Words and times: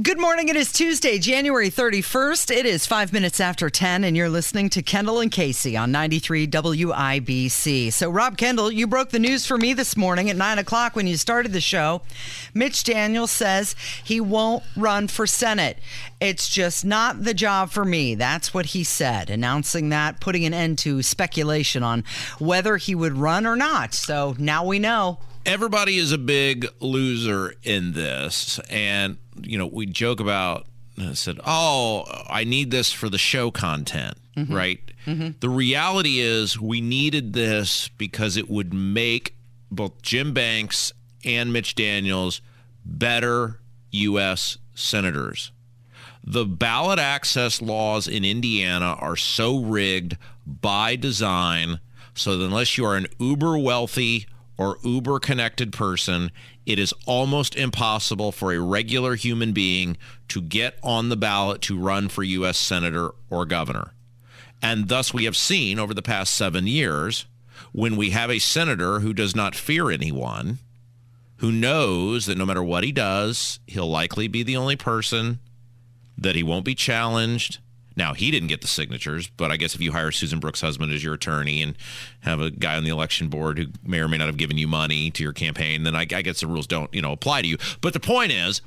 Good 0.00 0.20
morning. 0.20 0.48
It 0.48 0.54
is 0.54 0.70
Tuesday, 0.70 1.18
January 1.18 1.70
31st. 1.70 2.54
It 2.54 2.66
is 2.66 2.86
five 2.86 3.12
minutes 3.12 3.40
after 3.40 3.68
10, 3.68 4.04
and 4.04 4.16
you're 4.16 4.28
listening 4.28 4.68
to 4.70 4.82
Kendall 4.82 5.18
and 5.18 5.32
Casey 5.32 5.76
on 5.76 5.90
93 5.90 6.46
WIBC. 6.46 7.92
So, 7.92 8.08
Rob 8.08 8.36
Kendall, 8.36 8.70
you 8.70 8.86
broke 8.86 9.10
the 9.10 9.18
news 9.18 9.44
for 9.44 9.58
me 9.58 9.74
this 9.74 9.96
morning 9.96 10.30
at 10.30 10.36
9 10.36 10.58
o'clock 10.58 10.94
when 10.94 11.08
you 11.08 11.16
started 11.16 11.52
the 11.52 11.60
show. 11.60 12.02
Mitch 12.54 12.84
Daniels 12.84 13.32
says 13.32 13.74
he 14.04 14.20
won't 14.20 14.62
run 14.76 15.08
for 15.08 15.26
Senate. 15.26 15.78
It's 16.20 16.48
just 16.48 16.84
not 16.84 17.24
the 17.24 17.34
job 17.34 17.70
for 17.70 17.84
me. 17.84 18.14
That's 18.14 18.54
what 18.54 18.66
he 18.66 18.84
said, 18.84 19.30
announcing 19.30 19.88
that, 19.88 20.20
putting 20.20 20.44
an 20.44 20.54
end 20.54 20.78
to 20.78 21.02
speculation 21.02 21.82
on 21.82 22.04
whether 22.38 22.76
he 22.76 22.94
would 22.94 23.14
run 23.14 23.46
or 23.46 23.56
not. 23.56 23.94
So, 23.94 24.36
now 24.38 24.64
we 24.64 24.78
know. 24.78 25.18
Everybody 25.48 25.96
is 25.96 26.12
a 26.12 26.18
big 26.18 26.68
loser 26.78 27.54
in 27.62 27.92
this. 27.92 28.60
And 28.68 29.16
you 29.40 29.56
know, 29.56 29.66
we 29.66 29.86
joke 29.86 30.20
about 30.20 30.66
I 31.00 31.14
said, 31.14 31.40
"Oh, 31.46 32.04
I 32.28 32.44
need 32.44 32.70
this 32.70 32.92
for 32.92 33.08
the 33.08 33.18
show 33.18 33.50
content." 33.50 34.18
Mm-hmm. 34.36 34.54
Right? 34.54 34.80
Mm-hmm. 35.06 35.38
The 35.40 35.48
reality 35.48 36.20
is 36.20 36.60
we 36.60 36.82
needed 36.82 37.32
this 37.32 37.88
because 37.96 38.36
it 38.36 38.50
would 38.50 38.74
make 38.74 39.36
both 39.70 40.02
Jim 40.02 40.34
Banks 40.34 40.92
and 41.24 41.50
Mitch 41.50 41.74
Daniels 41.74 42.42
better 42.84 43.58
US 43.90 44.58
senators. 44.74 45.50
The 46.22 46.44
ballot 46.44 46.98
access 46.98 47.62
laws 47.62 48.06
in 48.06 48.22
Indiana 48.22 48.96
are 49.00 49.16
so 49.16 49.58
rigged 49.58 50.18
by 50.46 50.94
design 50.94 51.80
so 52.14 52.36
that 52.36 52.44
unless 52.44 52.76
you 52.76 52.84
are 52.84 52.96
an 52.96 53.06
uber 53.18 53.56
wealthy 53.56 54.26
or 54.58 54.78
uber 54.82 55.20
connected 55.20 55.72
person, 55.72 56.30
it 56.66 56.78
is 56.78 56.92
almost 57.06 57.54
impossible 57.54 58.32
for 58.32 58.52
a 58.52 58.60
regular 58.60 59.14
human 59.14 59.52
being 59.52 59.96
to 60.28 60.42
get 60.42 60.78
on 60.82 61.08
the 61.08 61.16
ballot 61.16 61.62
to 61.62 61.78
run 61.78 62.08
for 62.08 62.24
U.S. 62.24 62.58
Senator 62.58 63.12
or 63.30 63.46
Governor. 63.46 63.92
And 64.60 64.88
thus, 64.88 65.14
we 65.14 65.24
have 65.24 65.36
seen 65.36 65.78
over 65.78 65.94
the 65.94 66.02
past 66.02 66.34
seven 66.34 66.66
years 66.66 67.24
when 67.72 67.96
we 67.96 68.10
have 68.10 68.30
a 68.30 68.40
senator 68.40 69.00
who 69.00 69.14
does 69.14 69.36
not 69.36 69.54
fear 69.54 69.90
anyone, 69.90 70.58
who 71.36 71.52
knows 71.52 72.26
that 72.26 72.36
no 72.36 72.44
matter 72.44 72.62
what 72.62 72.82
he 72.82 72.90
does, 72.90 73.60
he'll 73.66 73.88
likely 73.88 74.26
be 74.26 74.42
the 74.42 74.56
only 74.56 74.74
person, 74.74 75.38
that 76.16 76.34
he 76.34 76.42
won't 76.42 76.64
be 76.64 76.74
challenged, 76.74 77.58
now, 77.98 78.14
he 78.14 78.30
didn't 78.30 78.48
get 78.48 78.60
the 78.60 78.68
signatures, 78.68 79.26
but 79.26 79.50
I 79.50 79.56
guess 79.56 79.74
if 79.74 79.80
you 79.80 79.90
hire 79.90 80.12
Susan 80.12 80.38
Brooks' 80.38 80.60
husband 80.60 80.92
as 80.92 81.02
your 81.02 81.14
attorney 81.14 81.60
and 81.60 81.76
have 82.20 82.40
a 82.40 82.48
guy 82.48 82.76
on 82.76 82.84
the 82.84 82.90
election 82.90 83.28
board 83.28 83.58
who 83.58 83.66
may 83.84 83.98
or 83.98 84.06
may 84.06 84.16
not 84.16 84.28
have 84.28 84.36
given 84.36 84.56
you 84.56 84.68
money 84.68 85.10
to 85.10 85.22
your 85.24 85.32
campaign, 85.32 85.82
then 85.82 85.96
I, 85.96 86.02
I 86.02 86.22
guess 86.22 86.40
the 86.40 86.46
rules 86.46 86.68
don't, 86.68 86.94
you 86.94 87.02
know, 87.02 87.10
apply 87.10 87.42
to 87.42 87.48
you. 87.48 87.58
But 87.80 87.94
the 87.94 88.00
point 88.00 88.30
is, 88.30 88.62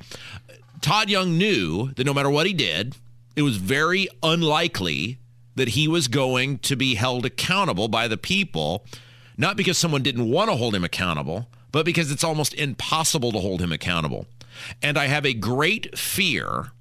Todd 0.81 1.09
Young 1.09 1.37
knew 1.37 1.93
that 1.93 2.05
no 2.05 2.13
matter 2.13 2.29
what 2.29 2.45
he 2.45 2.51
did, 2.51 2.97
it 3.37 3.43
was 3.43 3.55
very 3.55 4.09
unlikely 4.21 5.17
that 5.55 5.69
he 5.69 5.87
was 5.87 6.09
going 6.09 6.59
to 6.59 6.75
be 6.75 6.95
held 6.95 7.25
accountable 7.25 7.87
by 7.87 8.09
the 8.09 8.17
people, 8.17 8.85
not 9.37 9.55
because 9.55 9.77
someone 9.77 10.03
didn't 10.03 10.29
want 10.29 10.49
to 10.49 10.57
hold 10.57 10.75
him 10.75 10.83
accountable, 10.83 11.47
but 11.71 11.85
because 11.85 12.11
it's 12.11 12.23
almost 12.23 12.53
impossible 12.55 13.31
to 13.31 13.39
hold 13.39 13.61
him 13.61 13.71
accountable. 13.71 14.25
And 14.81 14.97
I 14.97 15.05
have 15.07 15.25
a 15.25 15.33
great 15.33 15.97
fear 15.97 16.73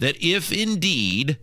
that 0.00 0.22
if 0.22 0.52
indeed 0.52 1.38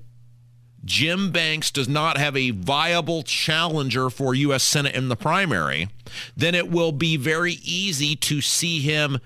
Jim 0.84 1.32
Banks 1.32 1.72
does 1.72 1.88
not 1.88 2.18
have 2.18 2.36
a 2.36 2.52
viable 2.52 3.24
challenger 3.24 4.10
for 4.10 4.34
U.S. 4.34 4.64
Senate 4.64 4.96
in 4.96 5.10
the 5.10 5.16
primary, 5.16 5.90
then 6.36 6.56
it 6.56 6.70
will 6.70 6.92
be 6.92 7.18
very 7.18 7.54
easy 7.64 8.16
to 8.16 8.42
see 8.42 8.80
him 8.80 9.20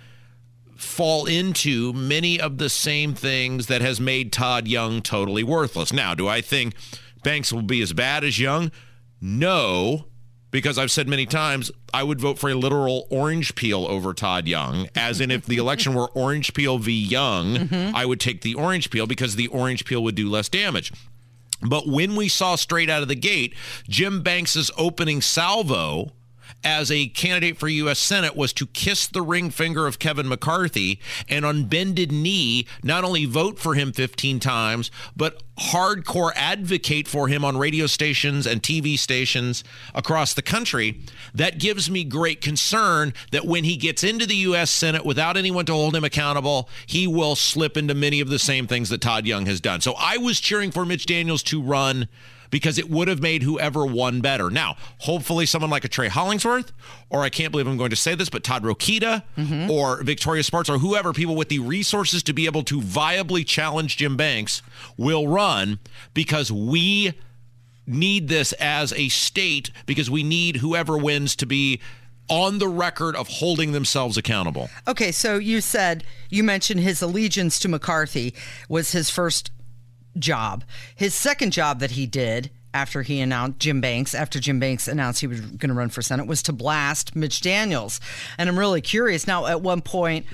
fall 0.76 1.26
into 1.26 1.94
many 1.94 2.40
of 2.40 2.58
the 2.58 2.70
same 2.70 3.14
things 3.14 3.68
that 3.68 3.82
has 3.82 4.00
made 4.00 4.34
Todd 4.34 4.68
Young 4.68 5.02
totally 5.02 5.44
worthless. 5.44 5.94
Now, 5.94 6.14
do 6.14 6.28
I 6.28 6.42
think 6.42 6.76
Banks 7.24 7.54
will 7.54 7.62
be 7.62 7.82
as 7.82 7.94
bad 7.94 8.24
as 8.24 8.40
Young? 8.40 8.72
No, 9.22 10.06
because 10.52 10.78
I've 10.78 10.92
said 10.92 11.08
many 11.08 11.26
times 11.26 11.72
I 11.94 12.04
would 12.04 12.20
vote 12.20 12.38
for 12.38 12.50
a 12.50 12.54
literal 12.54 13.08
orange 13.10 13.56
peel 13.56 13.86
over 13.86 14.14
Todd 14.14 14.48
Young, 14.48 14.88
as 14.96 15.22
in 15.22 15.32
if 15.32 15.46
the 15.46 15.58
election 15.58 15.94
were 15.94 16.10
orange 16.10 16.54
peel 16.54 16.78
v. 16.78 16.92
Young, 16.92 17.56
mm-hmm. 17.56 17.96
I 17.96 18.06
would 18.06 18.20
take 18.20 18.42
the 18.42 18.56
orange 18.56 18.90
peel 18.90 19.08
because 19.08 19.36
the 19.36 19.48
orange 19.48 19.86
peel 19.86 20.04
would 20.04 20.16
do 20.16 20.30
less 20.30 20.50
damage. 20.50 20.92
But 21.70 21.88
when 21.88 22.16
we 22.16 22.28
saw 22.28 22.56
straight 22.56 22.90
out 22.90 23.02
of 23.02 23.08
the 23.08 23.16
gate 23.16 23.54
Jim 23.88 24.22
Banks's 24.22 24.72
opening 24.78 25.22
salvo 25.22 26.12
as 26.64 26.92
a 26.92 27.08
candidate 27.08 27.58
for 27.58 27.68
U.S. 27.68 28.00
Senate 28.00 28.36
was 28.36 28.52
to 28.54 28.66
kiss 28.68 29.08
the 29.08 29.22
ring 29.22 29.50
finger 29.50 29.86
of 29.88 30.00
Kevin 30.00 30.28
McCarthy 30.28 31.00
and 31.30 31.46
on 31.46 31.66
bended 31.66 32.12
knee 32.12 32.68
not 32.84 33.04
only 33.04 33.26
vote 33.26 33.60
for 33.60 33.76
him 33.76 33.92
15 33.92 34.40
times, 34.40 34.90
but 35.16 35.44
hardcore 35.58 36.32
advocate 36.36 37.08
for 37.08 37.28
him 37.28 37.46
on 37.46 37.58
radio 37.58 37.86
stations 37.86 38.46
and 38.46 38.62
TV 38.62 38.98
stations 38.98 39.64
across 39.94 40.34
the 40.34 40.42
country. 40.42 41.00
That 41.34 41.60
gives 41.60 41.90
me 41.90 42.04
great 42.04 42.42
concern 42.42 43.14
that 43.32 43.46
when 43.46 43.64
he 43.64 43.78
gets 43.78 44.04
into 44.04 44.26
the 44.26 44.36
U.S. 44.36 44.72
Senate 44.72 45.06
without 45.06 45.38
anyone 45.38 45.66
to 45.66 45.74
hold 45.74 45.96
him 45.96 46.04
accountable, 46.04 46.70
he 46.86 47.08
will 47.08 47.36
slip 47.36 47.78
into 47.78 47.94
many 47.94 48.20
of 48.20 48.30
the 48.30 48.40
same 48.40 48.68
things 48.68 48.90
that 48.90 49.02
Todd 49.02 49.26
Young 49.26 49.46
has 49.46 49.62
done. 49.62 49.82
So 49.82 49.94
I 49.98 50.18
was 50.18 50.40
cheering 50.40 50.72
for 50.72 50.86
Mitch 50.86 51.06
Daniels 51.06 51.44
to 51.44 51.62
run 51.62 52.08
because 52.50 52.78
it 52.78 52.90
would 52.90 53.08
have 53.08 53.22
made 53.22 53.44
whoever 53.44 53.86
won 53.86 54.22
better. 54.22 54.50
Now, 54.50 54.76
hopefully, 55.00 55.46
someone 55.46 55.70
like 55.72 55.86
a 55.86 55.88
Trey 55.88 56.08
Hollingsworth, 56.08 56.72
or 57.10 57.22
I 57.22 57.30
can't 57.30 57.52
believe 57.52 57.68
I'm 57.68 57.78
going 57.78 57.90
to 57.90 57.96
say 57.96 58.16
this, 58.16 58.30
but 58.30 58.44
Todd 58.44 58.64
Rokita 58.64 59.24
mm-hmm. 59.38 59.70
or 59.70 60.04
Victoria 60.04 60.44
Spartz 60.44 60.70
or 60.70 60.78
whoever, 60.78 61.14
people 61.14 61.36
with 61.36 61.50
the 61.50 61.60
resources 61.60 62.24
to 62.24 62.34
be 62.34 62.46
able 62.46 62.64
to 62.64 62.80
viably 62.82 63.46
challenge 63.46 63.98
Jim 63.98 64.18
Banks 64.18 64.62
will 64.98 65.28
run 65.28 65.80
because 66.14 66.52
we 66.52 67.14
need 67.88 68.28
this 68.28 68.54
as 68.54 68.94
a 68.94 69.10
state 69.10 69.72
because 69.86 70.10
we 70.10 70.24
need 70.24 70.58
whoever 70.58 70.98
wins 70.98 71.36
to 71.36 71.46
be 71.46 71.80
on 72.28 72.58
the 72.58 72.68
record 72.68 73.16
of 73.16 73.28
holding 73.28 73.72
themselves 73.72 74.18
accountable. 74.18 74.70
Okay, 74.88 75.12
so 75.12 75.38
you 75.38 75.62
said 75.62 76.04
you 76.30 76.44
mentioned 76.44 76.80
his 76.80 77.02
allegiance 77.02 77.60
to 77.60 77.68
McCarthy 77.68 78.34
was 78.68 78.92
his 78.92 79.10
first 79.10 79.52
job. 80.18 80.64
His 80.96 81.14
second 81.14 81.52
job 81.52 81.80
that 81.80 81.92
he 81.92 82.06
did 82.06 82.50
after 82.74 83.04
he 83.04 83.22
announced 83.22 83.60
Jim 83.60 83.80
Banks, 83.80 84.14
after 84.14 84.40
Jim 84.40 84.60
Banks 84.60 84.88
announced 84.88 85.22
he 85.22 85.28
was 85.28 85.40
going 85.40 85.70
to 85.70 85.74
run 85.74 85.90
for 85.90 86.02
Senate, 86.02 86.28
was 86.28 86.44
to 86.44 86.54
blast 86.54 87.16
Mitch 87.16 87.40
Daniels. 87.40 88.02
And 88.38 88.50
I'm 88.50 88.60
really 88.60 88.82
curious 88.82 89.28
now, 89.28 89.46
at 89.46 89.62
one 89.62 89.82
point, 89.82 90.26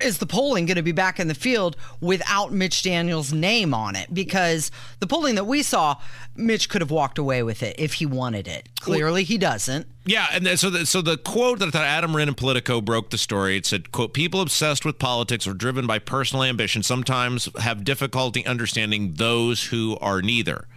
is 0.00 0.18
the 0.18 0.26
polling 0.26 0.66
going 0.66 0.76
to 0.76 0.82
be 0.82 0.92
back 0.92 1.18
in 1.18 1.28
the 1.28 1.34
field 1.34 1.76
without 2.00 2.52
Mitch 2.52 2.82
Daniels' 2.82 3.32
name 3.32 3.72
on 3.72 3.96
it? 3.96 4.12
Because 4.12 4.70
the 5.00 5.06
polling 5.06 5.36
that 5.36 5.44
we 5.44 5.62
saw, 5.62 5.96
Mitch 6.34 6.68
could 6.68 6.82
have 6.82 6.90
walked 6.90 7.18
away 7.18 7.42
with 7.42 7.62
it 7.62 7.76
if 7.78 7.94
he 7.94 8.06
wanted 8.06 8.46
it. 8.46 8.68
Clearly, 8.80 9.24
he 9.24 9.38
doesn't. 9.38 9.86
Yeah, 10.04 10.26
and 10.32 10.58
so 10.58 10.70
the, 10.70 10.86
so 10.86 11.00
the 11.00 11.16
quote 11.16 11.60
that 11.60 11.74
Adam 11.74 12.14
Wren 12.14 12.28
and 12.28 12.36
Politico 12.36 12.80
broke 12.80 13.10
the 13.10 13.18
story. 13.18 13.56
It 13.56 13.66
said, 13.66 13.90
"quote 13.90 14.12
People 14.12 14.40
obsessed 14.40 14.84
with 14.84 14.98
politics 14.98 15.46
or 15.46 15.54
driven 15.54 15.86
by 15.86 15.98
personal 15.98 16.44
ambition 16.44 16.82
sometimes 16.82 17.48
have 17.60 17.82
difficulty 17.82 18.46
understanding 18.46 19.14
those 19.14 19.64
who 19.64 19.96
are 20.00 20.22
neither." 20.22 20.68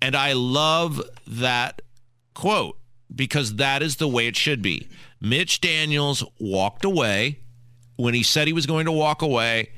And 0.00 0.14
I 0.14 0.32
love 0.32 1.02
that 1.26 1.82
quote 2.34 2.78
because 3.14 3.56
that 3.56 3.82
is 3.82 3.96
the 3.96 4.08
way 4.08 4.26
it 4.26 4.36
should 4.36 4.62
be. 4.62 4.88
Mitch 5.20 5.60
Daniels 5.60 6.24
walked 6.38 6.84
away 6.84 7.40
when 7.96 8.14
he 8.14 8.22
said 8.22 8.46
he 8.46 8.52
was 8.52 8.66
going 8.66 8.86
to 8.86 8.92
walk 8.92 9.22
away, 9.22 9.70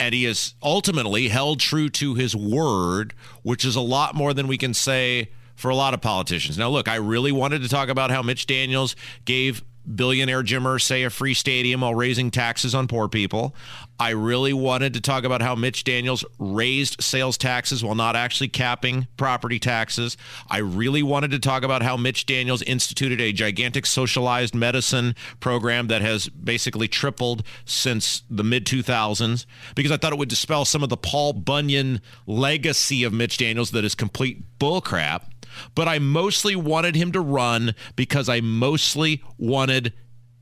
and 0.00 0.14
he 0.14 0.24
has 0.24 0.54
ultimately 0.62 1.28
held 1.28 1.60
true 1.60 1.88
to 1.88 2.14
his 2.14 2.34
word, 2.34 3.14
which 3.42 3.64
is 3.64 3.76
a 3.76 3.80
lot 3.80 4.14
more 4.14 4.32
than 4.32 4.46
we 4.46 4.56
can 4.56 4.74
say 4.74 5.30
for 5.56 5.70
a 5.70 5.74
lot 5.74 5.92
of 5.92 6.00
politicians. 6.00 6.56
Now, 6.56 6.68
look, 6.68 6.86
I 6.86 6.96
really 6.96 7.32
wanted 7.32 7.62
to 7.62 7.68
talk 7.68 7.88
about 7.88 8.10
how 8.10 8.22
Mitch 8.22 8.46
Daniels 8.46 8.94
gave 9.24 9.64
billionaire 9.94 10.42
Jim 10.42 10.64
Irsay 10.64 11.06
a 11.06 11.10
free 11.10 11.34
stadium 11.34 11.80
while 11.80 11.94
raising 11.94 12.30
taxes 12.30 12.74
on 12.74 12.88
poor 12.88 13.08
people. 13.08 13.54
I 14.00 14.10
really 14.10 14.52
wanted 14.52 14.94
to 14.94 15.00
talk 15.00 15.24
about 15.24 15.42
how 15.42 15.54
Mitch 15.54 15.82
Daniels 15.82 16.24
raised 16.38 17.02
sales 17.02 17.36
taxes 17.36 17.82
while 17.82 17.96
not 17.96 18.14
actually 18.14 18.48
capping 18.48 19.08
property 19.16 19.58
taxes. 19.58 20.16
I 20.48 20.58
really 20.58 21.02
wanted 21.02 21.32
to 21.32 21.38
talk 21.38 21.64
about 21.64 21.82
how 21.82 21.96
Mitch 21.96 22.24
Daniels 22.26 22.62
instituted 22.62 23.20
a 23.20 23.32
gigantic 23.32 23.86
socialized 23.86 24.54
medicine 24.54 25.16
program 25.40 25.88
that 25.88 26.02
has 26.02 26.28
basically 26.28 26.86
tripled 26.86 27.42
since 27.64 28.22
the 28.30 28.44
mid 28.44 28.66
2000s 28.66 29.46
because 29.74 29.90
I 29.90 29.96
thought 29.96 30.12
it 30.12 30.18
would 30.18 30.28
dispel 30.28 30.64
some 30.64 30.82
of 30.82 30.90
the 30.90 30.96
Paul 30.96 31.32
Bunyan 31.32 32.00
legacy 32.26 33.02
of 33.02 33.12
Mitch 33.12 33.36
Daniels 33.38 33.72
that 33.72 33.84
is 33.84 33.94
complete 33.94 34.58
bullcrap. 34.58 35.22
But 35.74 35.88
I 35.88 35.98
mostly 35.98 36.56
wanted 36.56 36.94
him 36.94 37.12
to 37.12 37.20
run 37.20 37.74
because 37.96 38.28
I 38.28 38.40
mostly 38.40 39.22
wanted 39.38 39.92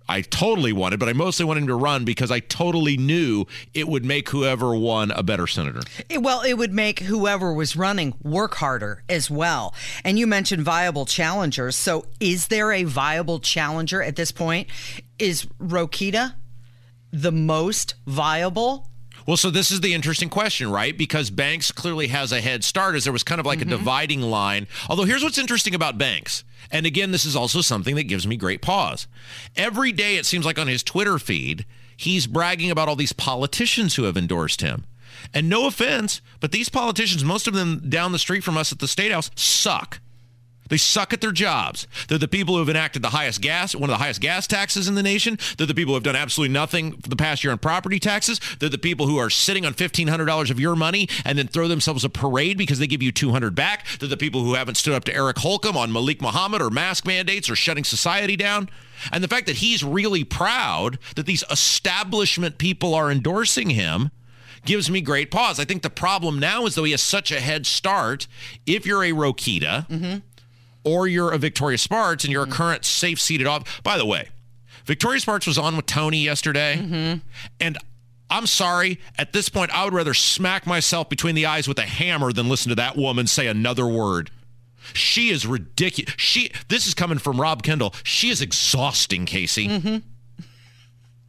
I 0.08 0.20
totally 0.20 0.72
wanted, 0.72 1.00
but 1.00 1.08
I 1.08 1.14
mostly 1.14 1.44
wanted 1.44 1.62
him 1.62 1.66
to 1.66 1.74
run 1.74 2.04
because 2.04 2.30
I 2.30 2.38
totally 2.38 2.96
knew 2.96 3.44
it 3.74 3.88
would 3.88 4.04
make 4.04 4.28
whoever 4.28 4.72
won 4.76 5.10
a 5.10 5.22
better 5.24 5.48
senator. 5.48 5.80
It- 6.08 6.22
well, 6.22 6.42
it 6.42 6.54
would 6.54 6.72
make 6.72 7.00
whoever 7.00 7.52
was 7.52 7.74
running 7.74 8.14
work 8.22 8.54
harder 8.54 9.02
as 9.08 9.28
well. 9.30 9.74
And 10.04 10.16
you 10.16 10.28
mentioned 10.28 10.62
viable 10.62 11.06
challengers. 11.06 11.74
So, 11.74 12.06
is 12.20 12.46
there 12.48 12.70
a 12.72 12.84
viable 12.84 13.40
challenger 13.40 14.00
at 14.02 14.14
this 14.14 14.30
point? 14.30 14.68
Is 15.18 15.46
Rokita 15.60 16.34
the 17.12 17.32
most 17.32 17.94
viable? 18.06 18.88
Well, 19.26 19.36
so 19.36 19.50
this 19.50 19.72
is 19.72 19.80
the 19.80 19.92
interesting 19.92 20.28
question, 20.28 20.70
right? 20.70 20.96
Because 20.96 21.30
Banks 21.30 21.72
clearly 21.72 22.06
has 22.08 22.30
a 22.30 22.40
head 22.40 22.62
start 22.62 22.94
as 22.94 23.04
there 23.04 23.12
was 23.12 23.24
kind 23.24 23.40
of 23.40 23.46
like 23.46 23.58
a 23.58 23.62
mm-hmm. 23.62 23.70
dividing 23.70 24.22
line. 24.22 24.68
Although 24.88 25.04
here's 25.04 25.24
what's 25.24 25.38
interesting 25.38 25.74
about 25.74 25.98
Banks. 25.98 26.44
And 26.70 26.86
again, 26.86 27.10
this 27.10 27.24
is 27.24 27.34
also 27.34 27.60
something 27.60 27.96
that 27.96 28.04
gives 28.04 28.26
me 28.26 28.36
great 28.36 28.62
pause. 28.62 29.08
Every 29.56 29.90
day 29.90 30.16
it 30.16 30.26
seems 30.26 30.46
like 30.46 30.58
on 30.58 30.68
his 30.68 30.82
Twitter 30.82 31.18
feed, 31.18 31.66
he's 31.96 32.26
bragging 32.26 32.70
about 32.70 32.88
all 32.88 32.96
these 32.96 33.12
politicians 33.12 33.96
who 33.96 34.04
have 34.04 34.16
endorsed 34.16 34.60
him. 34.60 34.84
And 35.34 35.48
no 35.48 35.66
offense, 35.66 36.20
but 36.40 36.52
these 36.52 36.68
politicians, 36.68 37.24
most 37.24 37.48
of 37.48 37.54
them 37.54 37.82
down 37.88 38.12
the 38.12 38.18
street 38.18 38.44
from 38.44 38.56
us 38.56 38.70
at 38.70 38.78
the 38.78 38.88
State 38.88 39.10
House, 39.10 39.30
suck. 39.34 40.00
They 40.68 40.76
suck 40.76 41.12
at 41.12 41.20
their 41.20 41.32
jobs. 41.32 41.86
They're 42.08 42.18
the 42.18 42.28
people 42.28 42.54
who 42.54 42.60
have 42.60 42.68
enacted 42.68 43.02
the 43.02 43.10
highest 43.10 43.40
gas, 43.40 43.74
one 43.74 43.90
of 43.90 43.94
the 43.94 44.02
highest 44.02 44.20
gas 44.20 44.46
taxes 44.46 44.88
in 44.88 44.94
the 44.94 45.02
nation. 45.02 45.38
They're 45.56 45.66
the 45.66 45.74
people 45.74 45.92
who 45.92 45.96
have 45.96 46.02
done 46.02 46.16
absolutely 46.16 46.52
nothing 46.52 46.92
for 46.92 47.08
the 47.08 47.16
past 47.16 47.44
year 47.44 47.52
on 47.52 47.58
property 47.58 47.98
taxes. 47.98 48.40
They're 48.58 48.68
the 48.68 48.78
people 48.78 49.06
who 49.06 49.18
are 49.18 49.30
sitting 49.30 49.64
on 49.64 49.74
$1,500 49.74 50.50
of 50.50 50.60
your 50.60 50.76
money 50.76 51.08
and 51.24 51.38
then 51.38 51.48
throw 51.48 51.68
themselves 51.68 52.04
a 52.04 52.10
parade 52.10 52.58
because 52.58 52.78
they 52.78 52.86
give 52.86 53.02
you 53.02 53.12
200 53.12 53.54
back. 53.54 53.86
They're 53.98 54.08
the 54.08 54.16
people 54.16 54.42
who 54.42 54.54
haven't 54.54 54.76
stood 54.76 54.94
up 54.94 55.04
to 55.04 55.14
Eric 55.14 55.38
Holcomb 55.38 55.76
on 55.76 55.92
Malik 55.92 56.20
Muhammad 56.20 56.62
or 56.62 56.70
mask 56.70 57.06
mandates 57.06 57.48
or 57.50 57.56
shutting 57.56 57.84
society 57.84 58.36
down. 58.36 58.68
And 59.12 59.22
the 59.22 59.28
fact 59.28 59.46
that 59.46 59.56
he's 59.56 59.82
really 59.82 60.24
proud 60.24 60.98
that 61.16 61.26
these 61.26 61.44
establishment 61.50 62.58
people 62.58 62.94
are 62.94 63.10
endorsing 63.10 63.70
him 63.70 64.10
gives 64.64 64.90
me 64.90 65.00
great 65.00 65.30
pause. 65.30 65.60
I 65.60 65.64
think 65.64 65.82
the 65.82 65.90
problem 65.90 66.38
now 66.38 66.66
is 66.66 66.74
though 66.74 66.84
he 66.84 66.90
has 66.90 67.02
such 67.02 67.30
a 67.30 67.40
head 67.40 67.66
start. 67.66 68.26
If 68.66 68.84
you're 68.84 69.04
a 69.04 69.12
Rokita, 69.12 69.88
mm-hmm. 69.88 70.16
Or 70.86 71.08
you're 71.08 71.32
a 71.32 71.38
Victoria 71.38 71.76
Spartz 71.76 72.24
and 72.24 72.32
you're 72.32 72.44
a 72.44 72.46
mm-hmm. 72.46 72.54
current 72.54 72.84
safe 72.84 73.20
seated 73.20 73.46
off. 73.46 73.82
By 73.82 73.98
the 73.98 74.06
way, 74.06 74.28
Victoria 74.84 75.20
Spartz 75.20 75.46
was 75.46 75.58
on 75.58 75.76
with 75.76 75.86
Tony 75.86 76.18
yesterday, 76.18 76.76
mm-hmm. 76.80 77.18
and 77.60 77.78
I'm 78.30 78.46
sorry. 78.46 79.00
At 79.18 79.32
this 79.32 79.48
point, 79.48 79.72
I 79.72 79.84
would 79.84 79.92
rather 79.92 80.14
smack 80.14 80.66
myself 80.66 81.08
between 81.08 81.34
the 81.34 81.46
eyes 81.46 81.66
with 81.66 81.78
a 81.78 81.82
hammer 81.82 82.32
than 82.32 82.48
listen 82.48 82.70
to 82.70 82.76
that 82.76 82.96
woman 82.96 83.26
say 83.26 83.48
another 83.48 83.86
word. 83.86 84.30
She 84.94 85.30
is 85.30 85.44
ridiculous. 85.44 86.14
She. 86.16 86.52
This 86.68 86.86
is 86.86 86.94
coming 86.94 87.18
from 87.18 87.40
Rob 87.40 87.64
Kendall. 87.64 87.92
She 88.04 88.30
is 88.30 88.40
exhausting, 88.40 89.26
Casey. 89.26 89.66
Mm-hmm. 89.66 89.96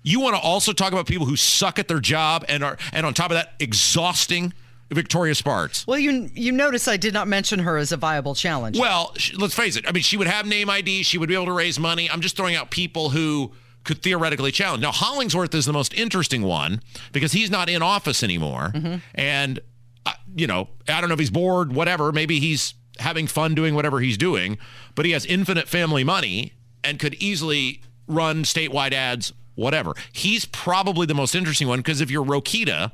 You 0.04 0.22
want 0.22 0.36
to 0.36 0.42
also 0.42 0.72
talk 0.72 0.94
about 0.94 1.08
people 1.08 1.26
who 1.26 1.36
suck 1.36 1.80
at 1.80 1.88
their 1.88 2.00
job 2.00 2.46
and 2.48 2.64
are, 2.64 2.78
and 2.94 3.06
on 3.06 3.14
top 3.14 3.32
of 3.32 3.36
that, 3.36 3.56
exhausting 3.60 4.54
Victoria 4.90 5.36
Spartz. 5.36 5.86
Well, 5.88 6.00
you 6.00 6.30
you 6.34 6.52
notice 6.52 6.88
I 6.88 6.98
did 6.98 7.14
not 7.14 7.28
mention 7.28 7.60
her 7.60 7.78
as 7.78 7.92
a 7.92 7.98
viable 7.98 8.36
challenge. 8.36 8.80
Well, 8.80 9.14
sh- 9.18 9.34
let's 9.38 9.56
face 9.56 9.76
it. 9.76 9.86
I 9.88 9.92
mean, 9.92 10.04
she 10.04 10.18
would 10.18 10.28
have 10.28 10.46
name 10.46 10.70
ID. 10.70 11.04
She 11.04 11.18
would 11.18 11.28
be 11.30 11.36
able 11.36 11.46
to 11.48 11.52
raise 11.54 11.78
money. 11.80 12.10
I'm 12.10 12.22
just 12.22 12.38
throwing 12.38 12.56
out 12.56 12.72
people 12.72 13.10
who 13.10 13.52
could 13.84 14.02
theoretically 14.02 14.52
challenge. 14.52 14.82
Now, 14.82 14.92
Hollingsworth 14.92 15.54
is 15.56 15.66
the 15.66 15.74
most 15.74 15.94
interesting 15.94 16.42
one 16.42 16.82
because 17.14 17.32
he's 17.32 17.50
not 17.50 17.70
in 17.70 17.82
office 17.82 18.22
anymore. 18.22 18.74
And, 19.16 19.60
uh, 20.06 20.12
you 20.36 20.46
know, 20.46 20.68
I 20.90 21.00
don't 21.00 21.10
know 21.10 21.14
if 21.14 21.20
he's 21.20 21.30
bored, 21.30 21.72
whatever. 21.74 22.12
Maybe 22.12 22.40
he's 22.40 22.74
having 23.00 23.28
fun 23.28 23.56
doing 23.56 23.76
whatever 23.76 24.00
he's 24.02 24.18
doing, 24.18 24.58
but 24.96 25.06
he 25.06 25.12
has 25.12 25.26
infinite 25.26 25.68
family 25.70 26.04
money 26.04 26.52
and 26.84 27.00
could 27.00 27.14
easily 27.16 27.82
run 28.08 28.44
statewide 28.44 28.92
ads, 28.92 29.32
whatever. 29.56 29.94
He's 30.12 30.44
probably 30.46 31.06
the 31.06 31.16
most 31.16 31.34
interesting 31.34 31.68
one 31.70 31.80
because 31.80 32.02
if 32.02 32.12
you're 32.12 32.26
Rokita, 32.26 32.92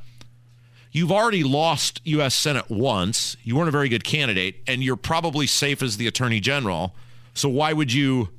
You've 0.94 1.12
already 1.12 1.44
lost 1.44 2.02
U.S. 2.04 2.36
Senate 2.36 2.70
once. 2.70 3.36
You 3.44 3.56
weren't 3.56 3.68
a 3.68 3.72
very 3.72 3.90
good 3.90 4.04
candidate, 4.04 4.62
and 4.68 4.84
you're 4.84 4.96
probably 4.96 5.48
safe 5.48 5.82
as 5.82 5.98
the 5.98 6.06
Attorney 6.06 6.40
General. 6.40 6.94
So 7.34 7.50
why 7.50 7.74
would 7.74 7.92
you 7.92 8.30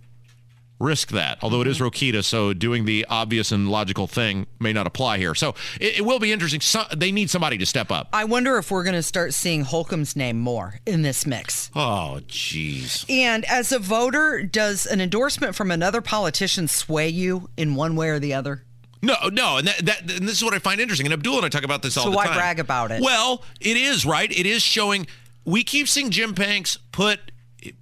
risk 0.79 1.11
that? 1.11 1.39
Although 1.43 1.63
it 1.63 1.67
is 1.67 1.79
mm-hmm. 1.79 1.87
Rokita, 1.87 2.23
so 2.23 2.53
doing 2.53 2.85
the 2.85 3.07
obvious 3.09 3.51
and 3.51 3.69
logical 3.69 4.07
thing 4.07 4.47
may 4.61 4.73
not 4.73 4.87
apply 4.87 5.19
here. 5.19 5.35
So 5.35 5.57
it, 5.81 5.99
it 5.99 6.05
will 6.05 6.21
be 6.21 6.31
interesting. 6.31 6.61
So, 6.61 6.85
they 6.97 7.11
need 7.11 7.29
somebody 7.29 7.59
to 7.59 7.67
step 7.67 7.91
up. 7.91 8.09
I 8.13 8.25
wonder 8.25 8.57
if 8.57 8.71
we're 8.71 8.85
going 8.85 8.95
to 8.95 9.03
start 9.03 9.35
seeing 9.35 9.63
Holcomb's 9.63 10.15
name 10.15 10.39
more 10.39 10.79
in 10.87 11.03
this 11.03 11.27
mix. 11.27 11.73
Oh, 11.75 12.21
jeez. 12.29 13.05
And 13.11 13.45
as 13.47 13.73
a 13.73 13.81
voter, 13.81 14.45
does 14.45 14.87
an 14.87 15.01
endorsement 15.01 15.57
from 15.57 15.73
another 15.73 16.01
politician 16.01 16.69
sway 16.69 17.09
you 17.09 17.51
in 17.57 17.75
one 17.75 17.97
way 17.97 18.11
or 18.11 18.21
the 18.21 18.35
other? 18.35 18.64
No, 19.05 19.15
no, 19.33 19.59
and 19.59 19.67
that, 19.69 19.85
that 19.87 20.01
and 20.03 20.29
this 20.29 20.37
is 20.39 20.45
what 20.45 20.55
I 20.55 20.59
find 20.59 20.81
interesting. 20.81 21.07
And 21.07 21.13
Abdul 21.13 21.37
and 21.37 21.47
I 21.47 21.49
talk 21.49 21.65
about 21.65 21.83
this 21.83 21.97
all 21.97 22.05
So 22.05 22.11
the 22.11 22.17
time. 22.17 22.27
So 22.27 22.31
why 22.33 22.37
brag 22.37 22.59
about 22.59 22.91
it? 22.91 23.03
Well, 23.03 23.43
it 23.61 23.77
is 23.77 24.05
right. 24.07 24.31
It 24.31 24.47
is 24.47 24.63
showing. 24.63 25.07
We 25.45 25.63
keep 25.63 25.89
seeing 25.89 26.11
Jim 26.11 26.33
Banks 26.33 26.79
put 26.93 27.21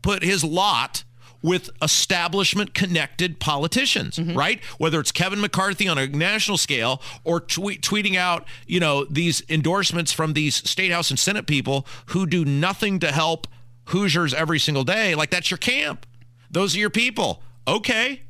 put 0.02 0.22
his 0.22 0.42
lot 0.44 1.04
with 1.42 1.70
establishment 1.82 2.72
connected 2.72 3.40
politicians, 3.40 4.16
Mm-hmm. 4.16 4.38
right? 4.38 4.64
Whether 4.78 5.00
it's 5.00 5.10
Kevin 5.10 5.40
McCarthy 5.40 5.88
on 5.88 5.98
a 5.98 6.06
national 6.06 6.56
scale 6.56 7.02
or 7.24 7.40
tweet, 7.40 7.82
tweeting 7.82 8.16
out, 8.16 8.46
you 8.66 8.78
know, 8.78 9.04
these 9.06 9.42
endorsements 9.48 10.12
from 10.12 10.34
these 10.34 10.54
state 10.54 10.92
house 10.92 11.10
and 11.10 11.18
senate 11.18 11.46
people 11.48 11.84
who 12.06 12.26
do 12.26 12.44
nothing 12.44 13.00
to 13.00 13.10
help 13.10 13.48
Hoosiers 13.86 14.32
every 14.32 14.60
single 14.60 14.84
day, 14.84 15.16
like 15.16 15.30
that's 15.30 15.50
your 15.50 15.58
camp. 15.58 16.06
Those 16.48 16.76
are 16.76 16.78
your 16.78 16.90
people. 16.90 17.42
Okay. 17.66 18.22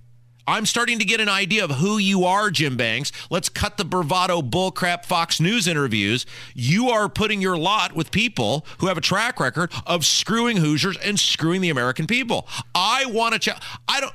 I'm 0.47 0.67
starting 0.67 0.99
to 0.99 1.05
get 1.05 1.21
an 1.21 1.29
idea 1.29 1.65
of 1.65 1.71
who 1.73 1.99
you 1.99 2.25
are, 2.25 2.51
Jim 2.51 2.77
Banks. 2.77 3.13
Let's 3.31 3.49
cut 3.49 3.77
the 3.77 3.85
bravado 3.85 4.43
bullcrap 4.43 5.05
Fox 5.05 5.41
News 5.41 5.69
interviews. 5.69 6.27
You 6.55 6.91
are 6.91 7.09
putting 7.09 7.41
your 7.41 7.57
lot 7.57 7.95
with 7.95 8.11
people 8.11 8.67
who 8.79 8.87
have 8.87 8.99
a 8.99 9.03
track 9.03 9.39
record 9.39 9.73
of 9.87 10.05
screwing 10.05 10.57
Hoosiers 10.57 10.97
and 10.99 11.19
screwing 11.19 11.61
the 11.61 11.71
American 11.71 12.07
people. 12.07 12.49
I 12.75 13.07
want 13.07 13.35
to 13.35 13.39
ch- 13.39 13.61
I 13.89 14.01
don't 14.01 14.15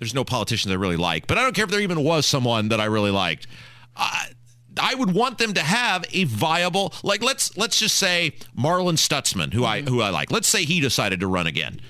there's 0.00 0.14
no 0.14 0.24
politicians 0.24 0.72
I 0.72 0.76
really 0.76 0.96
like, 0.96 1.26
but 1.26 1.36
I 1.36 1.42
don't 1.42 1.54
care 1.54 1.64
if 1.64 1.70
there 1.70 1.80
even 1.80 2.02
was 2.02 2.24
someone 2.24 2.70
that 2.70 2.80
I 2.80 2.86
really 2.86 3.10
liked. 3.10 3.46
I, 3.94 4.28
I 4.80 4.94
would 4.94 5.12
want 5.12 5.36
them 5.36 5.52
to 5.52 5.60
have 5.60 6.06
a 6.10 6.24
viable, 6.24 6.94
like 7.02 7.22
let's 7.22 7.54
let's 7.58 7.78
just 7.78 7.98
say 7.98 8.32
Marlin 8.54 8.96
Stutzman, 8.96 9.52
who 9.52 9.64
I 9.66 9.82
mm-hmm. 9.82 9.92
who 9.92 10.00
I 10.00 10.08
like. 10.08 10.32
Let's 10.32 10.48
say 10.48 10.64
he 10.64 10.80
decided 10.80 11.20
to 11.20 11.26
run 11.26 11.46
again. 11.46 11.80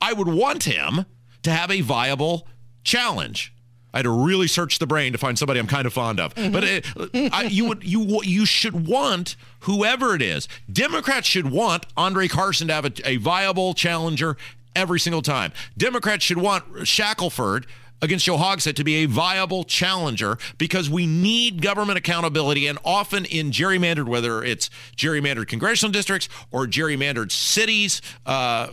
I 0.00 0.12
would 0.12 0.26
want 0.26 0.64
him 0.64 1.06
to 1.44 1.50
have 1.50 1.70
a 1.70 1.80
viable 1.80 2.48
challenge. 2.84 3.52
I 3.92 3.98
had 3.98 4.02
to 4.04 4.10
really 4.10 4.46
search 4.46 4.78
the 4.78 4.86
brain 4.86 5.12
to 5.12 5.18
find 5.18 5.38
somebody 5.38 5.58
I'm 5.58 5.66
kind 5.66 5.86
of 5.86 5.92
fond 5.92 6.20
of. 6.20 6.34
But 6.34 6.64
it, 6.64 6.86
I, 7.32 7.48
you 7.50 7.64
would 7.66 7.82
you 7.82 8.22
you 8.22 8.46
should 8.46 8.86
want 8.86 9.34
whoever 9.60 10.14
it 10.14 10.22
is. 10.22 10.48
Democrats 10.72 11.26
should 11.26 11.50
want 11.50 11.86
Andre 11.96 12.28
Carson 12.28 12.68
to 12.68 12.74
have 12.74 12.84
a, 12.84 12.92
a 13.04 13.16
viable 13.16 13.74
challenger 13.74 14.36
every 14.76 15.00
single 15.00 15.22
time. 15.22 15.52
Democrats 15.76 16.24
should 16.24 16.38
want 16.38 16.72
Shackleford 16.84 17.64
against 18.02 18.24
Joe 18.24 18.36
Hogsett 18.36 18.76
to 18.76 18.84
be 18.84 18.96
a 18.96 19.06
viable 19.06 19.64
challenger 19.64 20.38
because 20.56 20.88
we 20.88 21.06
need 21.06 21.60
government 21.60 21.98
accountability 21.98 22.66
and 22.66 22.78
often 22.84 23.24
in 23.26 23.50
gerrymandered, 23.50 24.06
whether 24.06 24.42
it's 24.42 24.70
gerrymandered 24.96 25.48
congressional 25.48 25.92
districts 25.92 26.28
or 26.50 26.66
gerrymandered 26.66 27.30
cities 27.30 28.00
uh, 28.24 28.68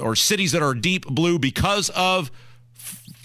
or 0.00 0.16
cities 0.16 0.52
that 0.52 0.62
are 0.62 0.74
deep 0.74 1.06
blue 1.06 1.38
because 1.38 1.90
of 1.90 2.30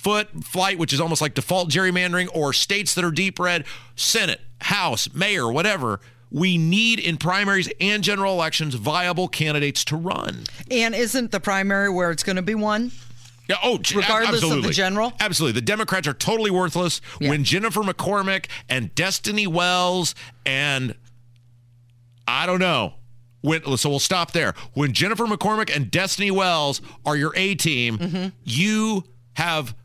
foot 0.02 0.44
flight, 0.44 0.78
which 0.78 0.94
is 0.94 1.00
almost 1.02 1.22
like 1.22 1.34
default 1.34 1.70
gerrymandering, 1.70 2.28
or 2.34 2.54
states 2.54 2.94
that 2.96 3.04
are 3.04 3.12
deep 3.12 3.40
red, 3.40 3.66
Senate, 3.96 4.42
House, 4.62 5.14
Mayor, 5.14 5.52
whatever. 5.52 6.00
We 6.32 6.58
need 6.58 7.00
in 7.00 7.18
primaries 7.18 7.70
and 7.82 8.04
general 8.04 8.34
elections 8.34 8.74
viable 8.76 9.28
candidates 9.28 9.84
to 9.86 9.98
run. 9.98 10.46
And 10.70 10.96
isn't 10.96 11.32
the 11.32 11.40
primary 11.42 11.90
where 11.90 12.10
it's 12.10 12.24
going 12.24 12.38
to 12.38 12.42
be 12.42 12.56
won? 12.56 12.92
Yeah, 13.50 13.58
oh, 13.64 13.80
Regardless 13.94 14.42
of 14.44 14.64
the 14.64 14.70
general? 14.70 15.12
Absolutely. 15.20 15.60
The 15.60 15.66
Democrats 15.66 16.08
are 16.08 16.14
totally 16.14 16.52
worthless 16.52 17.02
Yeah. 17.20 17.30
when 17.30 17.44
Jennifer 17.44 17.82
McCormick 17.82 18.46
and 18.70 18.96
Destiny 18.96 19.46
Wells 19.46 20.16
and 20.46 20.96
I 22.28 22.46
don't 22.46 22.60
know. 22.60 22.94
When, 23.42 23.62
so 23.78 23.90
we'll 23.90 24.00
stop 24.00 24.32
there. 24.32 24.54
When 24.74 24.94
Jennifer 24.94 25.26
McCormick 25.26 25.76
and 25.76 25.90
Destiny 25.92 26.32
Wells 26.32 26.82
are 27.06 27.16
your 27.18 27.34
A 27.36 27.56
team, 27.56 27.98
Mm-hmm. 27.98 28.28
you 28.44 29.04
have 29.34 29.76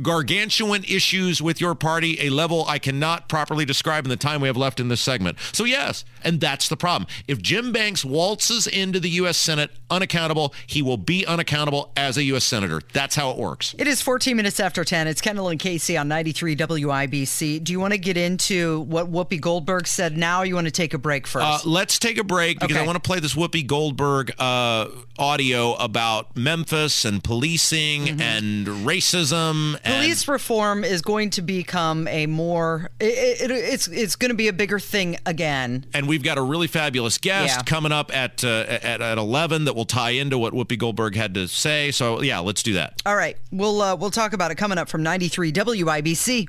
gargantuan 0.00 0.84
issues 0.84 1.40
with 1.42 1.60
your 1.60 1.74
party, 1.74 2.16
a 2.20 2.30
level 2.30 2.64
I 2.66 2.78
cannot 2.78 3.28
properly 3.28 3.64
describe 3.64 4.04
in 4.04 4.10
the 4.10 4.16
time 4.16 4.40
we 4.40 4.48
have 4.48 4.56
left 4.56 4.80
in 4.80 4.88
this 4.88 5.00
segment. 5.00 5.38
So, 5.52 5.64
yes, 5.64 6.04
and 6.24 6.40
that's 6.40 6.68
the 6.68 6.76
problem. 6.76 7.08
If 7.28 7.40
Jim 7.42 7.72
Banks 7.72 8.04
waltzes 8.04 8.66
into 8.66 8.98
the 9.00 9.10
U.S. 9.10 9.36
Senate 9.36 9.70
unaccountable, 9.90 10.54
he 10.66 10.82
will 10.82 10.96
be 10.96 11.26
unaccountable 11.26 11.92
as 11.96 12.16
a 12.16 12.24
U.S. 12.24 12.44
Senator. 12.44 12.80
That's 12.92 13.14
how 13.14 13.30
it 13.30 13.36
works. 13.36 13.74
It 13.78 13.86
is 13.86 14.00
14 14.02 14.36
minutes 14.36 14.60
after 14.60 14.84
10. 14.84 15.06
It's 15.08 15.20
Kendall 15.20 15.48
and 15.48 15.60
Casey 15.60 15.96
on 15.96 16.08
93 16.08 16.56
WIBC. 16.56 17.62
Do 17.62 17.72
you 17.72 17.80
want 17.80 17.92
to 17.92 17.98
get 17.98 18.16
into 18.16 18.80
what 18.82 19.10
Whoopi 19.12 19.40
Goldberg 19.40 19.86
said 19.86 20.16
now? 20.16 20.42
you 20.42 20.54
want 20.54 20.66
to 20.66 20.72
take 20.72 20.94
a 20.94 20.98
break 20.98 21.26
first? 21.26 21.44
Uh, 21.66 21.68
let's 21.68 21.98
take 21.98 22.18
a 22.18 22.24
break 22.24 22.58
because 22.58 22.76
Okay. 22.76 22.82
I 22.82 22.86
want 22.86 22.96
to 22.96 23.06
play 23.06 23.20
this 23.20 23.34
Whoopi 23.34 23.66
Goldberg 23.66 24.32
uh, 24.38 24.88
audio 25.18 25.74
about 25.74 26.36
Memphis 26.36 27.04
and 27.04 27.22
policing 27.22 28.20
and 28.20 28.66
racism. 28.66 29.78
And 29.84 29.94
Police 29.96 30.28
reform 30.28 30.84
is 30.84 31.02
going 31.02 31.30
to 31.30 31.42
become 31.42 32.06
a 32.08 32.26
more 32.26 32.90
it, 33.00 33.40
it, 33.42 33.50
it's 33.50 33.88
it's 33.88 34.16
going 34.16 34.30
to 34.30 34.34
be 34.36 34.48
a 34.48 34.52
bigger 34.52 34.78
thing 34.78 35.16
again. 35.26 35.84
and 35.92 36.06
we've 36.08 36.22
got 36.22 36.38
a 36.38 36.42
really 36.42 36.66
fabulous 36.68 37.18
guest 37.18 37.56
Yeah. 37.56 37.62
coming 37.64 37.90
up 37.92 38.14
at, 38.14 38.44
uh, 38.44 38.64
at 38.68 39.00
at 39.00 39.18
11 39.18 39.64
that 39.64 39.74
will 39.74 39.84
tie 39.84 40.10
into 40.10 40.38
what 40.38 40.52
Whoopi 40.54 40.78
Goldberg 40.78 41.16
had 41.16 41.34
to 41.34 41.48
say. 41.48 41.90
So 41.90 42.22
yeah, 42.22 42.38
let's 42.38 42.62
do 42.62 42.74
that. 42.74 43.02
All 43.04 43.16
right, 43.16 43.36
we'll 43.50 43.80
uh, 43.82 43.96
we'll 43.96 44.10
talk 44.10 44.32
about 44.32 44.50
it 44.50 44.54
coming 44.56 44.78
up 44.78 44.88
from 44.88 45.02
93 45.02 45.52
WIBC. 45.52 46.48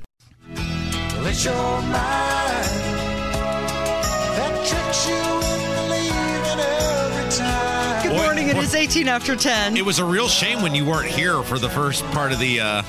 Let 1.22 1.44
your 1.44 1.54
mind 1.54 1.92
that 4.36 4.66
tricks 4.66 5.08
you 5.08 5.43
It 8.56 8.70
boy. 8.70 8.78
18 8.78 9.08
after 9.08 9.36
10. 9.36 9.76
It 9.76 9.84
was 9.84 9.98
a 9.98 10.04
real 10.04 10.28
shame 10.28 10.62
when 10.62 10.74
you 10.74 10.84
weren't 10.84 11.08
here 11.10 11.42
for 11.42 11.58
the 11.58 11.68
first 11.68 12.04
part 12.06 12.32
of 12.32 12.38
the 12.38 12.60
uh, 12.60 12.82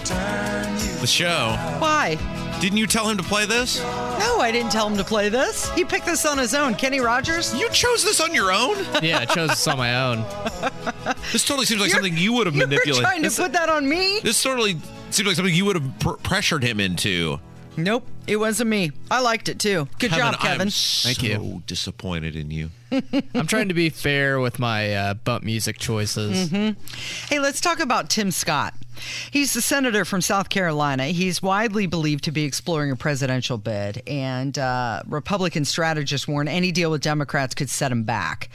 the 1.02 1.08
show. 1.08 1.56
Why? 1.80 2.18
Didn't 2.62 2.78
you 2.78 2.88
tell 2.88 3.08
him 3.10 3.18
to 3.18 3.24
play 3.24 3.46
this? 3.46 3.80
No, 3.82 4.40
I 4.40 4.50
didn't 4.52 4.72
tell 4.72 4.88
him 4.88 4.96
to 4.98 5.04
play 5.04 5.28
this. 5.30 5.70
He 5.74 5.84
picked 5.84 6.06
this 6.06 6.26
on 6.26 6.38
his 6.38 6.54
own. 6.54 6.74
Kenny 6.76 7.00
Rogers. 7.02 7.54
You 7.54 7.70
chose 7.72 8.04
this 8.04 8.22
on 8.22 8.34
your 8.34 8.52
own. 8.52 8.78
Yeah, 9.04 9.20
I 9.20 9.26
chose 9.26 9.50
this 9.50 9.68
on 9.68 9.78
my 9.78 9.96
own. 10.04 10.20
This 11.32 11.44
totally 11.46 11.66
seems 11.66 11.82
like 11.82 11.90
You're- 11.90 12.02
something 12.04 12.18
you 12.18 12.34
would 12.34 12.46
have 12.48 12.56
You 12.56 12.62
were 12.62 12.68
manipulated. 12.68 13.02
trying 13.04 13.22
to 13.24 13.28
This, 13.30 13.38
put 13.40 13.52
that 13.54 13.68
on 13.70 13.88
me? 13.90 14.20
this 14.22 14.42
totally 14.42 14.78
seems 15.10 15.28
like 15.28 15.36
something 15.36 15.54
you 15.54 15.66
would 15.66 15.76
have 15.76 16.00
pr- 16.00 16.12
pressured 16.14 16.64
him 16.64 16.80
into. 16.80 17.40
Nope, 17.78 18.08
it 18.28 18.38
wasn't 18.38 18.70
me. 18.70 18.92
I 19.12 19.20
liked 19.22 19.50
it 19.50 19.60
too. 19.60 19.88
Good 20.00 20.12
job, 20.12 20.36
Kevin. 20.40 20.48
I 20.48 20.52
am 20.54 20.58
Kevin. 20.58 20.70
so 20.72 21.08
Thank 21.10 21.24
you. 21.24 21.64
disappointed 21.68 22.36
in 22.36 22.52
you. 22.52 22.72
I'm 23.34 23.48
trying 23.48 23.68
to 23.68 23.74
be 23.74 23.90
fair 23.90 24.40
with 24.40 24.60
my 24.60 24.94
uh, 24.94 25.14
bump 25.16 25.44
music 25.44 25.78
choices. 25.78 26.50
Hey, 26.50 27.40
let's 27.40 27.60
talk 27.60 27.80
about 27.80 28.10
Tim 28.10 28.32
Scott. 28.32 28.74
He's 29.32 29.54
the 29.54 29.62
senator 29.62 30.06
from 30.06 30.22
South 30.22 30.50
Carolina. 30.50 31.06
He's 31.06 31.42
widely 31.42 31.88
believed 31.88 32.24
to 32.26 32.32
be 32.32 32.44
exploring 32.44 32.92
a 32.92 32.96
presidential 32.96 33.58
bid, 33.58 34.02
and 34.08 34.58
uh, 34.58 35.02
Republican 35.08 35.66
strategists 35.66 36.28
warn 36.28 36.48
any 36.48 36.72
deal 36.72 36.92
with 36.92 37.02
Democrats 37.02 37.56
could 37.56 37.70
set 37.70 37.92
him 37.92 38.04
back. 38.04 38.50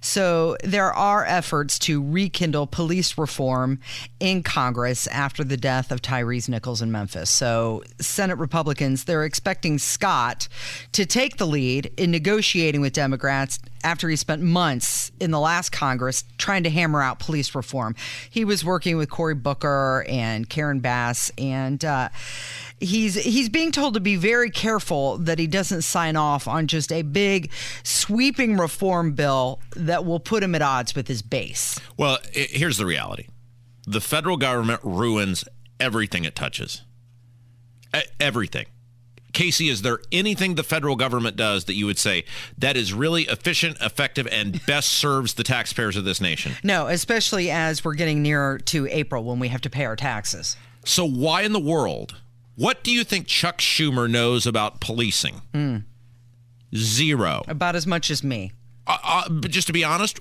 So 0.00 0.56
there 0.64 0.92
are 0.92 1.24
efforts 1.24 1.78
to 1.80 2.02
rekindle 2.02 2.66
police 2.66 3.16
reform 3.16 3.80
in 4.20 4.42
Congress 4.42 5.06
after 5.08 5.44
the 5.44 5.56
death 5.56 5.90
of 5.90 6.02
Tyrese 6.02 6.48
Nichols 6.48 6.82
in 6.82 6.90
Memphis. 6.90 7.30
So 7.30 7.82
Senate 8.00 8.38
Republicans 8.38 9.04
they're 9.04 9.24
expecting 9.24 9.78
Scott 9.78 10.48
to 10.92 11.06
take 11.06 11.36
the 11.36 11.46
lead 11.46 11.92
in 11.96 12.10
negotiating 12.10 12.80
with 12.80 12.92
Democrats 12.92 13.58
after 13.82 14.08
he 14.08 14.16
spent 14.16 14.42
months 14.42 15.12
in 15.20 15.30
the 15.30 15.38
last 15.38 15.70
Congress 15.70 16.24
trying 16.38 16.62
to 16.62 16.70
hammer 16.70 17.02
out 17.02 17.18
police 17.18 17.54
reform. 17.54 17.94
He 18.30 18.44
was 18.44 18.64
working 18.64 18.96
with 18.96 19.10
Cory 19.10 19.34
Booker 19.34 19.68
and 20.08 20.48
Karen 20.48 20.80
Bass, 20.80 21.30
and 21.38 21.84
uh, 21.84 22.08
he's 22.80 23.14
he's 23.14 23.48
being 23.48 23.72
told 23.72 23.94
to 23.94 24.00
be 24.00 24.16
very 24.16 24.50
careful 24.50 25.18
that 25.18 25.38
he 25.38 25.46
doesn't 25.46 25.82
sign 25.82 26.16
off 26.16 26.46
on 26.48 26.66
just 26.66 26.92
a 26.92 27.02
big 27.02 27.50
sweeping 27.82 28.56
reform 28.56 29.12
bill 29.12 29.60
that 29.76 30.04
will 30.04 30.20
put 30.20 30.42
him 30.42 30.54
at 30.54 30.62
odds 30.62 30.94
with 30.94 31.08
his 31.08 31.22
base. 31.22 31.78
Well, 31.96 32.18
i 32.34 32.38
here's 32.50 32.78
the 32.78 32.86
reality: 32.86 33.28
the 33.86 34.00
federal 34.00 34.36
government 34.36 34.80
ruins 34.82 35.44
everything 35.80 36.24
it 36.24 36.34
touches. 36.34 36.82
Everything. 38.18 38.66
Casey, 39.34 39.68
is 39.68 39.82
there 39.82 39.98
anything 40.10 40.54
the 40.54 40.62
federal 40.62 40.96
government 40.96 41.36
does 41.36 41.64
that 41.64 41.74
you 41.74 41.86
would 41.86 41.98
say 41.98 42.24
that 42.56 42.76
is 42.76 42.94
really 42.94 43.24
efficient, 43.24 43.76
effective, 43.80 44.26
and 44.28 44.64
best 44.66 44.88
serves 44.88 45.34
the 45.34 45.42
taxpayers 45.44 45.96
of 45.96 46.04
this 46.04 46.20
nation? 46.20 46.52
No, 46.62 46.86
especially 46.86 47.50
as 47.50 47.84
we're 47.84 47.94
getting 47.94 48.22
nearer 48.22 48.58
to 48.58 48.86
April 48.86 49.24
when 49.24 49.38
we 49.38 49.48
have 49.48 49.60
to 49.62 49.70
pay 49.70 49.84
our 49.84 49.96
taxes. 49.96 50.56
So, 50.84 51.06
why 51.06 51.42
in 51.42 51.52
the 51.52 51.60
world? 51.60 52.14
What 52.56 52.84
do 52.84 52.92
you 52.92 53.04
think 53.04 53.26
Chuck 53.26 53.58
Schumer 53.58 54.08
knows 54.08 54.46
about 54.46 54.80
policing? 54.80 55.42
Zero. 56.74 57.42
About 57.48 57.76
as 57.76 57.86
much 57.86 58.10
as 58.10 58.22
me. 58.22 58.52
Uh, 58.86 58.98
uh, 59.02 59.28
but 59.28 59.50
just 59.50 59.66
to 59.66 59.72
be 59.72 59.82
honest, 59.84 60.18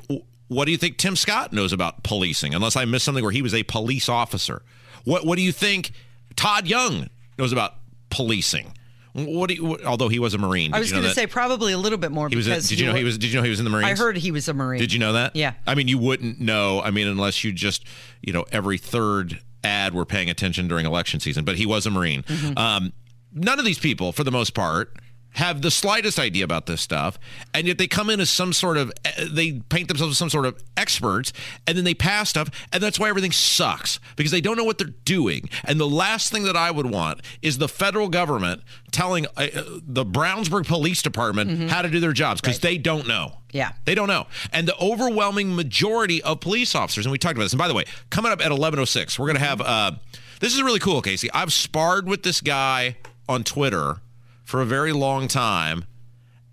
what 0.47 0.65
do 0.65 0.71
you 0.71 0.77
think 0.77 0.97
Tim 0.97 1.15
Scott 1.15 1.53
knows 1.53 1.73
about 1.73 2.03
policing? 2.03 2.53
Unless 2.53 2.75
I 2.75 2.85
missed 2.85 3.05
something 3.05 3.23
where 3.23 3.31
he 3.31 3.41
was 3.41 3.53
a 3.53 3.63
police 3.63 4.09
officer. 4.09 4.63
What 5.03 5.25
What 5.25 5.35
do 5.35 5.41
you 5.41 5.51
think 5.51 5.91
Todd 6.35 6.67
Young 6.67 7.09
knows 7.37 7.51
about 7.51 7.75
policing? 8.09 8.73
What 9.13 9.49
do 9.49 9.55
you? 9.55 9.65
What, 9.65 9.83
although 9.85 10.09
he 10.09 10.17
was 10.17 10.33
a 10.33 10.39
Marine, 10.39 10.73
I 10.73 10.79
was 10.79 10.89
you 10.89 10.95
know 10.95 11.01
going 11.01 11.13
to 11.13 11.15
say 11.15 11.27
probably 11.27 11.71
a 11.71 11.77
little 11.77 11.99
bit 11.99 12.11
more 12.11 12.29
he 12.29 12.35
was. 12.35 12.47
Because 12.47 12.67
did 12.67 12.79
you 12.79 12.87
know 12.87 12.95
he 12.95 13.03
was? 13.03 13.19
Did 13.19 13.31
you 13.31 13.37
know 13.37 13.43
he 13.43 13.49
was 13.51 13.59
in 13.59 13.65
the 13.65 13.69
Marines? 13.69 13.99
I 13.99 14.03
heard 14.03 14.17
he 14.17 14.31
was 14.31 14.47
a 14.47 14.53
Marine. 14.55 14.79
Did 14.79 14.91
you 14.91 14.97
know 14.97 15.13
that? 15.13 15.35
Yeah. 15.35 15.53
I 15.67 15.75
mean, 15.75 15.87
you 15.87 15.99
wouldn't 15.99 16.39
know. 16.39 16.81
I 16.81 16.89
mean, 16.89 17.07
unless 17.07 17.43
you 17.43 17.51
just, 17.51 17.85
you 18.21 18.33
know, 18.33 18.45
every 18.51 18.79
third 18.79 19.39
ad 19.63 19.93
were 19.93 20.05
paying 20.05 20.31
attention 20.31 20.67
during 20.67 20.87
election 20.87 21.19
season. 21.19 21.45
But 21.45 21.57
he 21.57 21.67
was 21.67 21.85
a 21.85 21.91
Marine. 21.91 22.23
Mm-hmm. 22.23 22.57
Um, 22.57 22.93
none 23.31 23.59
of 23.59 23.65
these 23.65 23.79
people, 23.79 24.11
for 24.11 24.23
the 24.23 24.31
most 24.31 24.55
part, 24.55 24.97
have 25.33 25.61
the 25.61 25.71
slightest 25.71 26.19
idea 26.19 26.43
about 26.43 26.65
this 26.65 26.81
stuff, 26.81 27.17
and 27.53 27.67
yet 27.67 27.77
they 27.77 27.87
come 27.87 28.09
in 28.09 28.19
as 28.19 28.29
some 28.29 28.53
sort 28.53 28.77
of. 28.77 28.91
eh, 29.05 29.25
They 29.31 29.53
paint 29.69 29.87
themselves 29.87 30.11
as 30.13 30.17
some 30.17 30.29
sort 30.29 30.45
of 30.45 30.61
experts, 30.77 31.33
and 31.67 31.77
then 31.77 31.85
they 31.85 31.93
pass 31.93 32.29
stuff, 32.29 32.49
and 32.71 32.81
that's 32.83 32.99
why 32.99 33.09
everything 33.09 33.31
sucks 33.31 33.99
because 34.15 34.31
they 34.31 34.41
don't 34.41 34.57
know 34.57 34.63
what 34.63 34.77
they're 34.77 34.93
doing. 35.05 35.49
And 35.63 35.79
the 35.79 35.87
last 35.87 36.31
thing 36.31 36.43
that 36.43 36.55
I 36.55 36.71
would 36.71 36.85
want 36.85 37.21
is 37.41 37.57
the 37.57 37.67
federal 37.67 38.09
government 38.09 38.61
telling 38.91 39.25
uh, 39.37 39.47
the 39.81 40.05
Brownsburg 40.05 40.67
Police 40.67 41.01
Department 41.01 41.69
how 41.69 41.81
to 41.81 41.89
do 41.89 41.99
their 41.99 42.13
jobs 42.13 42.41
because 42.41 42.59
they 42.59 42.77
don't 42.77 43.07
know. 43.07 43.27
Mm-hmm. 43.33 43.57
Yeah. 43.57 43.71
They 43.85 43.95
don't 43.95 44.07
know. 44.07 44.27
And 44.51 44.67
the 44.67 44.75
overwhelming 44.79 45.55
majority 45.55 46.21
of 46.23 46.39
police 46.41 46.73
officers, 46.75 47.05
and 47.05 47.11
we 47.11 47.17
talked 47.17 47.35
about 47.35 47.43
this, 47.45 47.53
and 47.53 47.59
by 47.59 47.67
the 47.67 47.73
way, 47.73 47.85
coming 48.09 48.31
up 48.31 48.43
at 48.43 48.51
11.06, 48.51 49.17
we're 49.19 49.27
going 49.27 49.37
to 49.37 49.43
have, 49.45 49.61
uh, 49.61 49.91
this 50.39 50.53
is 50.55 50.61
really 50.63 50.79
cool, 50.79 51.01
Casey. 51.01 51.29
I've 51.31 51.53
sparred 51.53 52.07
with 52.07 52.23
this 52.23 52.41
guy 52.41 52.97
on 53.29 53.43
Twitter 53.43 53.97
for 54.43 54.61
a 54.61 54.65
very 54.65 54.93
long 54.93 55.27
time. 55.27 55.85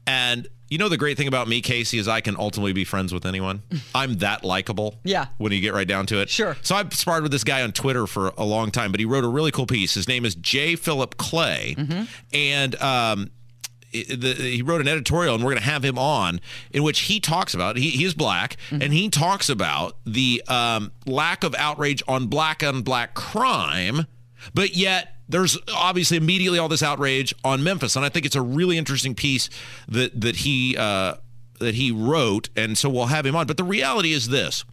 And 0.06 0.48
you 0.68 0.78
know 0.78 0.88
the 0.88 0.96
great 0.96 1.16
thing 1.16 1.26
about 1.28 1.48
me, 1.48 1.60
Casey, 1.60 1.98
is 1.98 2.06
I 2.06 2.20
can 2.20 2.36
ultimately 2.38 2.72
be 2.72 2.84
friends 2.84 3.12
with 3.12 3.26
anyone. 3.26 3.62
I'm 3.94 4.14
that 4.18 4.44
likable. 4.44 4.96
Yeah. 5.04 5.26
When 5.38 5.52
you 5.52 5.60
get 5.60 5.74
right 5.74 5.86
down 5.86 6.06
to 6.06 6.20
it. 6.20 6.30
Sure. 6.30 6.56
So 6.62 6.76
I've 6.76 6.94
sparred 6.94 7.22
with 7.22 7.32
this 7.32 7.44
guy 7.44 7.62
on 7.62 7.72
Twitter 7.72 8.06
for 8.06 8.32
a 8.38 8.44
long 8.44 8.70
time, 8.70 8.92
but 8.92 9.00
he 9.00 9.06
wrote 9.06 9.24
a 9.24 9.28
really 9.28 9.50
cool 9.50 9.66
piece. 9.66 9.94
His 9.94 10.06
name 10.06 10.24
is 10.24 10.34
J. 10.36 10.76
Philip 10.76 11.16
Clay. 11.16 11.74
And 12.32 12.80
um, 12.80 13.30
the, 13.92 14.36
he 14.38 14.62
wrote 14.62 14.80
an 14.80 14.86
editorial, 14.88 15.34
and 15.34 15.42
we're 15.42 15.50
going 15.50 15.62
to 15.62 15.68
have 15.68 15.84
him 15.84 15.98
on, 15.98 16.40
in 16.70 16.82
which 16.84 17.00
he 17.00 17.18
talks 17.18 17.54
about 17.54 17.76
he, 17.76 17.90
he 17.90 18.04
is 18.04 18.14
black, 18.14 18.56
and 18.70 18.92
he 18.92 19.08
talks 19.08 19.48
about 19.48 19.96
the 20.06 20.42
um, 20.46 20.92
lack 21.06 21.42
of 21.42 21.54
outrage 21.56 22.02
on 22.06 22.28
black 22.28 22.62
on 22.62 22.82
black 22.82 23.14
crime, 23.14 24.06
but 24.54 24.76
yet 24.76 25.16
there's 25.28 25.56
obviously 25.72 26.16
immediately 26.16 26.58
all 26.58 26.68
this 26.68 26.82
outrage 26.82 27.34
on 27.44 27.62
Memphis, 27.62 27.96
and 27.96 28.04
I 28.04 28.08
think 28.08 28.26
it's 28.26 28.36
a 28.36 28.42
really 28.42 28.76
interesting 28.78 29.14
piece 29.14 29.48
that 29.88 30.20
that 30.20 30.36
he 30.36 30.76
uh, 30.76 31.14
that 31.60 31.74
he 31.76 31.90
wrote, 31.90 32.48
and 32.56 32.76
so 32.76 32.88
we'll 32.88 33.06
have 33.06 33.24
him 33.24 33.36
on. 33.36 33.46
But 33.46 33.56
the 33.56 33.64
reality 33.64 34.12
is 34.12 34.28
this: 34.28 34.64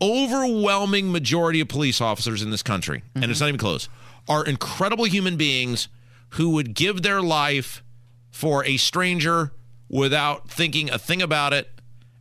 overwhelming 0.00 1.12
majority 1.12 1.60
of 1.60 1.68
police 1.68 2.00
officers 2.00 2.42
in 2.42 2.50
this 2.50 2.62
country, 2.62 3.02
and 3.14 3.26
it's 3.26 3.40
not 3.40 3.48
even 3.48 3.58
close, 3.58 3.88
are 4.28 4.44
incredible 4.44 5.04
human 5.04 5.36
beings 5.36 5.88
who 6.30 6.50
would 6.50 6.74
give 6.74 7.02
their 7.02 7.20
life 7.22 7.82
for 8.30 8.64
a 8.64 8.76
stranger 8.76 9.52
without 9.88 10.50
thinking 10.50 10.90
a 10.90 10.98
thing 10.98 11.22
about 11.22 11.52
it. 11.52 11.70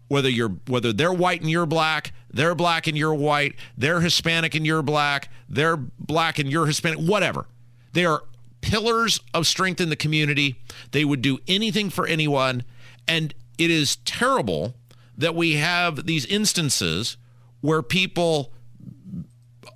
Whether 0.10 0.30
you're 0.30 0.58
whether 0.68 0.94
they're 0.94 1.14
white 1.14 1.42
and 1.42 1.50
you're 1.50 1.66
black, 1.66 2.14
they're 2.34 2.56
black 2.56 2.88
and 2.88 2.98
you're 2.98 3.14
white, 3.14 3.56
they're 3.78 4.02
Hispanic 4.02 4.56
and 4.56 4.66
you're 4.66 4.82
black, 4.82 5.30
they're 5.48 5.78
black 5.78 6.40
and 6.40 6.52
you're 6.52 6.66
Hispanic, 6.66 7.00
whatever. 7.00 7.46
They 7.94 8.06
are 8.06 8.24
pillars 8.62 9.20
of 9.34 9.46
strength 9.46 9.80
in 9.80 9.90
the 9.90 9.96
community. 9.96 10.56
They 10.92 11.06
would 11.06 11.22
do 11.22 11.40
anything 11.48 11.90
for 11.90 12.08
anyone. 12.08 12.64
And 13.08 13.34
it 13.58 13.70
is 13.70 13.98
terrible 13.98 14.76
that 15.18 15.36
we 15.36 15.54
have 15.54 16.06
these 16.06 16.26
instances 16.26 17.18
where 17.62 17.82
people 17.82 18.52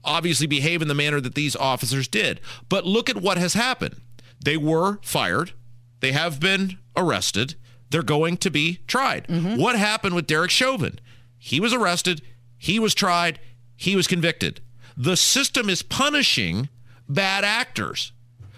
obviously 0.03 0.47
behave 0.47 0.81
in 0.81 0.87
the 0.87 0.95
manner 0.95 1.21
that 1.21 1.35
these 1.35 1.55
officers 1.55 2.07
did. 2.07 2.39
But 2.69 2.85
look 2.85 3.09
at 3.09 3.17
what 3.17 3.37
has 3.37 3.53
happened. 3.53 4.01
They 4.43 4.57
were 4.57 4.99
fired, 5.03 5.51
they 5.99 6.13
have 6.13 6.39
been 6.39 6.77
arrested, 6.95 7.55
they're 7.89 8.03
going 8.03 8.37
to 8.37 8.49
be 8.49 8.79
tried. 8.87 9.27
Mm-hmm. 9.27 9.59
What 9.59 9.77
happened 9.77 10.15
with 10.15 10.27
Derek 10.27 10.51
Chauvin? 10.51 10.99
He 11.37 11.59
was 11.59 11.73
arrested, 11.73 12.21
he 12.57 12.79
was 12.79 12.93
tried, 12.93 13.39
he 13.75 13.95
was 13.95 14.07
convicted. 14.07 14.61
The 14.95 15.17
system 15.17 15.69
is 15.69 15.83
punishing 15.83 16.69
bad 17.07 17.43
actors. 17.43 18.11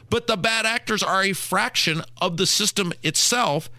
But 0.09 0.27
the 0.27 0.37
bad 0.37 0.65
actors 0.65 1.03
are 1.03 1.23
a 1.23 1.33
fraction 1.33 2.01
of 2.19 2.37
the 2.37 2.47
system 2.47 2.93
itself. 3.03 3.69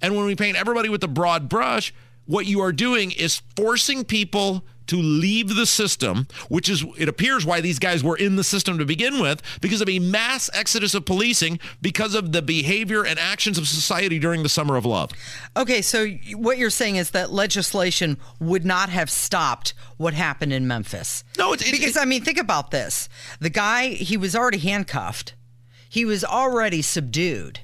And 0.00 0.16
when 0.16 0.26
we 0.26 0.36
paint 0.36 0.56
everybody 0.56 0.88
with 0.88 1.02
a 1.02 1.08
broad 1.08 1.48
brush, 1.48 1.92
what 2.26 2.46
you 2.46 2.60
are 2.60 2.72
doing 2.72 3.10
is 3.10 3.42
forcing 3.56 4.04
people 4.04 4.64
to 4.90 4.96
leave 4.96 5.54
the 5.56 5.66
system, 5.66 6.26
which 6.48 6.68
is, 6.68 6.84
it 6.98 7.08
appears, 7.08 7.44
why 7.46 7.60
these 7.60 7.78
guys 7.78 8.04
were 8.04 8.16
in 8.16 8.36
the 8.36 8.44
system 8.44 8.78
to 8.78 8.84
begin 8.84 9.20
with, 9.20 9.42
because 9.60 9.80
of 9.80 9.88
a 9.88 9.98
mass 9.98 10.50
exodus 10.52 10.94
of 10.94 11.04
policing 11.04 11.58
because 11.80 12.14
of 12.14 12.32
the 12.32 12.42
behavior 12.42 13.04
and 13.04 13.18
actions 13.18 13.56
of 13.58 13.66
society 13.66 14.18
during 14.18 14.42
the 14.42 14.48
summer 14.48 14.76
of 14.76 14.84
love. 14.84 15.10
Okay, 15.56 15.80
so 15.82 16.06
what 16.34 16.58
you're 16.58 16.70
saying 16.70 16.96
is 16.96 17.10
that 17.10 17.32
legislation 17.32 18.18
would 18.38 18.64
not 18.64 18.88
have 18.88 19.10
stopped 19.10 19.74
what 19.96 20.12
happened 20.14 20.52
in 20.52 20.66
Memphis. 20.66 21.24
No, 21.38 21.52
it- 21.52 21.62
it- 21.62 21.72
because 21.72 21.96
I 21.96 22.04
mean, 22.04 22.22
think 22.22 22.38
about 22.38 22.70
this: 22.70 23.08
the 23.40 23.50
guy 23.50 23.88
he 23.88 24.16
was 24.16 24.34
already 24.36 24.58
handcuffed, 24.58 25.34
he 25.88 26.04
was 26.04 26.24
already 26.24 26.82
subdued. 26.82 27.60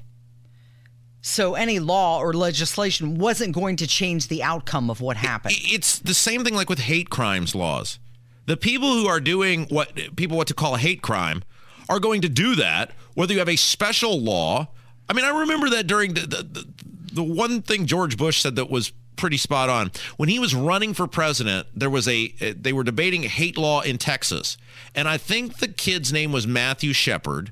So 1.27 1.55
any 1.55 1.79
law 1.79 2.19
or 2.19 2.31
legislation 2.31 3.17
wasn't 3.17 3.53
going 3.53 3.75
to 3.75 3.85
change 3.85 4.29
the 4.29 4.43
outcome 4.43 4.89
of 4.89 5.01
what 5.01 5.17
happened. 5.17 5.55
It's 5.57 5.99
the 5.99 6.13
same 6.13 6.45
thing 6.45 6.55
like 6.55 6.69
with 6.69 6.79
hate 6.79 7.09
crimes 7.09 7.53
laws. 7.53 7.99
The 8.45 8.55
people 8.55 8.93
who 8.93 9.07
are 9.07 9.19
doing 9.19 9.65
what 9.65 9.93
people 10.15 10.37
want 10.37 10.47
to 10.47 10.53
call 10.53 10.75
a 10.75 10.77
hate 10.77 11.01
crime 11.01 11.43
are 11.89 11.99
going 11.99 12.21
to 12.21 12.29
do 12.29 12.55
that, 12.55 12.91
whether 13.13 13.33
you 13.33 13.39
have 13.39 13.49
a 13.49 13.57
special 13.57 14.17
law. 14.17 14.69
I 15.09 15.13
mean, 15.13 15.25
I 15.25 15.39
remember 15.41 15.69
that 15.71 15.85
during 15.85 16.13
the, 16.13 16.21
the, 16.21 16.65
the, 17.11 17.23
one 17.23 17.61
thing 17.61 17.87
George 17.87 18.15
Bush 18.15 18.41
said 18.41 18.55
that 18.55 18.69
was 18.69 18.93
pretty 19.17 19.37
spot 19.37 19.69
on. 19.69 19.91
When 20.15 20.29
he 20.29 20.39
was 20.39 20.55
running 20.55 20.93
for 20.93 21.07
president, 21.07 21.67
there 21.75 21.89
was 21.89 22.07
a, 22.07 22.29
they 22.53 22.71
were 22.71 22.85
debating 22.85 23.23
hate 23.23 23.57
law 23.57 23.81
in 23.81 23.97
Texas. 23.97 24.57
And 24.95 25.09
I 25.09 25.17
think 25.17 25.57
the 25.57 25.67
kid's 25.67 26.13
name 26.13 26.31
was 26.31 26.47
Matthew 26.47 26.93
Shepard. 26.93 27.51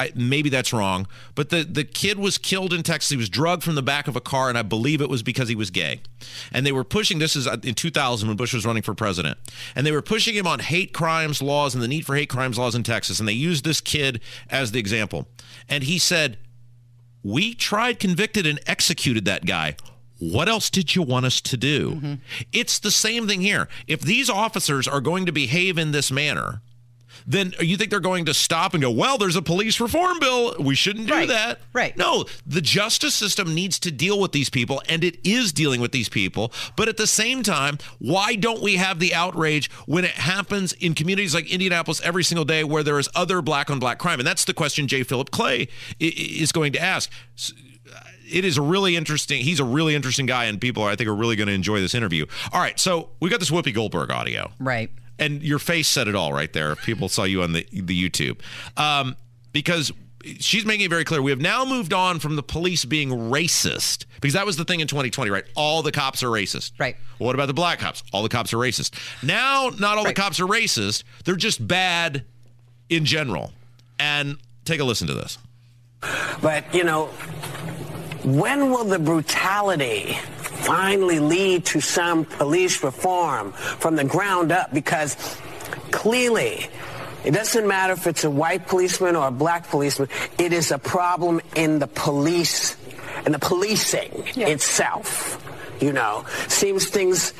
I, 0.00 0.12
maybe 0.14 0.48
that's 0.48 0.72
wrong, 0.72 1.06
but 1.34 1.50
the, 1.50 1.62
the 1.62 1.84
kid 1.84 2.18
was 2.18 2.38
killed 2.38 2.72
in 2.72 2.82
Texas. 2.82 3.10
He 3.10 3.18
was 3.18 3.28
drugged 3.28 3.62
from 3.62 3.74
the 3.74 3.82
back 3.82 4.08
of 4.08 4.16
a 4.16 4.20
car, 4.20 4.48
and 4.48 4.56
I 4.56 4.62
believe 4.62 5.02
it 5.02 5.10
was 5.10 5.22
because 5.22 5.50
he 5.50 5.54
was 5.54 5.70
gay. 5.70 6.00
And 6.50 6.64
they 6.64 6.72
were 6.72 6.84
pushing 6.84 7.18
this 7.18 7.36
is 7.36 7.46
uh, 7.46 7.58
in 7.62 7.74
2000 7.74 8.26
when 8.26 8.36
Bush 8.38 8.54
was 8.54 8.64
running 8.64 8.82
for 8.82 8.94
president, 8.94 9.36
and 9.76 9.86
they 9.86 9.92
were 9.92 10.00
pushing 10.00 10.34
him 10.34 10.46
on 10.46 10.60
hate 10.60 10.94
crimes 10.94 11.42
laws 11.42 11.74
and 11.74 11.84
the 11.84 11.88
need 11.88 12.06
for 12.06 12.16
hate 12.16 12.30
crimes 12.30 12.56
laws 12.58 12.74
in 12.74 12.82
Texas. 12.82 13.18
And 13.20 13.28
they 13.28 13.34
used 13.34 13.62
this 13.62 13.82
kid 13.82 14.22
as 14.48 14.72
the 14.72 14.78
example. 14.78 15.28
And 15.68 15.84
he 15.84 15.98
said, 15.98 16.38
"We 17.22 17.52
tried, 17.52 18.00
convicted, 18.00 18.46
and 18.46 18.58
executed 18.66 19.26
that 19.26 19.44
guy." 19.44 19.76
What 20.18 20.48
else 20.48 20.70
did 20.70 20.94
you 20.94 21.02
want 21.02 21.26
us 21.26 21.40
to 21.42 21.56
do? 21.58 22.18
It's 22.52 22.78
the 22.78 22.90
same 22.90 23.26
thing 23.26 23.40
here. 23.42 23.68
If 23.86 24.00
these 24.00 24.28
officers 24.30 24.86
are 24.88 25.00
going 25.00 25.24
to 25.26 25.32
behave 25.32 25.78
in 25.78 25.92
this 25.92 26.10
manner, 26.10 26.60
then 27.26 27.54
you 27.60 27.76
think 27.76 27.90
they're 27.90 28.00
going 28.00 28.24
to 28.26 28.34
stop 28.34 28.74
and 28.74 28.82
go, 28.82 28.90
well, 28.90 29.18
there's 29.18 29.36
a 29.36 29.42
police 29.42 29.80
reform 29.80 30.18
bill. 30.20 30.54
We 30.60 30.74
shouldn't 30.74 31.06
do 31.08 31.12
Right, 31.14 31.28
that. 31.28 31.60
right. 31.72 31.96
No, 31.96 32.24
the 32.46 32.60
justice 32.60 33.14
system 33.14 33.54
needs 33.54 33.78
to 33.80 33.90
deal 33.90 34.20
with 34.20 34.32
these 34.32 34.50
people, 34.50 34.82
and 34.88 35.02
it 35.04 35.18
is 35.26 35.52
dealing 35.52 35.80
with 35.80 35.92
these 35.92 36.08
people. 36.08 36.52
But 36.76 36.88
at 36.88 36.96
the 36.96 37.06
same 37.06 37.42
time, 37.42 37.78
why 37.98 38.34
don't 38.36 38.62
we 38.62 38.76
have 38.76 38.98
the 38.98 39.14
outrage 39.14 39.70
when 39.86 40.04
it 40.04 40.12
happens 40.12 40.72
in 40.74 40.94
communities 40.94 41.34
like 41.34 41.50
Indianapolis 41.50 42.00
every 42.02 42.24
single 42.24 42.44
day 42.44 42.64
where 42.64 42.82
there 42.82 42.98
is 42.98 43.08
other 43.14 43.42
black 43.42 43.70
on 43.70 43.78
black 43.78 43.98
crime? 43.98 44.20
And 44.20 44.26
that's 44.26 44.44
the 44.44 44.54
question 44.54 44.86
J. 44.88 45.02
Philip 45.02 45.30
Clay 45.30 45.68
is 45.98 46.52
going 46.52 46.72
to 46.72 46.80
ask. 46.80 47.10
Uh, 47.92 47.98
it 48.30 48.44
is 48.44 48.56
a 48.58 48.62
really 48.62 48.94
interesting. 48.96 49.42
He's 49.42 49.58
a 49.60 49.64
really 49.64 49.94
interesting 49.94 50.26
guy, 50.26 50.44
and 50.44 50.60
people 50.60 50.84
I 50.84 50.94
think 50.96 51.08
are 51.08 51.14
really 51.14 51.34
going 51.36 51.48
to 51.48 51.52
enjoy 51.54 51.80
this 51.80 51.94
interview. 51.94 52.26
All 52.52 52.60
right, 52.60 52.78
so 52.78 53.10
we 53.20 53.28
got 53.28 53.40
this 53.40 53.50
Whoopi 53.50 53.74
Goldberg 53.74 54.10
audio 54.10 54.50
right. 54.60 54.90
And 55.20 55.42
your 55.42 55.58
face 55.60 55.86
said 55.86 56.08
it 56.08 56.14
all 56.16 56.32
right 56.32 56.52
there. 56.52 56.72
If 56.72 56.82
people 56.82 57.08
saw 57.08 57.22
you 57.24 57.42
on 57.42 57.52
the 57.52 57.64
the 57.72 58.10
YouTube, 58.10 58.40
um, 58.76 59.14
because 59.52 59.92
she's 60.38 60.66
making 60.66 60.84
it 60.86 60.90
very 60.90 61.04
clear. 61.04 61.22
We 61.22 61.30
have 61.30 61.40
now 61.40 61.64
moved 61.64 61.92
on 61.94 62.18
from 62.18 62.36
the 62.36 62.42
police 62.42 62.84
being 62.84 63.08
racist 63.10 64.04
because 64.20 64.34
that 64.34 64.44
was 64.44 64.56
the 64.58 64.64
thing 64.66 64.80
in 64.80 64.86
2020, 64.86 65.30
right? 65.30 65.44
All 65.54 65.82
the 65.82 65.92
cops 65.92 66.22
are 66.22 66.28
racist. 66.28 66.72
Right. 66.78 66.94
Well, 67.18 67.26
what 67.26 67.34
about 67.34 67.46
the 67.46 67.54
black 67.54 67.78
cops? 67.78 68.02
All 68.12 68.22
the 68.22 68.28
cops 68.28 68.52
are 68.52 68.58
racist. 68.58 68.92
Now, 69.22 69.70
not 69.78 69.96
all 69.96 70.04
Right. 70.04 70.14
the 70.14 70.20
cops 70.20 70.38
are 70.38 70.46
racist. 70.46 71.04
They're 71.24 71.36
just 71.36 71.66
bad 71.66 72.24
in 72.90 73.06
general. 73.06 73.52
And 73.98 74.36
take 74.66 74.80
a 74.80 74.84
listen 74.84 75.06
to 75.06 75.14
this. 75.14 75.38
But, 76.42 76.74
you 76.74 76.84
know, 76.84 77.06
when 78.24 78.70
will 78.70 78.84
the 78.84 78.98
brutality 78.98 80.18
finally 80.62 81.20
lead 81.20 81.64
to 81.66 81.80
some 81.80 82.24
police 82.24 82.82
reform 82.82 83.52
from 83.52 83.96
the 83.96 84.04
ground 84.04 84.52
up? 84.52 84.72
Because 84.72 85.16
clearly, 85.90 86.68
it 87.24 87.32
doesn't 87.32 87.66
matter 87.66 87.92
if 87.92 88.06
it's 88.06 88.24
a 88.24 88.30
white 88.30 88.66
policeman 88.66 89.16
or 89.16 89.28
a 89.28 89.30
black 89.30 89.68
policeman, 89.68 90.08
it 90.38 90.52
is 90.52 90.70
a 90.70 90.78
problem 90.78 91.40
in 91.56 91.78
the 91.78 91.86
police, 91.86 92.76
and 93.24 93.34
the 93.34 93.38
policing 93.38 94.24
itself. 94.36 95.39
You 95.80 95.92
know, 95.92 96.26
seems 96.48 96.88
things 96.88 97.32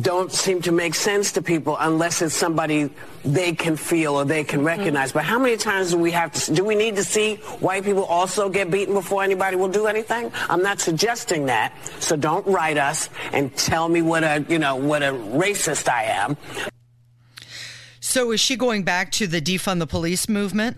don't 0.00 0.30
seem 0.32 0.62
to 0.62 0.72
make 0.72 0.94
sense 0.94 1.32
to 1.32 1.42
people 1.42 1.76
unless 1.80 2.22
it's 2.22 2.34
somebody 2.34 2.90
they 3.24 3.52
can 3.52 3.76
feel 3.76 4.14
or 4.14 4.24
they 4.24 4.44
can 4.44 4.62
recognize. 4.62 5.10
But 5.12 5.24
how 5.24 5.38
many 5.38 5.56
times 5.56 5.90
do 5.90 5.98
we 5.98 6.12
have 6.12 6.32
to, 6.32 6.54
do 6.54 6.64
we 6.64 6.76
need 6.76 6.94
to 6.96 7.04
see 7.04 7.36
white 7.58 7.84
people 7.84 8.04
also 8.04 8.48
get 8.48 8.70
beaten 8.70 8.94
before 8.94 9.24
anybody 9.24 9.56
will 9.56 9.68
do 9.68 9.86
anything? 9.86 10.30
I'm 10.48 10.62
not 10.62 10.80
suggesting 10.80 11.46
that. 11.46 11.74
So 11.98 12.14
don't 12.16 12.46
write 12.46 12.78
us 12.78 13.08
and 13.32 13.54
tell 13.56 13.88
me 13.88 14.02
what 14.02 14.22
a, 14.22 14.44
you 14.48 14.60
know, 14.60 14.76
what 14.76 15.02
a 15.02 15.12
racist 15.12 15.88
I 15.88 16.04
am. 16.04 16.36
So 17.98 18.30
is 18.30 18.40
she 18.40 18.56
going 18.56 18.84
back 18.84 19.10
to 19.12 19.26
the 19.26 19.40
defund 19.40 19.80
the 19.80 19.86
police 19.86 20.28
movement? 20.28 20.76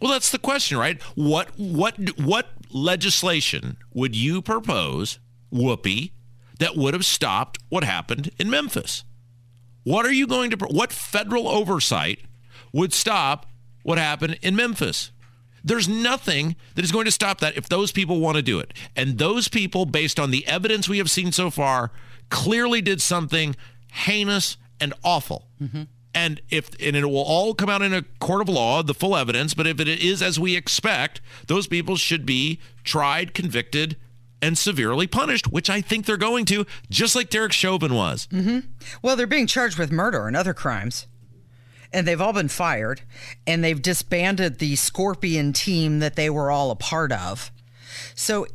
Well, 0.00 0.12
that's 0.12 0.30
the 0.30 0.38
question, 0.38 0.78
right? 0.78 1.00
What 1.14 1.48
what 1.56 1.96
what 2.18 2.48
legislation 2.70 3.76
would 3.92 4.16
you 4.16 4.40
propose, 4.40 5.18
Whoopi, 5.52 6.12
that 6.58 6.76
would 6.76 6.94
have 6.94 7.06
stopped 7.06 7.58
what 7.68 7.84
happened 7.84 8.30
in 8.38 8.50
Memphis? 8.50 9.04
What 9.82 10.06
are 10.06 10.12
you 10.12 10.26
going 10.26 10.50
to 10.50 10.56
what 10.66 10.92
federal 10.92 11.48
oversight 11.48 12.20
would 12.72 12.92
stop 12.92 13.46
what 13.82 13.98
happened 13.98 14.38
in 14.42 14.54
Memphis? 14.54 15.10
There's 15.64 15.88
nothing 15.88 16.56
that 16.74 16.84
is 16.84 16.92
going 16.92 17.04
to 17.04 17.10
stop 17.10 17.40
that 17.40 17.56
if 17.56 17.68
those 17.68 17.92
people 17.92 18.20
want 18.20 18.36
to 18.36 18.42
do 18.42 18.58
it. 18.58 18.72
And 18.96 19.18
those 19.18 19.48
people 19.48 19.84
based 19.84 20.18
on 20.18 20.30
the 20.30 20.46
evidence 20.46 20.88
we 20.88 20.98
have 20.98 21.10
seen 21.10 21.32
so 21.32 21.50
far 21.50 21.90
clearly 22.30 22.80
did 22.80 23.02
something 23.02 23.56
heinous 23.92 24.56
and 24.80 24.94
awful. 25.04 25.48
Mm-hmm. 25.60 25.82
And 26.14 26.40
if 26.50 26.70
and 26.80 26.96
it 26.96 27.06
will 27.06 27.22
all 27.22 27.54
come 27.54 27.68
out 27.68 27.82
in 27.82 27.94
a 27.94 28.02
court 28.20 28.40
of 28.42 28.48
law, 28.48 28.82
the 28.82 28.94
full 28.94 29.16
evidence. 29.16 29.54
But 29.54 29.66
if 29.66 29.78
it 29.78 29.88
is 29.88 30.22
as 30.22 30.40
we 30.40 30.56
expect, 30.56 31.20
those 31.46 31.66
people 31.66 31.96
should 31.96 32.26
be 32.26 32.58
tried, 32.82 33.32
convicted, 33.32 33.96
and 34.42 34.56
severely 34.56 35.06
punished, 35.06 35.48
which 35.48 35.70
I 35.70 35.80
think 35.80 36.06
they're 36.06 36.16
going 36.16 36.44
to, 36.46 36.66
just 36.88 37.14
like 37.14 37.30
Derek 37.30 37.52
Chauvin 37.52 37.94
was. 37.94 38.26
Mm-hmm. 38.28 38.60
Well, 39.02 39.16
they're 39.16 39.26
being 39.26 39.46
charged 39.46 39.78
with 39.78 39.92
murder 39.92 40.26
and 40.26 40.36
other 40.36 40.54
crimes. 40.54 41.06
And 41.92 42.06
they've 42.06 42.20
all 42.20 42.32
been 42.32 42.48
fired. 42.48 43.02
And 43.46 43.64
they've 43.64 43.80
disbanded 43.80 44.58
the 44.58 44.76
Scorpion 44.76 45.52
team 45.52 45.98
that 45.98 46.16
they 46.16 46.30
were 46.30 46.50
all 46.50 46.70
a 46.70 46.76
part 46.76 47.12
of. 47.12 47.50
So 48.14 48.46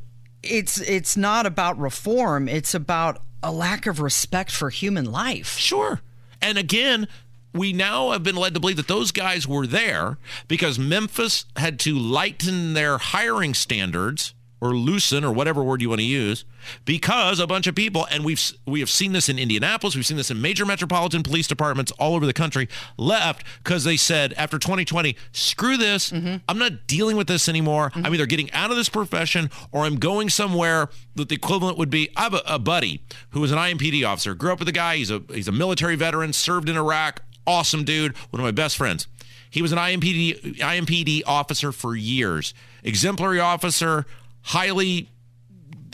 it's 0.41 0.79
it's 0.81 1.17
not 1.17 1.45
about 1.45 1.77
reform, 1.77 2.47
it's 2.47 2.73
about 2.73 3.21
a 3.41 3.51
lack 3.51 3.87
of 3.87 3.99
respect 3.99 4.51
for 4.51 4.69
human 4.69 5.11
life. 5.11 5.57
Sure. 5.57 6.01
And 6.41 6.57
again, 6.57 7.07
we 7.53 7.73
now 7.73 8.11
have 8.11 8.23
been 8.23 8.35
led 8.35 8.53
to 8.53 8.59
believe 8.59 8.77
that 8.77 8.87
those 8.87 9.11
guys 9.11 9.47
were 9.47 9.65
there 9.65 10.17
because 10.47 10.77
Memphis 10.77 11.45
had 11.55 11.79
to 11.79 11.97
lighten 11.97 12.73
their 12.73 12.97
hiring 12.97 13.53
standards 13.53 14.34
or 14.61 14.73
loosen 14.73 15.23
or 15.23 15.31
whatever 15.31 15.63
word 15.63 15.81
you 15.81 15.89
want 15.89 15.99
to 15.99 16.05
use 16.05 16.45
because 16.85 17.39
a 17.39 17.47
bunch 17.47 17.67
of 17.67 17.75
people 17.75 18.07
and 18.09 18.23
we've 18.23 18.53
we 18.65 18.79
have 18.79 18.89
seen 18.89 19.11
this 19.11 19.29
in 19.29 19.37
Indianapolis 19.37 19.95
we've 19.95 20.05
seen 20.05 20.17
this 20.17 20.31
in 20.31 20.41
major 20.41 20.65
metropolitan 20.65 21.23
police 21.23 21.47
departments 21.47 21.91
all 21.93 22.15
over 22.15 22.25
the 22.25 22.33
country 22.33 22.67
left 22.97 23.45
because 23.63 23.83
they 23.83 23.97
said 23.97 24.33
after 24.33 24.57
2020 24.57 25.15
screw 25.31 25.77
this. 25.77 26.11
Mm-hmm. 26.11 26.37
I'm 26.47 26.57
not 26.57 26.87
dealing 26.87 27.17
with 27.17 27.27
this 27.27 27.49
anymore. 27.49 27.91
I'm 27.93 28.03
mm-hmm. 28.03 28.13
either 28.13 28.25
getting 28.25 28.51
out 28.53 28.71
of 28.71 28.77
this 28.77 28.89
profession 28.89 29.49
or 29.71 29.83
I'm 29.83 29.97
going 29.97 30.29
somewhere 30.29 30.89
that 31.15 31.29
the 31.29 31.35
equivalent 31.35 31.77
would 31.77 31.89
be 31.89 32.09
I 32.15 32.23
have 32.23 32.33
a, 32.33 32.41
a 32.45 32.59
buddy 32.59 33.01
who 33.31 33.41
was 33.41 33.51
an 33.51 33.57
IMPD 33.57 34.07
officer 34.07 34.33
grew 34.33 34.51
up 34.51 34.59
with 34.59 34.67
a 34.67 34.73
guy 34.73 34.97
he's 34.97 35.11
a 35.11 35.21
he's 35.29 35.47
a 35.47 35.53
military 35.53 35.95
veteran 35.95 36.33
served 36.33 36.69
in 36.69 36.77
Iraq 36.77 37.21
awesome 37.45 37.83
dude 37.83 38.15
one 38.31 38.39
of 38.39 38.45
my 38.45 38.51
best 38.51 38.77
friends. 38.77 39.07
He 39.49 39.61
was 39.61 39.71
an 39.71 39.77
IMPD 39.77 40.57
IMPD 40.57 41.21
officer 41.25 41.71
for 41.71 41.95
years 41.95 42.53
exemplary 42.83 43.39
officer 43.39 44.05
highly 44.45 45.09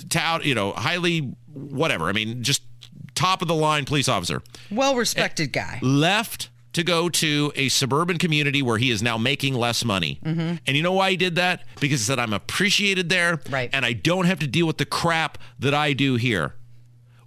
tout, 0.10 0.46
you 0.46 0.54
know, 0.54 0.72
highly 0.74 1.34
whatever. 1.54 2.06
I 2.06 2.12
mean, 2.12 2.44
just 2.44 2.64
top 3.16 3.42
of 3.42 3.48
the 3.48 3.56
line 3.56 3.86
police 3.86 4.08
officer. 4.08 4.42
Well 4.70 4.96
respected 4.96 5.56
eh, 5.56 5.62
guy. 5.62 5.80
Left 5.82 6.50
to 6.74 6.84
go 6.84 7.10
to 7.10 7.52
a 7.56 7.70
suburban 7.70 8.18
community 8.18 8.62
where 8.62 8.78
he 8.78 8.92
is 8.92 9.02
now 9.02 9.18
making 9.18 9.56
less 9.56 9.84
money. 9.84 10.20
Mm-hmm. 10.24 10.56
And 10.66 10.78
you 10.78 10.84
know 10.84 10.94
why 10.94 11.12
he 11.12 11.18
did 11.18 11.36
that? 11.36 11.66
Because 11.80 12.00
he 12.00 12.06
said, 12.06 12.20
I'm 12.20 12.34
appreciated 12.34 13.10
there. 13.10 13.42
Right. 13.50 13.70
And 13.74 13.86
I 13.86 13.94
don't 13.94 14.26
have 14.26 14.40
to 14.40 14.48
deal 14.48 14.68
with 14.68 14.78
the 14.78 14.86
crap 14.86 15.38
that 15.60 15.74
I 15.74 15.94
do 15.94 16.16
here. 16.16 16.56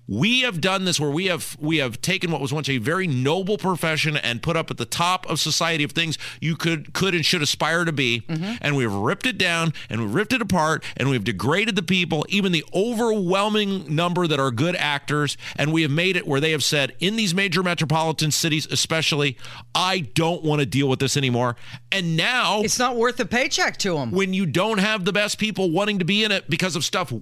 We 0.07 0.43
have 0.43 0.61
done 0.61 0.85
this 0.85 1.01
where 1.01 1.11
we 1.11 1.27
have 1.27 1.57
we 1.59 1.79
have 1.79 2.01
taken 2.01 2.31
what 2.31 2.40
was 2.40 2.53
once 2.53 2.69
a 2.69 2.79
very 2.79 3.07
noble 3.07 3.57
profession 3.57 4.17
and 4.17 4.43
put 4.43 4.57
up 4.57 4.71
at 4.71 4.77
the 4.77 4.85
top 4.85 5.29
of 5.31 5.40
society 5.40 5.83
of 5.85 5.93
things 5.93 6.19
you 6.40 6.57
could 6.57 6.93
could 6.93 7.14
and 7.14 7.25
should 7.25 7.43
aspire 7.43 7.85
to 7.85 7.93
be, 7.93 8.23
mm-hmm. 8.29 8.55
and 8.61 8.77
we've 8.77 8.93
ripped 8.93 9.27
it 9.27 9.38
down 9.38 9.73
and 9.88 10.01
we've 10.01 10.14
ripped 10.14 10.33
it 10.33 10.43
apart 10.43 10.85
and 10.97 11.09
we've 11.09 11.25
degraded 11.25 11.75
the 11.77 11.83
people, 11.83 12.27
even 12.29 12.53
the 12.53 12.64
overwhelming 12.75 13.95
number 13.95 14.27
that 14.27 14.38
are 14.38 14.51
good 14.51 14.77
actors, 14.77 15.37
and 15.57 15.73
we 15.73 15.83
have 15.83 15.90
made 15.90 16.17
it 16.17 16.27
where 16.27 16.40
they 16.40 16.51
have 16.51 16.64
said 16.64 16.95
in 17.01 17.17
these 17.17 17.35
major 17.35 17.62
metropolitan 17.62 18.31
cities, 18.31 18.67
especially, 18.71 19.37
I 19.75 20.01
don't 20.01 20.43
want 20.43 20.61
to 20.61 20.67
deal 20.67 20.88
with 20.88 20.99
this 20.99 21.17
anymore. 21.17 21.57
And 21.90 22.17
now 22.17 22.61
It's 22.62 22.79
not 22.79 22.97
worth 22.97 23.19
a 23.21 23.25
paycheck 23.25 23.79
to 23.79 23.95
them. 23.95 24.11
when 24.11 24.35
you 24.35 24.47
don't 24.47 24.79
have 24.79 25.05
the 25.05 25.12
best 25.12 25.38
people 25.38 25.71
wanting 25.71 25.99
to 26.01 26.05
be 26.05 26.25
in 26.25 26.33
it 26.33 26.51
because 26.51 26.77
of 26.77 26.85
stuff 26.85 27.12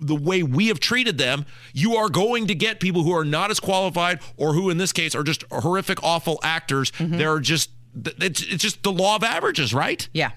the 0.00 0.16
way 0.16 0.42
we 0.42 0.68
have 0.68 0.80
treated 0.80 1.18
them, 1.18 1.46
you 1.72 1.96
are 1.96 2.08
going 2.08 2.46
to 2.48 2.54
get 2.54 2.80
people 2.80 3.02
who 3.02 3.12
are 3.12 3.24
not 3.24 3.50
as 3.50 3.60
qualified 3.60 4.20
or 4.36 4.54
who 4.54 4.70
in 4.70 4.78
this 4.78 4.92
case 4.92 5.14
are 5.14 5.22
just 5.22 5.44
horrific 5.50 6.02
awful 6.02 6.38
actors. 6.42 6.92
They're 6.98 7.40
just 7.40 7.70
it's, 7.94 8.42
it's 8.42 8.62
just 8.62 8.82
the 8.82 8.92
law 8.92 9.16
of 9.16 9.24
averages, 9.24 9.74
right? 9.74 10.08
Yeah. 10.12 10.30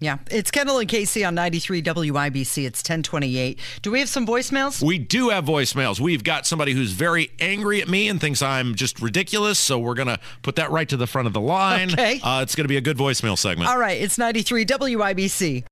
Yeah. 0.00 0.18
It's 0.30 0.50
Kendall 0.50 0.78
and 0.78 0.88
Casey 0.88 1.24
on 1.24 1.34
93 1.34 1.82
WIBC. 1.82 2.66
It's 2.66 2.80
1028. 2.80 3.58
Do 3.82 3.90
we 3.90 4.00
have 4.00 4.08
some 4.08 4.26
voicemails? 4.26 4.82
We 4.82 4.98
do 4.98 5.30
have 5.30 5.46
voicemails. 5.46 5.98
We've 5.98 6.22
got 6.22 6.46
somebody 6.46 6.72
who's 6.72 6.92
very 6.92 7.30
angry 7.40 7.80
at 7.80 7.88
me 7.88 8.08
and 8.08 8.20
thinks 8.20 8.42
I'm 8.42 8.74
just 8.74 9.00
ridiculous. 9.00 9.58
So 9.58 9.78
we're 9.78 9.94
going 9.94 10.08
to 10.08 10.20
put 10.42 10.56
that 10.56 10.70
right 10.70 10.88
to 10.90 10.96
the 10.96 11.06
front 11.06 11.26
of 11.26 11.32
the 11.32 11.40
line. 11.40 11.92
Okay. 11.92 12.20
Uh, 12.22 12.40
it's 12.42 12.54
going 12.54 12.64
to 12.64 12.68
be 12.68 12.76
a 12.76 12.82
good 12.82 12.98
voicemail 12.98 13.38
segment. 13.38 13.70
All 13.70 13.78
right. 13.78 14.00
It's 14.00 14.18
93 14.18 14.66
WIBC. 14.66 15.64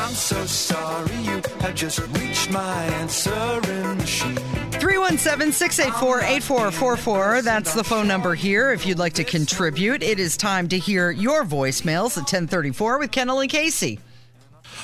I'm 0.00 0.14
so 0.14 0.46
sorry 0.46 1.16
you 1.16 1.42
have 1.60 1.74
just 1.74 1.98
reached 1.98 2.50
my 2.50 2.84
answering 2.84 3.98
machine. 3.98 4.36
317 4.36 5.52
684 5.52 6.20
8444. 6.20 7.42
That's 7.42 7.74
the 7.74 7.82
phone 7.82 8.06
number 8.06 8.34
here 8.34 8.72
if 8.72 8.86
you'd 8.86 8.98
like 8.98 9.14
to 9.14 9.24
contribute. 9.24 10.02
It 10.04 10.20
is 10.20 10.36
time 10.36 10.68
to 10.68 10.78
hear 10.78 11.10
your 11.10 11.44
voicemails 11.44 12.16
at 12.16 12.30
1034 12.30 13.00
with 13.00 13.10
Kendall 13.10 13.40
and 13.40 13.50
Casey. 13.50 13.98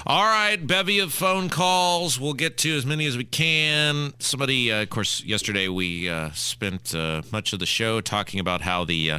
All 0.04 0.24
right, 0.24 0.56
bevy 0.56 0.98
of 0.98 1.12
phone 1.12 1.48
calls. 1.48 2.18
We'll 2.18 2.32
get 2.34 2.58
to 2.58 2.76
as 2.76 2.84
many 2.84 3.06
as 3.06 3.16
we 3.16 3.24
can. 3.24 4.12
Somebody, 4.18 4.72
uh, 4.72 4.82
of 4.82 4.90
course, 4.90 5.22
yesterday 5.22 5.68
we 5.68 6.08
uh, 6.08 6.32
spent 6.32 6.92
uh, 6.92 7.22
much 7.30 7.52
of 7.52 7.60
the 7.60 7.66
show 7.66 8.00
talking 8.00 8.40
about 8.40 8.62
how 8.62 8.84
the, 8.84 9.12
uh, 9.12 9.18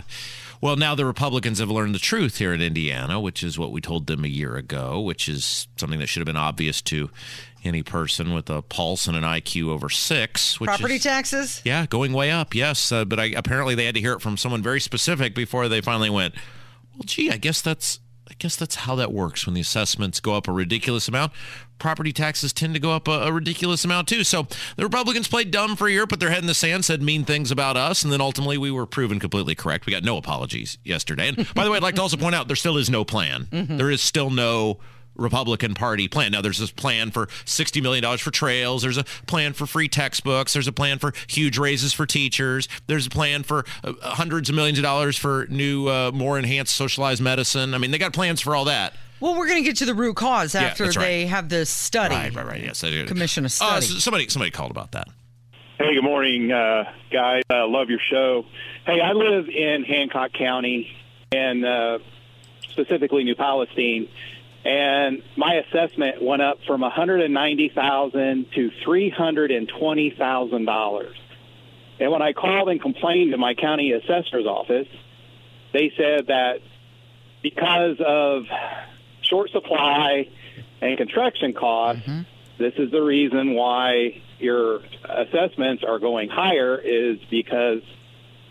well, 0.65 0.75
now 0.75 0.95
the 0.95 1.05
Republicans 1.05 1.59
have 1.59 1.69
learned 1.69 1.93
the 1.93 1.99
truth 1.99 2.39
here 2.39 2.51
in 2.51 2.59
Indiana, 2.59 3.19
which 3.19 3.43
is 3.43 3.59
what 3.59 3.71
we 3.71 3.81
told 3.81 4.07
them 4.07 4.25
a 4.25 4.27
year 4.27 4.55
ago, 4.55 4.99
which 4.99 5.29
is 5.29 5.67
something 5.77 5.99
that 5.99 6.07
should 6.07 6.21
have 6.21 6.25
been 6.25 6.35
obvious 6.35 6.81
to 6.81 7.11
any 7.63 7.83
person 7.83 8.33
with 8.33 8.49
a 8.49 8.63
pulse 8.63 9.05
and 9.05 9.15
an 9.15 9.21
IQ 9.21 9.67
over 9.67 9.91
six. 9.91 10.59
Which 10.59 10.69
Property 10.69 10.95
is, 10.95 11.03
taxes? 11.03 11.61
Yeah, 11.63 11.85
going 11.85 12.13
way 12.13 12.31
up. 12.31 12.55
Yes, 12.55 12.91
uh, 12.91 13.05
but 13.05 13.19
I, 13.19 13.25
apparently 13.25 13.75
they 13.75 13.85
had 13.85 13.93
to 13.93 14.01
hear 14.01 14.13
it 14.13 14.21
from 14.21 14.37
someone 14.37 14.63
very 14.63 14.79
specific 14.79 15.35
before 15.35 15.69
they 15.69 15.81
finally 15.81 16.09
went. 16.09 16.33
Well, 16.95 17.03
gee, 17.05 17.29
I 17.29 17.37
guess 17.37 17.61
that's 17.61 17.99
I 18.27 18.33
guess 18.39 18.55
that's 18.55 18.75
how 18.75 18.95
that 18.95 19.13
works. 19.13 19.45
When 19.45 19.53
the 19.53 19.61
assessments 19.61 20.19
go 20.19 20.33
up 20.33 20.47
a 20.47 20.51
ridiculous 20.51 21.07
amount, 21.07 21.31
property 21.77 22.11
taxes 22.11 22.53
tend 22.53 22.73
to 22.73 22.79
go 22.79 22.91
up 22.91 23.07
a, 23.07 23.11
a 23.11 23.31
ridiculous 23.31 23.85
amount 23.85 24.07
too. 24.07 24.23
So 24.23 24.47
the 24.77 24.83
Republicans 24.83 25.27
played 25.27 25.51
dumb 25.51 25.75
for 25.75 25.87
a 25.87 25.91
year, 25.91 26.07
put 26.07 26.19
their 26.19 26.31
head 26.31 26.39
in 26.39 26.47
the 26.47 26.55
sand, 26.55 26.85
said 26.85 27.01
mean 27.01 27.23
things 27.23 27.51
about 27.51 27.77
us, 27.77 28.03
and 28.03 28.11
then 28.11 28.21
ultimately 28.21 28.57
we 28.57 28.71
were 28.71 28.85
proven 28.85 29.19
completely 29.19 29.53
correct. 29.53 29.85
We 29.85 29.91
got 29.91 30.03
no 30.03 30.17
apologies 30.17 30.77
yesterday. 30.83 31.27
And 31.29 31.53
by 31.53 31.63
the 31.63 31.71
way, 31.71 31.77
I'd 31.77 31.83
like 31.83 31.95
to 31.95 32.01
also 32.01 32.17
point 32.17 32.35
out 32.35 32.47
there 32.47 32.55
still 32.55 32.77
is 32.77 32.89
no 32.89 33.05
plan. 33.05 33.45
Mm-hmm. 33.45 33.77
There 33.77 33.91
is 33.91 34.01
still 34.01 34.29
no 34.29 34.79
Republican 35.15 35.73
Party 35.73 36.07
plan. 36.07 36.31
Now, 36.31 36.41
there's 36.41 36.59
this 36.59 36.71
plan 36.71 37.11
for 37.11 37.27
$60 37.27 37.81
million 37.81 38.17
for 38.17 38.31
trails. 38.31 38.81
There's 38.81 38.97
a 38.97 39.03
plan 39.27 39.53
for 39.53 39.65
free 39.65 39.87
textbooks. 39.87 40.53
There's 40.53 40.67
a 40.67 40.71
plan 40.73 40.99
for 40.99 41.13
huge 41.27 41.57
raises 41.57 41.93
for 41.93 42.05
teachers. 42.05 42.67
There's 42.87 43.07
a 43.07 43.09
plan 43.09 43.43
for 43.43 43.65
uh, 43.83 43.93
hundreds 44.01 44.49
of 44.49 44.55
millions 44.55 44.77
of 44.79 44.83
dollars 44.83 45.17
for 45.17 45.47
new, 45.49 45.87
uh, 45.87 46.11
more 46.13 46.37
enhanced 46.37 46.75
socialized 46.75 47.21
medicine. 47.21 47.73
I 47.73 47.77
mean, 47.77 47.91
they 47.91 47.97
got 47.97 48.13
plans 48.13 48.41
for 48.41 48.55
all 48.55 48.65
that. 48.65 48.93
Well, 49.21 49.37
we're 49.37 49.47
going 49.47 49.63
to 49.63 49.67
get 49.67 49.77
to 49.77 49.85
the 49.85 49.93
root 49.95 50.17
cause 50.17 50.55
after 50.55 50.83
that's 50.85 50.97
right. 50.97 51.03
they 51.05 51.25
have 51.27 51.47
this 51.49 51.69
study. 51.69 52.13
Right, 52.15 52.35
right, 52.35 52.45
right. 52.45 52.61
Yes, 52.61 52.83
I 52.83 52.89
do. 52.89 53.05
Commission 53.05 53.45
a 53.45 53.47
Uh, 53.47 53.49
study. 53.49 53.85
somebody, 53.85 54.27
somebody 54.29 54.51
called 54.51 54.71
about 54.71 54.91
that. 54.91 55.07
Hey, 55.79 55.93
good 55.95 56.03
morning, 56.03 56.51
uh, 56.51 56.83
guys. 57.11 57.43
Uh, 57.49 57.65
love 57.67 57.89
your 57.89 57.99
show. 58.11 58.45
Hey, 58.85 58.99
I 59.01 59.13
live 59.13 59.47
in 59.49 59.83
Hancock 59.83 60.31
County 60.33 60.89
and 61.31 61.65
uh, 61.65 61.99
specifically 62.71 63.23
New 63.23 63.35
Palestine, 63.35 64.07
and 64.65 65.21
my 65.37 65.55
assessment 65.55 66.21
went 66.23 66.41
up 66.41 66.57
from 66.65 66.81
one 66.81 66.91
hundred 66.91 67.21
and 67.21 67.33
ninety 67.33 67.69
thousand 67.69 68.47
to 68.55 68.71
three 68.83 69.09
hundred 69.09 69.51
and 69.51 69.69
twenty 69.69 70.09
thousand 70.09 70.65
dollars. 70.65 71.15
And 71.99 72.11
when 72.11 72.21
I 72.21 72.33
called 72.33 72.67
and 72.69 72.81
complained 72.81 73.31
to 73.31 73.37
my 73.37 73.53
county 73.53 73.91
assessor's 73.93 74.45
office, 74.45 74.87
they 75.71 75.91
said 75.95 76.27
that 76.27 76.59
because 77.41 77.97
of 78.05 78.43
short 79.21 79.51
supply 79.51 80.27
and 80.81 80.97
construction 80.97 81.53
costs, 81.53 82.01
this 82.57 82.73
is 82.77 82.91
the 82.91 83.01
reason 83.01 83.53
why 83.53 84.21
your 84.39 84.81
assessments 85.07 85.83
are 85.87 85.99
going 85.99 86.27
higher 86.29 86.77
is 86.77 87.17
because 87.29 87.81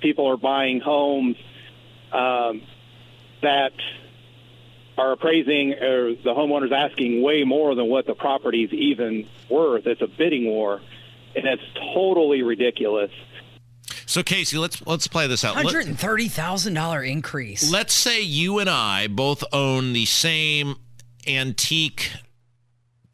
people 0.00 0.26
are 0.26 0.36
buying 0.36 0.80
homes 0.80 1.36
um, 2.12 2.62
that 3.42 3.72
are 4.96 5.12
appraising 5.12 5.72
or 5.74 6.14
the 6.14 6.34
homeowner's 6.34 6.72
asking 6.72 7.22
way 7.22 7.44
more 7.44 7.74
than 7.74 7.86
what 7.88 8.06
the 8.06 8.14
property's 8.14 8.72
even 8.72 9.28
worth. 9.48 9.86
It's 9.86 10.02
a 10.02 10.06
bidding 10.06 10.46
war, 10.46 10.80
and 11.34 11.46
it's 11.46 11.62
totally 11.94 12.42
ridiculous. 12.42 13.10
So, 14.06 14.22
Casey, 14.22 14.58
let's 14.58 14.86
let's 14.86 15.06
play 15.06 15.26
this 15.26 15.44
out. 15.44 15.56
$130,000 15.56 17.10
increase. 17.10 17.70
let's 17.70 17.94
say 17.94 18.20
you 18.20 18.58
and 18.58 18.68
I 18.68 19.08
both 19.08 19.42
own 19.52 19.92
the 19.92 20.04
same 20.04 20.76
antique 21.26 22.10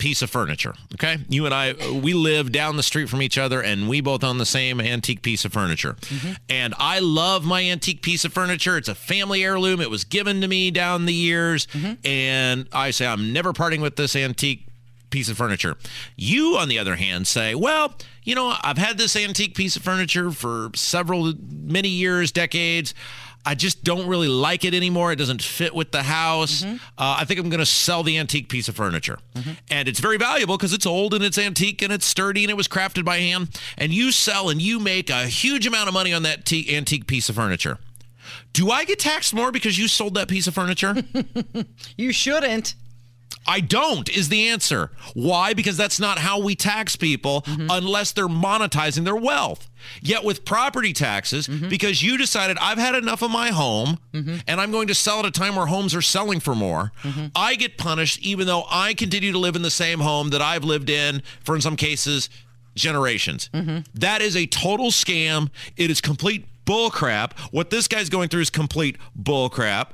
piece 0.00 0.22
of 0.22 0.30
furniture. 0.30 0.74
Okay. 0.94 1.18
You 1.28 1.44
and 1.44 1.54
I, 1.54 1.74
we 1.92 2.14
live 2.14 2.50
down 2.50 2.76
the 2.76 2.82
street 2.82 3.08
from 3.08 3.22
each 3.22 3.38
other 3.38 3.62
and 3.62 3.88
we 3.88 4.00
both 4.00 4.24
own 4.24 4.38
the 4.38 4.46
same 4.46 4.80
antique 4.80 5.22
piece 5.22 5.44
of 5.44 5.52
furniture. 5.52 5.92
Mm-hmm. 5.92 6.32
And 6.48 6.74
I 6.78 6.98
love 6.98 7.44
my 7.44 7.62
antique 7.62 8.02
piece 8.02 8.24
of 8.24 8.32
furniture. 8.32 8.76
It's 8.76 8.88
a 8.88 8.94
family 8.94 9.44
heirloom. 9.44 9.80
It 9.80 9.90
was 9.90 10.02
given 10.02 10.40
to 10.40 10.48
me 10.48 10.72
down 10.72 11.06
the 11.06 11.14
years. 11.14 11.66
Mm-hmm. 11.66 12.06
And 12.06 12.66
I 12.72 12.90
say, 12.90 13.06
I'm 13.06 13.32
never 13.32 13.52
parting 13.52 13.80
with 13.80 13.94
this 13.94 14.16
antique 14.16 14.66
piece 15.10 15.28
of 15.28 15.36
furniture. 15.36 15.76
You, 16.16 16.56
on 16.56 16.68
the 16.68 16.78
other 16.78 16.96
hand, 16.96 17.26
say, 17.28 17.54
well, 17.54 17.94
you 18.24 18.34
know, 18.34 18.54
I've 18.62 18.78
had 18.78 18.96
this 18.96 19.16
antique 19.16 19.54
piece 19.54 19.76
of 19.76 19.82
furniture 19.82 20.30
for 20.30 20.70
several, 20.74 21.34
many 21.50 21.88
years, 21.88 22.32
decades. 22.32 22.94
I 23.46 23.54
just 23.54 23.82
don't 23.84 24.06
really 24.06 24.28
like 24.28 24.64
it 24.64 24.74
anymore. 24.74 25.12
It 25.12 25.16
doesn't 25.16 25.42
fit 25.42 25.74
with 25.74 25.92
the 25.92 26.02
house. 26.02 26.62
Uh, 26.62 26.76
I 26.98 27.24
think 27.24 27.40
I'm 27.40 27.48
going 27.48 27.60
to 27.60 27.66
sell 27.66 28.02
the 28.02 28.18
antique 28.18 28.48
piece 28.48 28.68
of 28.68 28.76
furniture. 28.76 29.18
And 29.70 29.88
it's 29.88 29.98
very 30.00 30.18
valuable 30.18 30.56
because 30.56 30.72
it's 30.74 30.84
old 30.86 31.14
and 31.14 31.24
it's 31.24 31.38
antique 31.38 31.80
and 31.82 31.92
it's 31.92 32.04
sturdy 32.04 32.44
and 32.44 32.50
it 32.50 32.56
was 32.56 32.68
crafted 32.68 33.04
by 33.04 33.16
hand. 33.18 33.58
And 33.78 33.92
you 33.92 34.12
sell 34.12 34.50
and 34.50 34.60
you 34.60 34.78
make 34.78 35.08
a 35.10 35.26
huge 35.26 35.66
amount 35.66 35.88
of 35.88 35.94
money 35.94 36.12
on 36.12 36.22
that 36.24 36.44
te- 36.44 36.74
antique 36.76 37.06
piece 37.06 37.28
of 37.30 37.36
furniture. 37.36 37.78
Do 38.52 38.70
I 38.70 38.84
get 38.84 38.98
taxed 38.98 39.32
more 39.32 39.50
because 39.50 39.78
you 39.78 39.88
sold 39.88 40.14
that 40.14 40.28
piece 40.28 40.46
of 40.46 40.54
furniture? 40.54 40.94
You 41.96 42.12
shouldn't. 42.12 42.74
I 43.46 43.60
don't 43.60 44.08
is 44.08 44.28
the 44.28 44.48
answer. 44.48 44.90
Why? 45.14 45.54
Because 45.54 45.76
that's 45.76 45.98
not 45.98 46.18
how 46.18 46.40
we 46.40 46.54
tax 46.54 46.96
people 46.96 47.42
mm-hmm. 47.42 47.68
unless 47.70 48.12
they're 48.12 48.28
monetizing 48.28 49.04
their 49.04 49.16
wealth. 49.16 49.68
Yet 50.02 50.24
with 50.24 50.44
property 50.44 50.92
taxes, 50.92 51.48
mm-hmm. 51.48 51.68
because 51.68 52.02
you 52.02 52.18
decided 52.18 52.58
I've 52.60 52.78
had 52.78 52.94
enough 52.94 53.22
of 53.22 53.30
my 53.30 53.48
home 53.48 53.98
mm-hmm. 54.12 54.36
and 54.46 54.60
I'm 54.60 54.70
going 54.70 54.88
to 54.88 54.94
sell 54.94 55.20
at 55.20 55.24
a 55.24 55.30
time 55.30 55.56
where 55.56 55.66
homes 55.66 55.94
are 55.94 56.02
selling 56.02 56.38
for 56.38 56.54
more, 56.54 56.92
I 57.34 57.54
get 57.56 57.78
punished 57.78 58.20
even 58.20 58.46
though 58.46 58.64
I 58.70 58.94
continue 58.94 59.32
to 59.32 59.38
live 59.38 59.56
in 59.56 59.62
the 59.62 59.70
same 59.70 60.00
home 60.00 60.30
that 60.30 60.42
I've 60.42 60.64
lived 60.64 60.90
in 60.90 61.22
for 61.42 61.54
in 61.54 61.60
some 61.60 61.76
cases 61.76 62.28
generations. 62.74 63.48
That 63.94 64.20
is 64.22 64.36
a 64.36 64.46
total 64.46 64.90
scam. 64.90 65.50
It 65.76 65.90
is 65.90 66.00
complete 66.00 66.46
bullcrap. 66.66 67.32
What 67.50 67.70
this 67.70 67.88
guy's 67.88 68.08
going 68.08 68.28
through 68.28 68.42
is 68.42 68.50
complete 68.50 68.96
bullcrap 69.20 69.88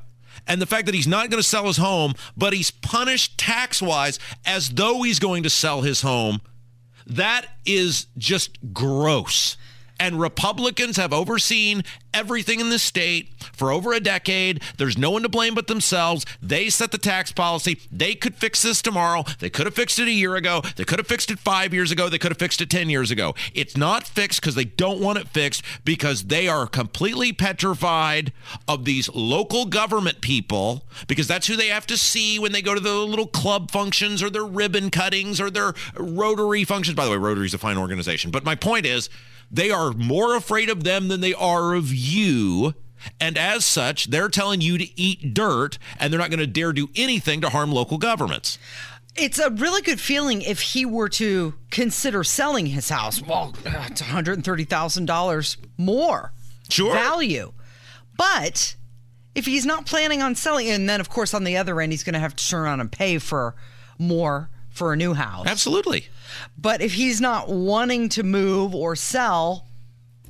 and 0.47 0.61
the 0.61 0.67
fact 0.67 0.87
that 0.87 0.95
he's 0.95 1.07
not 1.07 1.31
going 1.31 1.43
to 1.43 1.49
sell 1.49 1.67
his 1.67 1.77
home, 1.77 2.15
but 2.37 2.53
he's 2.53 2.71
punished 2.71 3.39
tax 3.39 3.81
wise 3.81 4.19
as 4.45 4.71
though 4.71 5.03
he's 5.03 5.19
going 5.19 5.43
to 5.43 5.51
sell 5.51 5.83
his 5.83 6.03
home, 6.03 6.41
that 7.07 7.47
is 7.65 8.07
just 8.19 8.59
gross. 8.73 9.57
And 9.99 10.21
Republicans 10.21 10.97
have 10.97 11.13
overseen 11.13 11.83
everything 12.13 12.61
in 12.61 12.71
the 12.71 12.79
state 12.79 13.29
for 13.53 13.71
over 13.71 13.93
a 13.93 14.01
decade. 14.01 14.63
There's 14.79 14.97
no 14.97 15.11
one 15.11 15.23
to 15.23 15.29
blame 15.29 15.55
but 15.55 15.67
themselves. 15.67 16.25
They 16.41 16.71
set 16.71 16.91
the 16.91 16.99
tax 16.99 17.33
policy. 17.33 17.79
They 17.93 18.15
could 18.15 18.35
fix 18.35 18.63
this 18.63 18.81
tomorrow. 18.81 19.25
They 19.39 19.51
could 19.51 19.67
have 19.67 19.75
fixed 19.75 19.99
it 19.99 20.09
a 20.09 20.13
year 20.13 20.35
ago. 20.35 20.63
They 20.77 20.85
could 20.85 20.99
have 20.99 21.07
fixed 21.07 21.31
it 21.31 21.39
five 21.39 21.75
years 21.75 21.91
ago. 21.91 22.09
They 22.09 22.19
could 22.19 22.33
have 22.33 22.39
fixed 22.39 22.61
it 22.61 22.71
10 22.71 22.89
years 22.91 23.11
ago. 23.11 23.35
It's 23.55 23.77
not 23.77 24.07
fixed 24.07 24.41
because 24.41 24.55
they 24.55 24.65
don't 24.65 25.01
want 25.01 25.19
it 25.19 25.29
fixed 25.29 25.63
because 25.85 26.25
they 26.25 26.49
are 26.49 26.67
completely 26.67 27.33
petrified 27.33 28.33
of 28.67 28.85
these 28.85 29.09
local 29.15 29.67
government 29.67 30.21
people 30.21 30.85
because 31.09 31.29
that's 31.29 31.47
who 31.47 31.57
they 31.57 31.69
have 31.69 31.87
to 31.87 31.99
see 31.99 32.39
when 32.39 32.53
they 32.53 32.63
go 32.63 32.75
to 32.75 32.81
the 32.81 32.95
little 32.95 33.27
club 33.27 33.71
functions 33.71 34.23
or 34.23 34.31
their 34.31 34.45
ribbon 34.45 34.91
cuttings 34.91 35.41
or 35.41 35.51
their 35.51 35.75
Rotary 35.97 36.65
functions. 36.65 36.97
By 36.97 37.05
the 37.05 37.11
way, 37.11 37.17
Rotary 37.17 37.47
is 37.47 37.55
a 37.55 37.59
fine 37.59 37.77
organization. 37.77 38.31
But 38.31 38.45
my 38.45 38.55
point 38.55 38.87
is, 38.87 39.09
they 39.51 39.71
are 39.71 39.93
more 39.93 40.35
afraid 40.37 40.69
of 40.69 40.85
them 40.85 41.09
than 41.09 41.21
they 41.21 41.35
are 41.35 41.75
of 41.75 41.93
you. 41.93 42.75
And 43.21 43.37
as 43.39 43.65
such, 43.65 44.07
they're 44.07 44.29
telling 44.29 44.61
you 44.61 44.79
to 44.79 45.01
eat 45.01 45.33
dirt 45.35 45.79
and 45.99 46.13
they're 46.13 46.19
not 46.21 46.31
going 46.31 46.41
to 46.41 46.47
dare 46.47 46.73
do 46.73 46.89
anything 46.97 47.41
to 47.43 47.51
harm 47.51 47.71
local 47.71 47.99
governments. 47.99 48.59
It's 49.15 49.39
a 49.39 49.51
really 49.51 49.81
good 49.83 50.01
feeling 50.01 50.43
if 50.43 50.61
he 50.61 50.85
were 50.85 51.09
to 51.11 51.55
consider 51.71 52.25
selling 52.25 52.67
his 52.67 52.89
house. 52.89 53.23
Well, 53.23 53.55
it's 53.65 54.03
$130,000 54.03 55.57
more 55.79 56.33
Sure. 56.69 56.93
value. 56.95 57.53
But 58.17 58.75
if 59.35 59.47
he's 59.47 59.65
not 59.67 59.87
planning 59.87 60.23
on 60.23 60.35
selling, 60.35 60.69
and 60.69 60.89
then 60.89 61.01
of 61.01 61.09
course 61.09 61.33
on 61.35 61.45
the 61.45 61.57
other 61.57 61.81
end, 61.81 61.93
he's 61.93 62.03
going 62.03 62.15
to 62.15 62.19
have 62.19 62.35
to 62.37 62.49
turn 62.49 62.63
around 62.63 62.81
and 62.81 62.91
pay 62.91 63.19
for 63.19 63.55
more 63.99 64.51
for 64.71 64.93
a 64.93 64.97
new 64.97 65.15
house. 65.15 65.47
Absolutely. 65.47 66.09
But 66.57 66.81
if 66.81 66.95
he's 66.95 67.21
not 67.21 67.49
wanting 67.49 68.09
to 68.11 68.23
move 68.23 68.75
or 68.75 68.97
sell, 68.97 69.67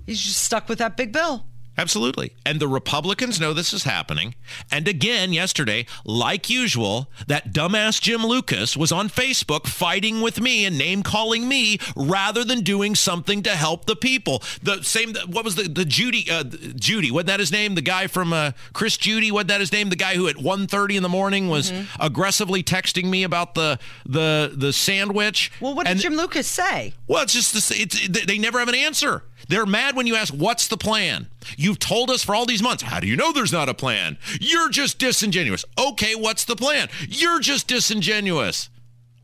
he's 0.06 0.20
just 0.20 0.42
stuck 0.42 0.68
with 0.68 0.78
that 0.78 0.96
big 0.96 1.12
bill. 1.12 1.44
Absolutely. 1.78 2.32
And 2.44 2.58
the 2.60 2.68
Republicans 2.68 3.38
know 3.40 3.52
this 3.52 3.72
is 3.72 3.84
happening. 3.84 4.34
And 4.70 4.88
again, 4.88 5.32
yesterday, 5.32 5.86
like 6.04 6.48
usual, 6.48 7.10
that 7.26 7.52
dumbass 7.52 8.00
Jim 8.00 8.24
Lucas 8.24 8.76
was 8.76 8.92
on 8.92 9.08
Facebook 9.08 9.66
fighting 9.66 10.20
with 10.20 10.40
me 10.40 10.64
and 10.64 10.78
name 10.78 11.02
calling 11.02 11.48
me 11.48 11.78
rather 11.94 12.44
than 12.44 12.60
doing 12.62 12.94
something 12.94 13.42
to 13.42 13.50
help 13.50 13.84
the 13.84 13.96
people. 13.96 14.42
The 14.62 14.82
same, 14.82 15.14
what 15.26 15.44
was 15.44 15.56
the, 15.56 15.64
the 15.64 15.84
Judy, 15.84 16.30
uh, 16.30 16.44
Judy, 16.44 17.10
wasn't 17.10 17.26
that 17.28 17.40
his 17.40 17.52
name? 17.52 17.74
The 17.74 17.82
guy 17.82 18.06
from 18.06 18.32
uh, 18.32 18.52
Chris 18.72 18.96
Judy, 18.96 19.30
wasn't 19.30 19.48
that 19.48 19.60
his 19.60 19.72
name? 19.72 19.90
The 19.90 19.96
guy 19.96 20.14
who 20.14 20.28
at 20.28 20.36
1.30 20.36 20.96
in 20.96 21.02
the 21.02 21.08
morning 21.08 21.48
was 21.48 21.72
aggressively 22.00 22.62
texting 22.62 23.04
me 23.10 23.22
about 23.22 23.54
the, 23.54 23.78
the, 24.06 24.52
the 24.54 24.72
sandwich. 24.72 25.52
Well, 25.60 25.74
what 25.74 25.84
did 25.86 25.92
And- 25.92 26.00
Jim 26.00 26.14
Lucas 26.16 26.46
say? 26.46 26.94
well, 27.06 27.22
it's 27.22 27.32
just 27.34 27.52
this, 27.52 27.70
it's, 27.70 28.08
they 28.26 28.38
never 28.38 28.58
have 28.58 28.68
an 28.68 28.74
answer. 28.74 29.22
They're 29.48 29.66
mad 29.66 29.96
when 29.96 30.06
you 30.06 30.16
ask, 30.16 30.32
what's 30.34 30.68
the 30.68 30.76
plan? 30.76 31.28
You've 31.56 31.78
told 31.78 32.10
us 32.10 32.24
for 32.24 32.34
all 32.34 32.46
these 32.46 32.62
months. 32.62 32.82
How 32.82 33.00
do 33.00 33.06
you 33.06 33.16
know 33.16 33.32
there's 33.32 33.52
not 33.52 33.68
a 33.68 33.74
plan? 33.74 34.18
You're 34.40 34.70
just 34.70 34.98
disingenuous. 34.98 35.64
Okay, 35.78 36.14
what's 36.14 36.44
the 36.44 36.56
plan? 36.56 36.88
You're 37.08 37.40
just 37.40 37.68
disingenuous. 37.68 38.70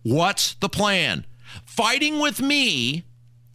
What's 0.02 0.54
the 0.54 0.68
plan? 0.68 1.26
Fighting 1.64 2.18
with 2.20 2.40
me 2.40 3.04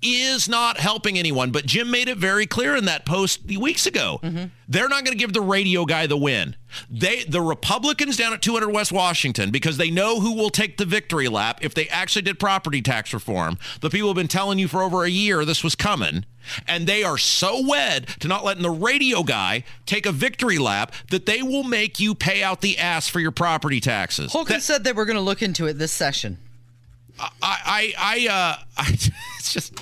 is 0.01 0.47
not 0.47 0.77
helping 0.77 1.17
anyone, 1.17 1.51
but 1.51 1.65
Jim 1.65 1.89
made 1.89 2.07
it 2.07 2.17
very 2.17 2.45
clear 2.45 2.75
in 2.75 2.85
that 2.85 3.05
post 3.05 3.45
weeks 3.45 3.85
ago. 3.87 4.19
They're 4.67 4.89
not 4.89 5.03
going 5.05 5.17
to 5.17 5.19
give 5.19 5.33
the 5.33 5.41
radio 5.41 5.85
guy 5.85 6.05
the 6.07 6.17
win. 6.17 6.55
They 6.89 7.23
the 7.23 7.41
Republicans 7.41 8.17
down 8.17 8.33
at 8.33 8.41
200 8.41 8.69
West 8.69 8.91
Washington 8.91 9.49
because 9.49 9.77
they 9.77 9.89
know 9.89 10.19
who 10.19 10.33
will 10.33 10.49
take 10.49 10.77
the 10.77 10.85
victory 10.85 11.27
lap 11.27 11.59
if 11.63 11.73
they 11.73 11.87
actually 11.87 12.21
did 12.23 12.39
property 12.39 12.81
tax 12.81 13.13
reform. 13.13 13.57
The 13.81 13.89
people 13.89 14.09
have 14.09 14.15
been 14.17 14.27
telling 14.27 14.59
you 14.59 14.67
for 14.67 14.83
over 14.83 15.03
a 15.03 15.09
year 15.09 15.45
this 15.45 15.63
was 15.63 15.75
coming. 15.75 16.25
And 16.67 16.87
they 16.87 17.03
are 17.03 17.17
so 17.17 17.65
wed 17.67 18.07
to 18.19 18.27
not 18.29 18.45
letting 18.45 18.63
the 18.63 18.69
radio 18.69 19.23
guy 19.23 19.63
take 19.85 20.05
a 20.05 20.11
victory 20.13 20.57
lap 20.57 20.93
that 21.09 21.25
they 21.25 21.41
will 21.41 21.63
make 21.63 21.99
you 21.99 22.15
pay 22.15 22.41
out 22.43 22.61
the 22.61 22.77
ass 22.77 23.07
for 23.09 23.19
your 23.19 23.31
property 23.31 23.81
taxes. 23.81 24.31
Holcomb 24.31 24.53
That- 24.55 24.61
said 24.61 24.83
they 24.83 24.93
were 24.93 25.05
going 25.05 25.17
to 25.17 25.21
look 25.21 25.41
into 25.41 25.65
it 25.65 25.73
this 25.73 25.91
session. 25.91 26.37
I, 27.19 27.29
I, 27.41 27.93
I, 27.97 28.27
uh, 28.27 28.63
I, 28.77 28.91
it's 29.39 29.51
just, 29.51 29.73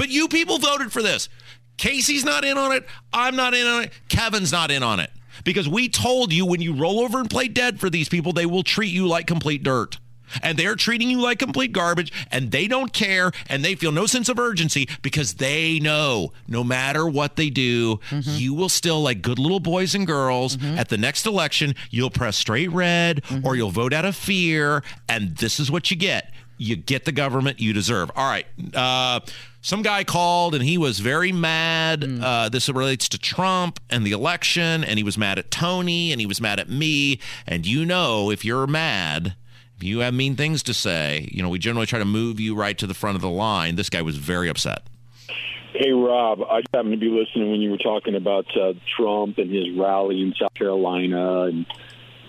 but 0.00 0.08
you 0.08 0.28
people 0.28 0.56
voted 0.56 0.90
for 0.90 1.02
this. 1.02 1.28
Casey's 1.76 2.24
not 2.24 2.42
in 2.42 2.56
on 2.56 2.72
it. 2.72 2.86
I'm 3.12 3.36
not 3.36 3.52
in 3.52 3.66
on 3.66 3.82
it. 3.82 3.92
Kevin's 4.08 4.50
not 4.50 4.70
in 4.70 4.82
on 4.82 4.98
it 4.98 5.10
because 5.44 5.68
we 5.68 5.90
told 5.90 6.32
you 6.32 6.46
when 6.46 6.62
you 6.62 6.74
roll 6.74 7.00
over 7.00 7.20
and 7.20 7.28
play 7.28 7.48
dead 7.48 7.78
for 7.78 7.90
these 7.90 8.08
people, 8.08 8.32
they 8.32 8.46
will 8.46 8.62
treat 8.62 8.94
you 8.94 9.06
like 9.06 9.26
complete 9.26 9.62
dirt. 9.62 9.98
And 10.42 10.56
they're 10.56 10.74
treating 10.74 11.10
you 11.10 11.20
like 11.20 11.38
complete 11.38 11.72
garbage 11.72 12.12
and 12.30 12.50
they 12.50 12.66
don't 12.66 12.94
care 12.94 13.30
and 13.50 13.62
they 13.62 13.74
feel 13.74 13.92
no 13.92 14.06
sense 14.06 14.30
of 14.30 14.38
urgency 14.38 14.88
because 15.02 15.34
they 15.34 15.78
know 15.80 16.32
no 16.48 16.64
matter 16.64 17.06
what 17.06 17.36
they 17.36 17.50
do, 17.50 17.96
mm-hmm. 18.08 18.38
you 18.38 18.54
will 18.54 18.70
still, 18.70 19.02
like 19.02 19.20
good 19.20 19.38
little 19.38 19.60
boys 19.60 19.94
and 19.94 20.06
girls, 20.06 20.56
mm-hmm. 20.56 20.78
at 20.78 20.88
the 20.88 20.96
next 20.96 21.26
election, 21.26 21.74
you'll 21.90 22.08
press 22.08 22.38
straight 22.38 22.70
red 22.70 23.18
or 23.18 23.22
mm-hmm. 23.22 23.54
you'll 23.54 23.70
vote 23.70 23.92
out 23.92 24.06
of 24.06 24.16
fear. 24.16 24.82
And 25.10 25.36
this 25.36 25.60
is 25.60 25.70
what 25.70 25.90
you 25.90 25.96
get 25.98 26.32
you 26.60 26.76
get 26.76 27.06
the 27.06 27.12
government 27.12 27.58
you 27.58 27.72
deserve. 27.72 28.10
All 28.14 28.28
right. 28.28 28.46
Uh, 28.74 29.20
some 29.62 29.80
guy 29.80 30.04
called 30.04 30.54
and 30.54 30.62
he 30.62 30.76
was 30.76 31.00
very 31.00 31.32
mad. 31.32 32.04
Uh, 32.04 32.50
this 32.50 32.68
relates 32.68 33.08
to 33.08 33.18
Trump 33.18 33.80
and 33.88 34.06
the 34.06 34.12
election, 34.12 34.84
and 34.84 34.98
he 34.98 35.02
was 35.02 35.16
mad 35.16 35.38
at 35.38 35.50
Tony 35.50 36.12
and 36.12 36.20
he 36.20 36.26
was 36.26 36.40
mad 36.40 36.60
at 36.60 36.68
me. 36.68 37.18
And 37.46 37.66
you 37.66 37.86
know, 37.86 38.30
if 38.30 38.44
you're 38.44 38.66
mad, 38.66 39.34
if 39.76 39.82
you 39.82 40.00
have 40.00 40.12
mean 40.12 40.36
things 40.36 40.62
to 40.64 40.74
say, 40.74 41.30
you 41.32 41.42
know, 41.42 41.48
we 41.48 41.58
generally 41.58 41.86
try 41.86 41.98
to 41.98 42.04
move 42.04 42.38
you 42.38 42.54
right 42.54 42.76
to 42.76 42.86
the 42.86 42.94
front 42.94 43.16
of 43.16 43.22
the 43.22 43.30
line. 43.30 43.76
This 43.76 43.88
guy 43.88 44.02
was 44.02 44.18
very 44.18 44.50
upset. 44.50 44.82
Hey, 45.72 45.92
Rob, 45.92 46.42
I 46.42 46.60
just 46.60 46.74
happened 46.74 46.92
to 46.92 46.98
be 46.98 47.08
listening 47.08 47.50
when 47.50 47.62
you 47.62 47.70
were 47.70 47.78
talking 47.78 48.16
about 48.16 48.44
uh, 48.54 48.74
Trump 48.96 49.38
and 49.38 49.50
his 49.50 49.70
rally 49.78 50.20
in 50.20 50.34
South 50.38 50.52
Carolina 50.52 51.44
and, 51.44 51.64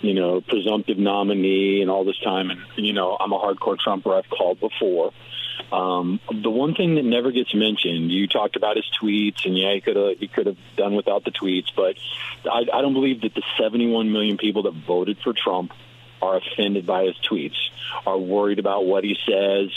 you 0.02 0.14
know, 0.14 0.42
presumptive 0.42 0.98
nominee 0.98 1.82
and 1.82 1.90
all 1.90 2.04
this 2.04 2.20
time. 2.20 2.50
And, 2.50 2.62
you 2.76 2.94
know, 2.94 3.18
I'm 3.20 3.32
a 3.32 3.40
hardcore 3.40 3.78
Trumper. 3.78 4.16
I've 4.16 4.30
called 4.30 4.60
before. 4.60 5.14
Um, 5.72 6.20
the 6.30 6.50
one 6.50 6.76
thing 6.76 6.96
that 6.96 7.06
never 7.06 7.32
gets 7.32 7.54
mentioned, 7.54 8.12
you 8.12 8.28
talked 8.28 8.56
about 8.56 8.76
his 8.76 8.86
tweets, 9.02 9.46
and 9.46 9.58
yeah, 9.58 9.74
he 9.74 9.82
could 9.82 9.96
have 9.96 10.18
he 10.18 10.28
could 10.28 10.48
have 10.48 10.58
done 10.76 10.96
without 10.96 11.24
the 11.24 11.32
tweets, 11.32 11.68
but 11.76 11.98
I, 12.50 12.66
I 12.74 12.82
don't 12.82 12.94
believe 12.94 13.22
that 13.22 13.34
the 13.34 13.44
71 13.60 14.12
million 14.12 14.38
people 14.38 14.64
that 14.64 14.74
voted 14.74 15.20
for 15.24 15.34
Trump 15.34 15.72
are 16.22 16.38
offended 16.38 16.86
by 16.86 17.06
his 17.06 17.16
tweets, 17.30 17.58
are 18.06 18.18
worried 18.18 18.60
about 18.60 18.86
what 18.86 19.04
he 19.04 19.18
says, 19.26 19.70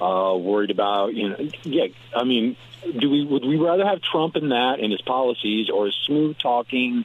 uh, 0.00 0.34
worried 0.36 0.70
about 0.70 1.14
you 1.14 1.30
know, 1.30 1.36
yeah. 1.64 1.86
I 2.14 2.24
mean, 2.24 2.56
do 2.98 3.10
we 3.10 3.24
would 3.24 3.44
we 3.44 3.56
rather 3.56 3.84
have 3.84 4.00
Trump 4.00 4.36
in 4.36 4.50
that 4.50 4.80
and 4.80 4.90
his 4.90 5.02
policies, 5.02 5.70
or 5.70 5.86
his 5.86 5.96
smooth 6.06 6.38
talking, 6.38 7.04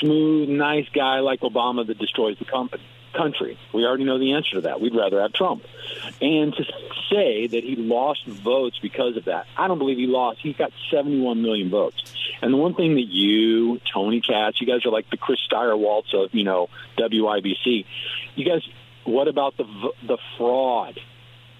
smooth, 0.00 0.48
nice 0.48 0.88
guy 0.94 1.20
like 1.20 1.40
Obama 1.40 1.86
that 1.86 1.98
destroys 1.98 2.38
the 2.38 2.44
company? 2.44 2.82
Country. 3.14 3.58
We 3.72 3.84
already 3.84 4.04
know 4.04 4.18
the 4.18 4.34
answer 4.34 4.56
to 4.56 4.60
that. 4.62 4.80
We'd 4.80 4.94
rather 4.94 5.20
have 5.20 5.32
Trump. 5.32 5.64
And 6.20 6.54
to 6.54 6.64
say 7.10 7.46
that 7.46 7.64
he 7.64 7.74
lost 7.74 8.26
votes 8.26 8.78
because 8.80 9.16
of 9.16 9.24
that, 9.24 9.46
I 9.56 9.66
don't 9.66 9.78
believe 9.78 9.96
he 9.96 10.06
lost. 10.06 10.40
He 10.40 10.52
got 10.52 10.72
71 10.90 11.40
million 11.40 11.70
votes. 11.70 12.14
And 12.42 12.52
the 12.52 12.58
one 12.58 12.74
thing 12.74 12.94
that 12.94 13.08
you, 13.08 13.80
Tony 13.92 14.20
Katz, 14.20 14.60
you 14.60 14.66
guys 14.66 14.84
are 14.84 14.90
like 14.90 15.08
the 15.10 15.16
Chris 15.16 15.40
Steyerwaltz 15.50 16.14
of, 16.14 16.34
you 16.34 16.44
know, 16.44 16.68
WIBC. 16.98 17.86
You 18.36 18.44
guys, 18.44 18.62
what 19.04 19.26
about 19.26 19.56
the 19.56 19.64
the 20.06 20.18
fraud? 20.36 21.00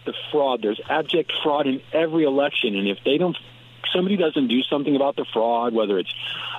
The 0.05 0.14
fraud. 0.31 0.62
There's 0.62 0.81
abject 0.88 1.33
fraud 1.42 1.66
in 1.66 1.81
every 1.92 2.24
election, 2.24 2.77
and 2.77 2.87
if 2.87 2.98
they 3.05 3.18
don't, 3.18 3.37
somebody 3.92 4.16
doesn't 4.16 4.48
do 4.48 4.62
something 4.62 4.94
about 4.94 5.16
the 5.16 5.24
fraud, 5.32 5.74
whether 5.74 5.98
it's 5.98 6.12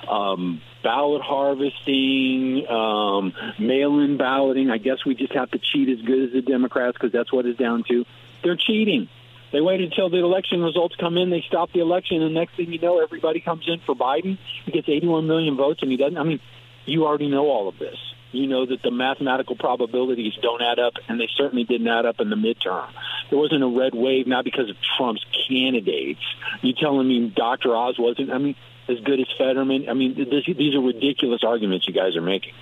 um, 0.08 0.60
ballot 0.82 1.22
harvesting, 1.22 2.66
um, 2.68 3.32
mail-in 3.58 4.16
balloting. 4.16 4.70
I 4.70 4.78
guess 4.78 5.04
we 5.04 5.14
just 5.14 5.32
have 5.32 5.50
to 5.52 5.58
cheat 5.58 5.88
as 5.88 6.04
good 6.04 6.28
as 6.28 6.32
the 6.32 6.42
Democrats 6.42 6.96
because 6.96 7.12
that's 7.12 7.32
what 7.32 7.46
it's 7.46 7.58
down 7.58 7.84
to. 7.88 8.04
They're 8.42 8.56
cheating. 8.56 9.08
They 9.52 9.60
waited 9.60 9.90
until 9.90 10.10
the 10.10 10.18
election 10.18 10.62
results 10.62 10.94
come 10.96 11.16
in. 11.16 11.30
They 11.30 11.42
stop 11.46 11.72
the 11.72 11.80
election, 11.80 12.22
and 12.22 12.34
next 12.34 12.56
thing 12.56 12.72
you 12.72 12.78
know, 12.78 13.02
everybody 13.02 13.40
comes 13.40 13.68
in 13.68 13.80
for 13.80 13.94
Biden. 13.94 14.38
He 14.64 14.72
gets 14.72 14.88
81 14.88 15.26
million 15.26 15.56
votes, 15.56 15.82
and 15.82 15.90
he 15.90 15.96
doesn't. 15.96 16.16
I 16.16 16.22
mean, 16.22 16.40
you 16.86 17.04
already 17.04 17.28
know 17.28 17.46
all 17.46 17.68
of 17.68 17.78
this. 17.78 17.96
You 18.32 18.46
know 18.46 18.64
that 18.66 18.82
the 18.82 18.90
mathematical 18.90 19.56
probabilities 19.56 20.32
don't 20.40 20.62
add 20.62 20.78
up, 20.78 20.94
and 21.08 21.20
they 21.20 21.28
certainly 21.36 21.64
didn't 21.64 21.88
add 21.88 22.06
up 22.06 22.20
in 22.20 22.30
the 22.30 22.36
midterm. 22.36 22.88
There 23.28 23.38
wasn't 23.38 23.62
a 23.62 23.66
red 23.66 23.94
wave, 23.94 24.26
not 24.26 24.44
because 24.44 24.70
of 24.70 24.76
Trump's 24.96 25.24
candidates. 25.48 26.20
You 26.62 26.72
telling 26.72 27.08
me 27.08 27.32
Dr. 27.34 27.74
Oz 27.74 27.96
wasn't? 27.98 28.30
I 28.30 28.38
mean, 28.38 28.54
as 28.88 29.00
good 29.00 29.20
as 29.20 29.26
Fetterman? 29.38 29.88
I 29.88 29.94
mean, 29.94 30.14
this, 30.14 30.44
these 30.56 30.74
are 30.74 30.80
ridiculous 30.80 31.42
arguments 31.44 31.86
you 31.88 31.94
guys 31.94 32.16
are 32.16 32.22
making. 32.22 32.52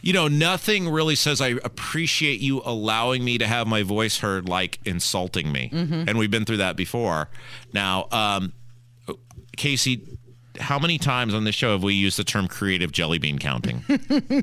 You 0.00 0.12
know, 0.12 0.28
nothing 0.28 0.88
really 0.88 1.16
says 1.16 1.40
I 1.40 1.48
appreciate 1.48 2.40
you 2.40 2.62
allowing 2.64 3.24
me 3.24 3.38
to 3.38 3.46
have 3.46 3.66
my 3.66 3.82
voice 3.82 4.18
heard 4.20 4.48
like 4.48 4.78
insulting 4.84 5.52
me. 5.52 5.70
And 6.08 6.18
we've 6.18 6.30
been 6.30 6.44
through 6.44 6.58
that 6.58 6.76
before. 6.76 7.28
Now, 7.72 8.08
um, 8.10 8.52
Casey, 9.56 10.18
how 10.58 10.78
many 10.78 10.98
times 10.98 11.34
on 11.34 11.44
this 11.44 11.54
show 11.54 11.72
have 11.72 11.82
we 11.82 11.94
used 11.94 12.18
the 12.18 12.24
term 12.24 12.48
creative 12.48 12.92
jelly 12.92 13.18
bean 13.18 13.38
counting? 13.38 13.84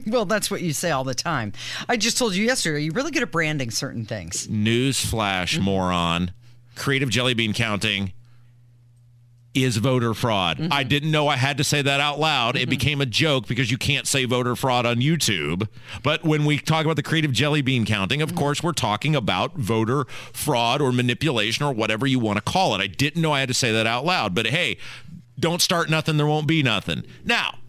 Well, 0.07 0.25
that's 0.25 0.51
what 0.51 0.61
you 0.61 0.73
say 0.73 0.91
all 0.91 1.03
the 1.03 1.15
time. 1.15 1.53
I 1.87 1.97
just 1.97 2.17
told 2.17 2.35
you 2.35 2.45
yesterday, 2.45 2.83
you're 2.83 2.93
really 2.93 3.11
good 3.11 3.23
at 3.23 3.31
branding 3.31 3.71
certain 3.71 4.05
things. 4.05 4.47
Newsflash, 4.47 5.55
mm-hmm. 5.55 5.63
moron. 5.63 6.31
Creative 6.75 7.09
jelly 7.09 7.33
bean 7.33 7.53
counting 7.53 8.13
is 9.53 9.77
voter 9.77 10.13
fraud. 10.13 10.57
Mm-hmm. 10.57 10.73
I 10.73 10.83
didn't 10.83 11.11
know 11.11 11.27
I 11.27 11.35
had 11.35 11.57
to 11.57 11.63
say 11.63 11.81
that 11.81 11.99
out 11.99 12.19
loud. 12.19 12.55
It 12.55 12.61
mm-hmm. 12.61 12.69
became 12.69 13.01
a 13.01 13.05
joke 13.05 13.47
because 13.47 13.69
you 13.69 13.77
can't 13.77 14.07
say 14.07 14.25
voter 14.25 14.55
fraud 14.55 14.85
on 14.85 14.97
YouTube. 14.97 15.67
But 16.01 16.23
when 16.23 16.45
we 16.45 16.57
talk 16.57 16.85
about 16.85 16.95
the 16.95 17.03
creative 17.03 17.31
jelly 17.31 17.61
bean 17.61 17.85
counting, 17.85 18.21
of 18.21 18.35
course, 18.35 18.63
we're 18.63 18.71
talking 18.71 19.15
about 19.15 19.55
voter 19.55 20.05
fraud 20.33 20.81
or 20.81 20.91
manipulation 20.91 21.65
or 21.65 21.73
whatever 21.73 22.07
you 22.07 22.19
want 22.19 22.37
to 22.37 22.43
call 22.43 22.73
it. 22.75 22.81
I 22.81 22.87
didn't 22.87 23.21
know 23.21 23.31
I 23.31 23.39
had 23.39 23.49
to 23.49 23.53
say 23.53 23.71
that 23.71 23.85
out 23.85 24.05
loud. 24.05 24.33
But 24.33 24.47
hey, 24.47 24.77
don't 25.39 25.61
start 25.61 25.89
nothing, 25.89 26.17
there 26.17 26.27
won't 26.27 26.47
be 26.47 26.63
nothing. 26.63 27.03
Now, 27.23 27.59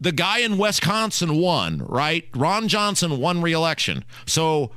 the 0.00 0.12
guy 0.12 0.38
in 0.38 0.58
Wisconsin 0.58 1.36
won, 1.36 1.78
right? 1.86 2.28
Ron 2.34 2.68
Johnson 2.68 3.18
won 3.18 3.40
re-election. 3.40 4.04
So 4.26 4.72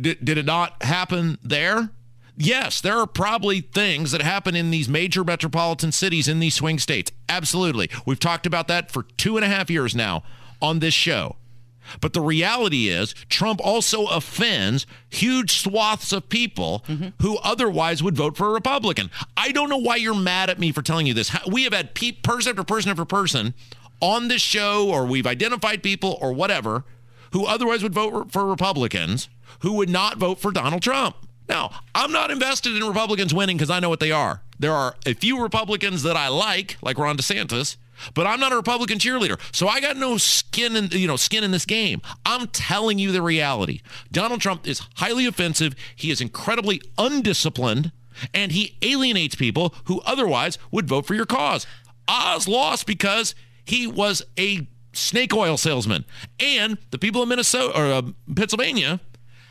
did, 0.00 0.24
did 0.24 0.38
it 0.38 0.46
not 0.46 0.82
happen 0.82 1.38
there? 1.42 1.90
Yes, 2.36 2.80
there 2.80 2.96
are 2.96 3.06
probably 3.06 3.60
things 3.60 4.12
that 4.12 4.22
happen 4.22 4.56
in 4.56 4.70
these 4.70 4.88
major 4.88 5.22
metropolitan 5.22 5.92
cities 5.92 6.26
in 6.26 6.40
these 6.40 6.54
swing 6.54 6.78
states. 6.78 7.12
Absolutely. 7.28 7.90
We've 8.06 8.18
talked 8.18 8.46
about 8.46 8.68
that 8.68 8.90
for 8.90 9.02
two 9.02 9.36
and 9.36 9.44
a 9.44 9.48
half 9.48 9.68
years 9.68 9.94
now 9.94 10.22
on 10.62 10.78
this 10.78 10.94
show. 10.94 11.36
But 12.00 12.12
the 12.12 12.20
reality 12.20 12.88
is, 12.88 13.14
Trump 13.28 13.60
also 13.62 14.06
offends 14.06 14.86
huge 15.08 15.58
swaths 15.58 16.12
of 16.12 16.28
people 16.28 16.84
mm-hmm. 16.86 17.08
who 17.20 17.38
otherwise 17.38 18.02
would 18.02 18.16
vote 18.16 18.36
for 18.36 18.48
a 18.48 18.52
Republican. 18.52 19.10
I 19.36 19.52
don't 19.52 19.68
know 19.68 19.78
why 19.78 19.96
you're 19.96 20.14
mad 20.14 20.50
at 20.50 20.58
me 20.58 20.72
for 20.72 20.82
telling 20.82 21.06
you 21.06 21.14
this. 21.14 21.36
We 21.50 21.64
have 21.64 21.72
had 21.72 21.94
pe- 21.94 22.12
person 22.12 22.50
after 22.50 22.64
person 22.64 22.90
after 22.90 23.04
person 23.04 23.54
on 24.00 24.28
this 24.28 24.42
show, 24.42 24.88
or 24.88 25.04
we've 25.04 25.26
identified 25.26 25.82
people 25.82 26.18
or 26.20 26.32
whatever, 26.32 26.84
who 27.32 27.46
otherwise 27.46 27.82
would 27.82 27.94
vote 27.94 28.32
for 28.32 28.46
Republicans 28.46 29.28
who 29.60 29.74
would 29.74 29.90
not 29.90 30.18
vote 30.18 30.40
for 30.40 30.50
Donald 30.50 30.82
Trump. 30.82 31.16
Now, 31.48 31.70
I'm 31.94 32.12
not 32.12 32.30
invested 32.30 32.76
in 32.76 32.86
Republicans 32.86 33.34
winning 33.34 33.56
because 33.56 33.70
I 33.70 33.80
know 33.80 33.88
what 33.88 34.00
they 34.00 34.12
are. 34.12 34.42
There 34.58 34.72
are 34.72 34.94
a 35.04 35.14
few 35.14 35.42
Republicans 35.42 36.02
that 36.04 36.16
I 36.16 36.28
like, 36.28 36.76
like 36.80 36.98
Ron 36.98 37.16
DeSantis, 37.16 37.76
but 38.14 38.26
I'm 38.26 38.40
not 38.40 38.52
a 38.52 38.56
Republican 38.56 38.98
cheerleader. 38.98 39.38
So 39.54 39.68
I 39.68 39.80
got 39.80 39.96
no 39.96 40.16
skin 40.16 40.76
in, 40.76 40.88
you 40.90 41.06
know, 41.06 41.16
skin 41.16 41.44
in 41.44 41.50
this 41.50 41.66
game. 41.66 42.00
I'm 42.24 42.48
telling 42.48 42.98
you 42.98 43.12
the 43.12 43.22
reality. 43.22 43.80
Donald 44.10 44.40
Trump 44.40 44.66
is 44.66 44.82
highly 44.96 45.26
offensive. 45.26 45.74
He 45.96 46.10
is 46.10 46.20
incredibly 46.20 46.80
undisciplined 46.98 47.92
and 48.34 48.52
he 48.52 48.76
alienates 48.82 49.34
people 49.34 49.74
who 49.84 50.00
otherwise 50.00 50.58
would 50.70 50.88
vote 50.88 51.06
for 51.06 51.14
your 51.14 51.26
cause. 51.26 51.66
Oz 52.08 52.48
lost 52.48 52.86
because 52.86 53.34
he 53.64 53.86
was 53.86 54.22
a 54.38 54.66
snake 54.92 55.32
oil 55.34 55.56
salesman. 55.56 56.04
And 56.38 56.78
the 56.90 56.98
people 56.98 57.22
of 57.22 57.28
Minnesota 57.28 57.78
or 57.78 57.86
uh, 57.86 58.02
Pennsylvania 58.34 59.00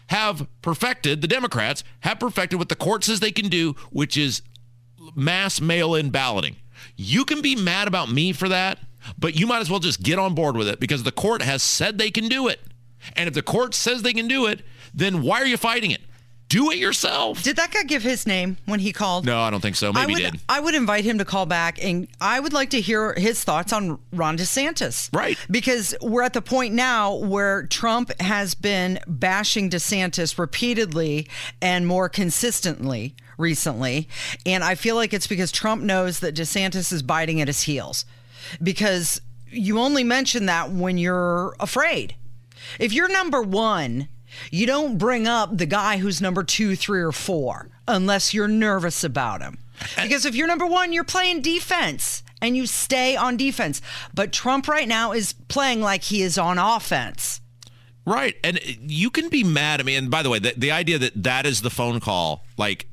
have 0.07 0.47
perfected, 0.61 1.21
the 1.21 1.27
Democrats 1.27 1.83
have 2.01 2.19
perfected 2.19 2.59
what 2.59 2.69
the 2.69 2.75
court 2.75 3.03
says 3.03 3.19
they 3.19 3.31
can 3.31 3.47
do, 3.47 3.75
which 3.91 4.17
is 4.17 4.41
mass 5.15 5.61
mail 5.61 5.95
in 5.95 6.09
balloting. 6.09 6.57
You 6.95 7.25
can 7.25 7.41
be 7.41 7.55
mad 7.55 7.87
about 7.87 8.11
me 8.11 8.33
for 8.33 8.49
that, 8.49 8.79
but 9.17 9.35
you 9.35 9.47
might 9.47 9.59
as 9.59 9.69
well 9.69 9.79
just 9.79 10.01
get 10.03 10.19
on 10.19 10.35
board 10.35 10.57
with 10.57 10.67
it 10.67 10.79
because 10.79 11.03
the 11.03 11.11
court 11.11 11.41
has 11.41 11.63
said 11.63 11.97
they 11.97 12.11
can 12.11 12.27
do 12.27 12.47
it. 12.47 12.61
And 13.15 13.27
if 13.27 13.33
the 13.33 13.41
court 13.41 13.73
says 13.73 14.01
they 14.01 14.13
can 14.13 14.27
do 14.27 14.45
it, 14.45 14.61
then 14.93 15.21
why 15.21 15.41
are 15.41 15.45
you 15.45 15.57
fighting 15.57 15.91
it? 15.91 16.01
Do 16.49 16.71
it 16.71 16.79
yourself. 16.79 17.43
Did 17.43 17.57
that 17.57 17.69
guy 17.71 17.83
give 17.83 18.01
his 18.01 18.25
name 18.25 18.57
when 18.65 18.79
he 18.79 18.91
called? 18.91 19.23
No, 19.23 19.39
I 19.39 19.51
don't 19.51 19.61
think 19.61 19.75
so. 19.75 19.89
I 19.89 20.05
Maybe 20.05 20.13
would, 20.13 20.21
he 20.23 20.31
did. 20.31 20.41
I 20.49 20.59
would 20.59 20.73
invite 20.73 21.05
him 21.05 21.19
to 21.19 21.25
call 21.25 21.45
back, 21.45 21.81
and 21.83 22.07
I 22.19 22.39
would 22.39 22.53
like 22.53 22.71
to 22.71 22.81
hear 22.81 23.13
his 23.13 23.43
thoughts 23.43 23.71
on 23.71 23.99
Ron 24.11 24.35
DeSantis. 24.35 25.15
Right. 25.15 25.37
Because 25.51 25.95
we're 26.01 26.23
at 26.23 26.33
the 26.33 26.41
point 26.41 26.73
now 26.73 27.15
where 27.15 27.67
Trump 27.67 28.19
has 28.19 28.55
been 28.55 28.99
bashing 29.07 29.69
DeSantis 29.69 30.39
repeatedly 30.39 31.27
and 31.61 31.85
more 31.85 32.09
consistently 32.09 33.15
recently. 33.37 34.09
And 34.43 34.63
I 34.63 34.73
feel 34.73 34.95
like 34.95 35.13
it's 35.13 35.27
because 35.27 35.51
Trump 35.51 35.83
knows 35.83 36.19
that 36.19 36.35
DeSantis 36.35 36.91
is 36.91 37.03
biting 37.03 37.39
at 37.41 37.47
his 37.47 37.61
heels. 37.61 38.05
Because 38.61 39.21
you 39.51 39.77
only 39.77 40.03
mention 40.03 40.47
that 40.47 40.71
when 40.71 40.97
you're 40.97 41.55
afraid. 41.59 42.15
If 42.79 42.91
you're 42.91 43.07
number 43.07 43.41
one, 43.41 44.07
you 44.51 44.65
don't 44.65 44.97
bring 44.97 45.27
up 45.27 45.57
the 45.57 45.65
guy 45.65 45.97
who's 45.97 46.21
number 46.21 46.43
two, 46.43 46.75
three, 46.75 47.01
or 47.01 47.11
four 47.11 47.69
unless 47.87 48.33
you're 48.33 48.47
nervous 48.47 49.03
about 49.03 49.41
him. 49.41 49.57
Because 50.01 50.25
if 50.25 50.35
you're 50.35 50.47
number 50.47 50.65
one, 50.65 50.91
you're 50.93 51.03
playing 51.03 51.41
defense 51.41 52.23
and 52.41 52.55
you 52.55 52.65
stay 52.65 53.15
on 53.15 53.37
defense. 53.37 53.81
But 54.13 54.31
Trump 54.31 54.67
right 54.67 54.87
now 54.87 55.11
is 55.13 55.33
playing 55.33 55.81
like 55.81 56.03
he 56.03 56.21
is 56.21 56.37
on 56.37 56.57
offense. 56.57 57.41
Right. 58.05 58.35
And 58.43 58.59
you 58.65 59.09
can 59.09 59.29
be 59.29 59.43
mad 59.43 59.79
at 59.79 59.85
me. 59.85 59.95
And 59.95 60.09
by 60.09 60.23
the 60.23 60.29
way, 60.29 60.39
the, 60.39 60.53
the 60.57 60.71
idea 60.71 60.97
that 60.99 61.23
that 61.23 61.45
is 61.45 61.61
the 61.61 61.69
phone 61.69 61.99
call, 61.99 62.43
like, 62.57 62.87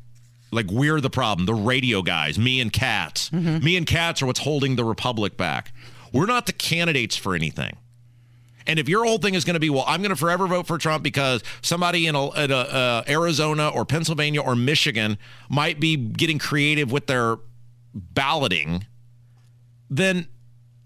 like 0.52 0.70
we're 0.70 1.00
the 1.00 1.10
problem, 1.10 1.46
the 1.46 1.54
radio 1.54 2.02
guys, 2.02 2.38
me 2.38 2.60
and 2.60 2.72
Katz. 2.72 3.30
Mm-hmm. 3.30 3.64
Me 3.64 3.76
and 3.76 3.86
Katz 3.86 4.22
are 4.22 4.26
what's 4.26 4.40
holding 4.40 4.76
the 4.76 4.84
Republic 4.84 5.36
back. 5.36 5.72
We're 6.12 6.26
not 6.26 6.46
the 6.46 6.52
candidates 6.52 7.16
for 7.16 7.34
anything. 7.34 7.76
And 8.66 8.78
if 8.78 8.88
your 8.88 9.04
whole 9.04 9.18
thing 9.18 9.34
is 9.34 9.44
going 9.44 9.54
to 9.54 9.60
be, 9.60 9.70
well, 9.70 9.84
I'm 9.86 10.00
going 10.00 10.10
to 10.10 10.16
forever 10.16 10.46
vote 10.46 10.66
for 10.66 10.78
Trump 10.78 11.02
because 11.02 11.42
somebody 11.62 12.06
in, 12.06 12.14
a, 12.14 12.20
a, 12.20 12.46
uh, 12.46 13.02
Arizona 13.08 13.68
or 13.68 13.84
Pennsylvania 13.84 14.40
or 14.40 14.56
Michigan 14.56 15.18
might 15.48 15.80
be 15.80 15.96
getting 15.96 16.38
creative 16.38 16.90
with 16.90 17.06
their 17.06 17.36
balloting, 17.94 18.86
then 19.88 20.28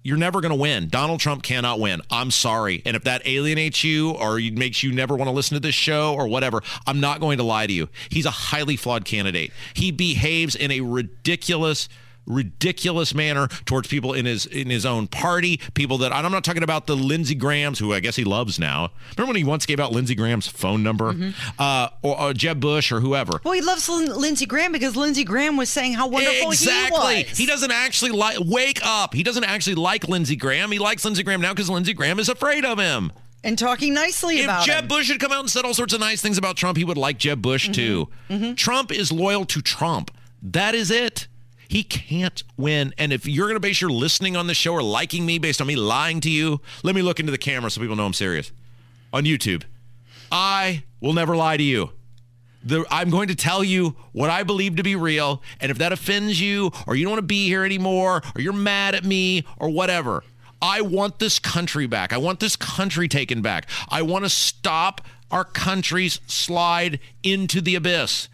you're 0.02 0.16
never 0.16 0.40
going 0.40 0.50
to 0.50 0.58
win. 0.58 0.88
Donald 0.88 1.20
Trump 1.20 1.42
cannot 1.42 1.78
win. 1.78 2.00
I'm 2.10 2.30
sorry. 2.30 2.82
And 2.86 2.96
if 2.96 3.04
that 3.04 3.26
alienates 3.26 3.84
you 3.84 4.12
or 4.12 4.38
makes 4.38 4.82
you 4.82 4.92
never 4.92 5.14
want 5.14 5.28
to 5.28 5.32
listen 5.32 5.56
to 5.56 5.60
this 5.60 5.74
show 5.74 6.14
or 6.14 6.26
whatever, 6.26 6.62
I'm 6.86 7.00
not 7.00 7.20
going 7.20 7.38
to 7.38 7.44
lie 7.44 7.66
to 7.66 7.72
you. 7.72 7.88
He's 8.08 8.26
a 8.26 8.30
highly 8.30 8.76
flawed 8.76 9.04
candidate. 9.04 9.52
He 9.74 9.90
behaves 9.90 10.54
in 10.54 10.70
a 10.70 10.80
ridiculous 10.80 11.88
ridiculous 12.30 13.14
manner 13.14 13.48
towards 13.64 13.88
people 13.88 14.12
in 14.12 14.26
his 14.26 14.46
in 14.46 14.70
his 14.70 14.86
own 14.86 15.06
party 15.06 15.60
people 15.74 15.98
that 15.98 16.12
and 16.12 16.26
I'm 16.26 16.32
not 16.32 16.44
talking 16.44 16.62
about 16.62 16.86
the 16.86 16.96
Lindsey 16.96 17.34
Grahams 17.34 17.78
who 17.78 17.92
I 17.92 18.00
guess 18.00 18.16
he 18.16 18.24
loves 18.24 18.58
now 18.58 18.90
remember 19.16 19.30
when 19.30 19.36
he 19.36 19.44
once 19.44 19.66
gave 19.66 19.80
out 19.80 19.92
Lindsey 19.92 20.14
Graham's 20.14 20.46
phone 20.46 20.82
number 20.82 21.12
mm-hmm. 21.12 21.30
uh, 21.58 21.88
or, 22.02 22.20
or 22.20 22.32
Jeb 22.32 22.60
Bush 22.60 22.92
or 22.92 23.00
whoever 23.00 23.40
Well, 23.44 23.54
he 23.54 23.60
loves 23.60 23.88
Lin- 23.88 24.14
Lindsey 24.16 24.46
Graham 24.46 24.72
because 24.72 24.96
Lindsey 24.96 25.24
Graham 25.24 25.56
was 25.56 25.68
saying 25.68 25.94
how 25.94 26.08
wonderful 26.08 26.50
exactly. 26.52 26.86
he 26.86 26.92
was. 26.92 27.20
Exactly. 27.20 27.44
He 27.44 27.46
doesn't 27.46 27.72
actually 27.72 28.12
like 28.12 28.38
wake 28.40 28.80
up. 28.84 29.14
He 29.14 29.22
doesn't 29.22 29.44
actually 29.44 29.76
like 29.76 30.08
Lindsey 30.08 30.36
Graham. 30.36 30.70
He 30.70 30.78
likes 30.78 31.04
Lindsey 31.04 31.22
Graham 31.22 31.40
now 31.40 31.52
because 31.52 31.70
Lindsey 31.70 31.92
Graham 31.92 32.18
is 32.18 32.28
afraid 32.28 32.64
of 32.64 32.78
him. 32.78 33.12
and 33.42 33.58
talking 33.58 33.94
nicely 33.94 34.38
If 34.38 34.44
about 34.44 34.66
Jeb 34.66 34.82
him. 34.84 34.88
Bush 34.88 35.08
had 35.08 35.20
come 35.20 35.32
out 35.32 35.40
and 35.40 35.50
said 35.50 35.64
all 35.64 35.74
sorts 35.74 35.94
of 35.94 36.00
nice 36.00 36.20
things 36.20 36.38
about 36.38 36.56
Trump, 36.56 36.76
he 36.76 36.84
would 36.84 36.98
like 36.98 37.18
Jeb 37.18 37.40
Bush 37.42 37.64
mm-hmm. 37.64 37.72
too. 37.72 38.08
Mm-hmm. 38.28 38.54
Trump 38.54 38.92
is 38.92 39.10
loyal 39.10 39.44
to 39.46 39.60
Trump. 39.62 40.10
That 40.42 40.74
is 40.74 40.90
it. 40.90 41.28
He 41.70 41.84
can't 41.84 42.42
win. 42.56 42.92
And 42.98 43.12
if 43.12 43.28
you're 43.28 43.46
going 43.46 43.54
to 43.54 43.60
base 43.60 43.80
your 43.80 43.90
listening 43.90 44.36
on 44.36 44.48
the 44.48 44.54
show 44.54 44.72
or 44.72 44.82
liking 44.82 45.24
me 45.24 45.38
based 45.38 45.60
on 45.60 45.68
me 45.68 45.76
lying 45.76 46.20
to 46.22 46.28
you, 46.28 46.60
let 46.82 46.96
me 46.96 47.00
look 47.00 47.20
into 47.20 47.30
the 47.30 47.38
camera 47.38 47.70
so 47.70 47.80
people 47.80 47.94
know 47.94 48.06
I'm 48.06 48.12
serious. 48.12 48.50
On 49.12 49.22
YouTube, 49.22 49.62
I 50.32 50.82
will 51.00 51.12
never 51.12 51.36
lie 51.36 51.56
to 51.56 51.62
you. 51.62 51.92
The, 52.64 52.84
I'm 52.90 53.08
going 53.08 53.28
to 53.28 53.36
tell 53.36 53.62
you 53.62 53.94
what 54.10 54.30
I 54.30 54.42
believe 54.42 54.74
to 54.76 54.82
be 54.82 54.96
real. 54.96 55.42
And 55.60 55.70
if 55.70 55.78
that 55.78 55.92
offends 55.92 56.40
you, 56.40 56.72
or 56.88 56.96
you 56.96 57.04
don't 57.04 57.12
want 57.12 57.22
to 57.22 57.26
be 57.28 57.46
here 57.46 57.64
anymore, 57.64 58.20
or 58.34 58.40
you're 58.40 58.52
mad 58.52 58.96
at 58.96 59.04
me, 59.04 59.46
or 59.56 59.68
whatever, 59.68 60.24
I 60.60 60.80
want 60.80 61.20
this 61.20 61.38
country 61.38 61.86
back. 61.86 62.12
I 62.12 62.16
want 62.16 62.40
this 62.40 62.56
country 62.56 63.06
taken 63.06 63.42
back. 63.42 63.70
I 63.88 64.02
want 64.02 64.24
to 64.24 64.28
stop 64.28 65.02
our 65.30 65.44
country's 65.44 66.18
slide 66.26 66.98
into 67.22 67.60
the 67.60 67.76
abyss. 67.76 68.28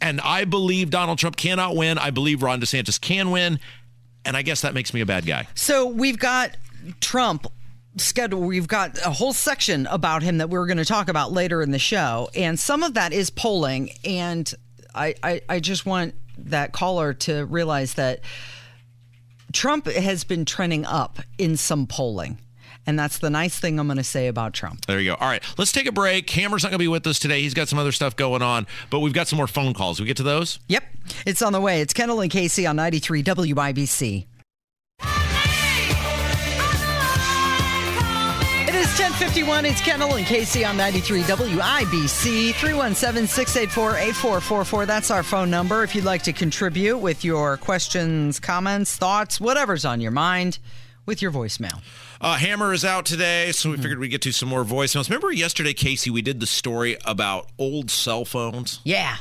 And 0.00 0.20
I 0.20 0.44
believe 0.44 0.90
Donald 0.90 1.18
Trump 1.18 1.36
cannot 1.36 1.74
win. 1.74 1.98
I 1.98 2.10
believe 2.10 2.42
Ron 2.42 2.60
DeSantis 2.60 3.00
can 3.00 3.30
win. 3.30 3.58
And 4.24 4.36
I 4.36 4.42
guess 4.42 4.62
that 4.62 4.74
makes 4.74 4.92
me 4.92 5.00
a 5.00 5.06
bad 5.06 5.24
guy. 5.24 5.48
So 5.54 5.86
we've 5.86 6.18
got 6.18 6.56
Trump 7.00 7.46
schedule. 7.96 8.40
We've 8.40 8.68
got 8.68 8.98
a 9.04 9.10
whole 9.10 9.32
section 9.32 9.86
about 9.86 10.22
him 10.22 10.38
that 10.38 10.50
we're 10.50 10.66
going 10.66 10.76
to 10.78 10.84
talk 10.84 11.08
about 11.08 11.32
later 11.32 11.62
in 11.62 11.70
the 11.70 11.78
show, 11.78 12.28
and 12.34 12.58
some 12.58 12.82
of 12.82 12.94
that 12.94 13.12
is 13.12 13.30
polling. 13.30 13.90
And 14.04 14.52
I, 14.94 15.14
I, 15.22 15.40
I 15.48 15.60
just 15.60 15.86
want 15.86 16.14
that 16.38 16.72
caller 16.72 17.14
to 17.14 17.46
realize 17.46 17.94
that 17.94 18.20
Trump 19.52 19.86
has 19.86 20.24
been 20.24 20.44
trending 20.44 20.84
up 20.84 21.20
in 21.38 21.56
some 21.56 21.86
polling. 21.86 22.38
And 22.86 22.98
that's 22.98 23.18
the 23.18 23.30
nice 23.30 23.58
thing 23.58 23.78
I'm 23.78 23.86
going 23.86 23.96
to 23.96 24.04
say 24.04 24.28
about 24.28 24.52
Trump. 24.52 24.86
There 24.86 25.00
you 25.00 25.10
go. 25.12 25.16
All 25.16 25.28
right, 25.28 25.42
let's 25.58 25.72
take 25.72 25.86
a 25.86 25.92
break. 25.92 26.28
Hammer's 26.30 26.62
not 26.62 26.70
going 26.70 26.78
to 26.78 26.82
be 26.84 26.88
with 26.88 27.06
us 27.06 27.18
today. 27.18 27.42
He's 27.42 27.54
got 27.54 27.68
some 27.68 27.78
other 27.78 27.92
stuff 27.92 28.16
going 28.16 28.42
on, 28.42 28.66
but 28.90 29.00
we've 29.00 29.12
got 29.12 29.28
some 29.28 29.36
more 29.36 29.46
phone 29.46 29.74
calls. 29.74 30.00
We 30.00 30.06
get 30.06 30.16
to 30.18 30.22
those? 30.22 30.58
Yep, 30.68 30.84
it's 31.26 31.42
on 31.42 31.52
the 31.52 31.60
way. 31.60 31.80
It's 31.80 31.92
Kendall 31.92 32.20
and 32.20 32.30
Casey 32.30 32.66
on 32.66 32.76
93 32.76 33.22
WIBC. 33.22 34.26
It 38.68 38.74
is 38.74 38.86
1051. 38.98 39.64
It's 39.64 39.80
Kendall 39.80 40.14
and 40.14 40.26
Casey 40.26 40.64
on 40.64 40.76
93 40.76 41.22
WIBC 41.22 42.54
317 42.54 43.26
684 43.26 43.96
8444. 43.96 44.86
That's 44.86 45.10
our 45.10 45.22
phone 45.22 45.50
number. 45.50 45.82
If 45.82 45.94
you'd 45.94 46.04
like 46.04 46.22
to 46.24 46.32
contribute 46.32 46.98
with 46.98 47.24
your 47.24 47.56
questions, 47.56 48.38
comments, 48.40 48.96
thoughts, 48.96 49.40
whatever's 49.40 49.84
on 49.84 50.00
your 50.00 50.10
mind 50.10 50.58
with 51.06 51.22
your 51.22 51.30
voicemail. 51.32 51.80
Uh, 52.20 52.34
Hammer 52.36 52.72
is 52.72 52.84
out 52.84 53.06
today, 53.06 53.52
so 53.52 53.70
we 53.70 53.76
figured 53.76 53.98
we'd 53.98 54.08
get 54.08 54.22
to 54.22 54.32
some 54.32 54.48
more 54.48 54.64
voicemails. 54.64 55.08
Remember 55.08 55.32
yesterday, 55.32 55.72
Casey, 55.72 56.10
we 56.10 56.20
did 56.22 56.40
the 56.40 56.46
story 56.46 56.96
about 57.04 57.48
old 57.58 57.90
cell 57.90 58.24
phones? 58.24 58.80
Yeah. 58.84 59.16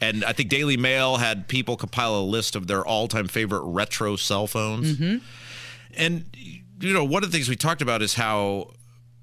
And 0.00 0.24
I 0.24 0.32
think 0.32 0.48
Daily 0.48 0.76
Mail 0.76 1.16
had 1.18 1.46
people 1.48 1.76
compile 1.76 2.14
a 2.16 2.22
list 2.22 2.56
of 2.56 2.66
their 2.66 2.84
all-time 2.86 3.28
favorite 3.28 3.62
retro 3.62 4.16
cell 4.16 4.46
phones. 4.46 4.96
Mm-hmm. 4.96 5.18
And 5.96 6.24
you 6.80 6.92
know, 6.94 7.04
one 7.04 7.22
of 7.24 7.30
the 7.30 7.36
things 7.36 7.48
we 7.48 7.56
talked 7.56 7.82
about 7.82 8.00
is 8.00 8.14
how 8.14 8.70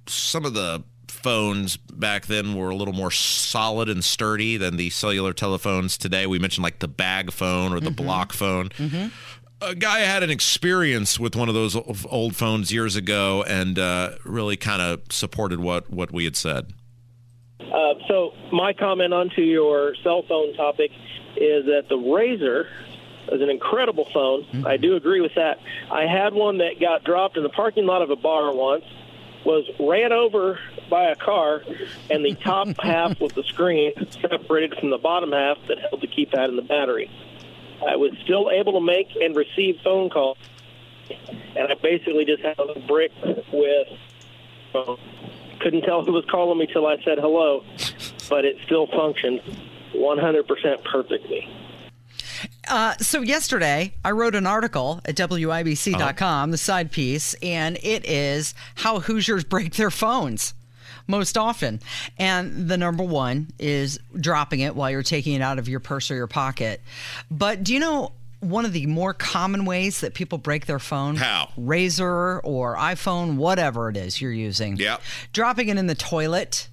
some 0.06 0.46
of 0.46 0.54
the 0.54 0.84
phones 1.08 1.78
back 1.78 2.28
then 2.28 2.54
were 2.54 2.70
a 2.70 2.76
little 2.76 2.94
more 2.94 3.10
solid 3.10 3.90
and 3.90 4.04
sturdy 4.06 4.56
than 4.58 4.78
the 4.78 4.90
cellular 4.92 5.34
telephones 5.34 5.98
today. 5.98 6.28
We 6.28 6.38
mentioned 6.38 6.64
like 6.64 6.80
the 6.80 6.88
bag 6.88 7.32
phone 7.32 7.74
or 7.74 7.80
the 7.80 7.88
Mm-hmm. 7.90 7.96
block 8.06 8.34
phone. 8.34 8.70
A 9.60 9.74
guy 9.74 10.00
had 10.00 10.22
an 10.22 10.30
experience 10.30 11.20
with 11.20 11.36
one 11.36 11.50
of 11.50 11.56
those 11.56 11.76
old 12.06 12.36
phones 12.36 12.72
years 12.72 12.96
ago 12.96 13.44
and 13.48 13.80
uh, 13.80 14.12
really 14.24 14.56
kind 14.56 14.82
of 14.82 15.02
supported 15.12 15.60
what 15.60 15.90
what 15.90 16.12
we 16.12 16.26
had 16.26 16.36
said. 16.36 16.74
Uh, 17.60 17.94
so 18.08 18.34
my 18.52 18.74
comment 18.74 19.14
onto 19.14 19.42
your 19.42 19.96
cell 20.04 20.24
phone 20.28 20.54
topic 20.56 20.92
is 21.36 21.66
that 21.66 21.86
the 21.90 21.98
Razor 21.98 22.68
is 23.32 23.42
an 23.42 23.50
incredible 23.50 24.06
phone. 24.14 24.66
I 24.66 24.78
do 24.78 24.96
agree 24.96 25.22
with 25.22 25.36
that. 25.36 25.60
I 25.92 26.06
had 26.06 26.34
one 26.34 26.60
that 26.60 26.80
got 26.80 27.04
dropped 27.04 27.36
in 27.36 27.44
the 27.44 27.50
parking 27.50 27.86
lot 27.86 28.02
of 28.02 28.10
a 28.10 28.16
bar 28.16 28.54
once, 28.54 28.86
was 29.46 29.70
ran 29.80 30.12
over 30.12 30.60
by 30.90 31.06
a 31.06 31.16
car, 31.16 31.62
and 32.10 32.24
the 32.24 32.36
top 32.36 32.70
half 32.82 33.20
of 33.22 33.34
the 33.34 33.44
screen 33.44 33.92
separated 34.22 34.78
from 34.80 34.92
the 34.92 34.98
bottom 34.98 35.32
half 35.32 35.58
that 35.68 35.78
held 35.80 36.02
the 36.02 36.08
keypad 36.08 36.48
and 36.48 36.58
the 36.58 36.64
battery. 36.64 37.10
I 37.86 37.96
was 37.96 38.12
still 38.24 38.50
able 38.52 38.74
to 38.74 38.82
make 38.82 39.08
and 39.16 39.36
receive 39.36 39.80
phone 39.84 40.10
calls, 40.10 40.38
and 41.56 41.72
I 41.72 41.76
basically 41.76 42.26
just 42.26 42.44
had 42.44 42.60
a 42.60 42.80
brick 42.80 43.12
with. 43.52 43.88
Uh, 44.74 44.96
couldn't 45.60 45.82
tell 45.82 46.04
who 46.04 46.14
was 46.14 46.26
calling 46.30 46.60
me 46.60 46.68
till 46.68 46.86
I 46.86 46.98
said 47.04 47.18
hello, 47.18 47.64
but 48.30 48.46
it 48.46 48.58
still 48.66 48.86
functioned 48.88 49.42
100% 49.94 50.84
perfectly. 50.84 51.50
Uh, 52.68 52.96
so 52.98 53.22
yesterday, 53.22 53.94
I 54.06 54.12
wrote 54.12 54.36
an 54.36 54.46
article 54.46 55.02
at 55.06 55.16
WIBC.com, 55.16 56.52
the 56.52 56.58
side 56.58 56.92
piece, 56.92 57.34
and 57.36 57.78
it 57.82 58.06
is 58.06 58.54
how 58.76 59.00
Hoosiers 59.00 59.44
break 59.46 59.76
their 59.76 59.90
phones 59.90 60.54
most 61.08 61.38
often. 61.38 61.80
And 62.18 62.70
the 62.70 62.78
number 62.78 63.04
one 63.04 63.48
is 63.60 64.00
dropping 64.20 64.60
it 64.60 64.76
while 64.76 64.92
you're 64.92 65.04
taking 65.04 65.34
it 65.34 65.42
out 65.42 65.60
of 65.60 65.68
your 65.68 65.80
purse 65.80 66.12
or 66.12 66.16
your 66.16 66.28
pocket. 66.28 66.82
But 67.32 67.64
do 67.64 67.74
you 67.74 67.80
know 67.80 68.12
one 68.40 68.66
of 68.66 68.74
the 68.74 68.86
more 68.86 69.14
common 69.14 69.66
ways 69.66 70.02
that 70.02 70.14
people 70.14 70.38
break 70.38 70.66
their 70.66 70.80
phone? 70.80 71.16
How? 71.16 71.50
Razor 71.58 72.40
or 72.40 72.76
iPhone, 72.76 73.38
whatever 73.38 73.90
it 73.90 73.98
is 73.98 74.22
you're 74.22 74.32
using. 74.32 74.78
Yep. 74.78 75.02
Dropping 75.34 75.70
it 75.70 75.78
in 75.78 75.88
the 75.88 75.96
toilet. 75.96 76.68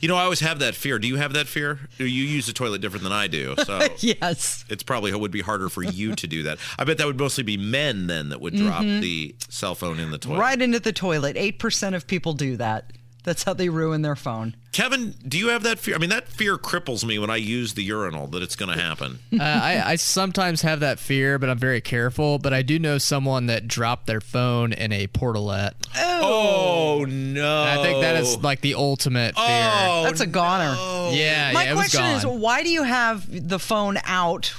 You 0.00 0.08
know, 0.08 0.16
I 0.16 0.22
always 0.22 0.40
have 0.40 0.60
that 0.60 0.74
fear. 0.74 0.98
Do 0.98 1.06
you 1.06 1.16
have 1.16 1.34
that 1.34 1.46
fear? 1.46 1.78
You 1.98 2.06
use 2.06 2.46
the 2.46 2.54
toilet 2.54 2.80
different 2.80 3.02
than 3.04 3.12
I 3.12 3.26
do, 3.26 3.54
so 3.64 3.86
Yes. 3.98 4.64
it's 4.70 4.82
probably 4.82 5.10
it 5.10 5.20
would 5.20 5.30
be 5.30 5.42
harder 5.42 5.68
for 5.68 5.82
you 5.82 6.14
to 6.14 6.26
do 6.26 6.44
that. 6.44 6.58
I 6.78 6.84
bet 6.84 6.96
that 6.98 7.06
would 7.06 7.18
mostly 7.18 7.44
be 7.44 7.58
men 7.58 8.06
then 8.06 8.30
that 8.30 8.40
would 8.40 8.56
drop 8.56 8.82
mm-hmm. 8.82 9.00
the 9.00 9.34
cell 9.50 9.74
phone 9.74 10.00
in 10.00 10.10
the 10.10 10.18
toilet. 10.18 10.38
Right 10.38 10.60
into 10.60 10.80
the 10.80 10.92
toilet. 10.92 11.36
8% 11.36 11.94
of 11.94 12.06
people 12.06 12.32
do 12.32 12.56
that. 12.56 12.90
That's 13.22 13.42
how 13.42 13.52
they 13.54 13.68
ruin 13.68 14.02
their 14.02 14.16
phone. 14.16 14.56
Kevin, 14.72 15.14
do 15.26 15.36
you 15.36 15.48
have 15.48 15.62
that 15.64 15.78
fear? 15.78 15.94
I 15.94 15.98
mean, 15.98 16.10
that 16.10 16.28
fear 16.28 16.56
cripples 16.56 17.04
me 17.04 17.18
when 17.18 17.28
I 17.28 17.36
use 17.36 17.74
the 17.74 17.82
urinal 17.82 18.26
that 18.28 18.42
it's 18.42 18.56
going 18.56 18.74
to 18.76 18.82
happen. 18.82 19.18
Uh, 19.40 19.42
I, 19.42 19.92
I 19.92 19.96
sometimes 19.96 20.62
have 20.62 20.80
that 20.80 20.98
fear, 20.98 21.38
but 21.38 21.48
I'm 21.48 21.58
very 21.58 21.80
careful. 21.80 22.38
But 22.38 22.52
I 22.52 22.60
do 22.60 22.78
know 22.78 22.98
someone 22.98 23.46
that 23.46 23.66
dropped 23.66 24.06
their 24.06 24.20
phone 24.20 24.72
in 24.74 24.92
a 24.92 25.06
portalette. 25.06 25.72
Oh 25.96 27.06
no! 27.08 27.62
And 27.62 27.80
I 27.80 27.82
think 27.82 28.02
that 28.02 28.16
is 28.16 28.36
like 28.38 28.60
the 28.60 28.74
ultimate 28.74 29.34
fear. 29.36 29.44
Oh, 29.48 30.02
That's 30.04 30.20
a 30.20 30.26
goner. 30.26 30.74
yeah, 31.14 31.52
My 31.54 31.64
yeah, 31.64 31.70
it 31.72 31.74
was 31.74 31.90
question 31.90 32.04
is, 32.16 32.26
why 32.26 32.62
do 32.62 32.68
you 32.68 32.82
have 32.82 33.48
the 33.48 33.58
phone 33.58 33.98
out 34.04 34.52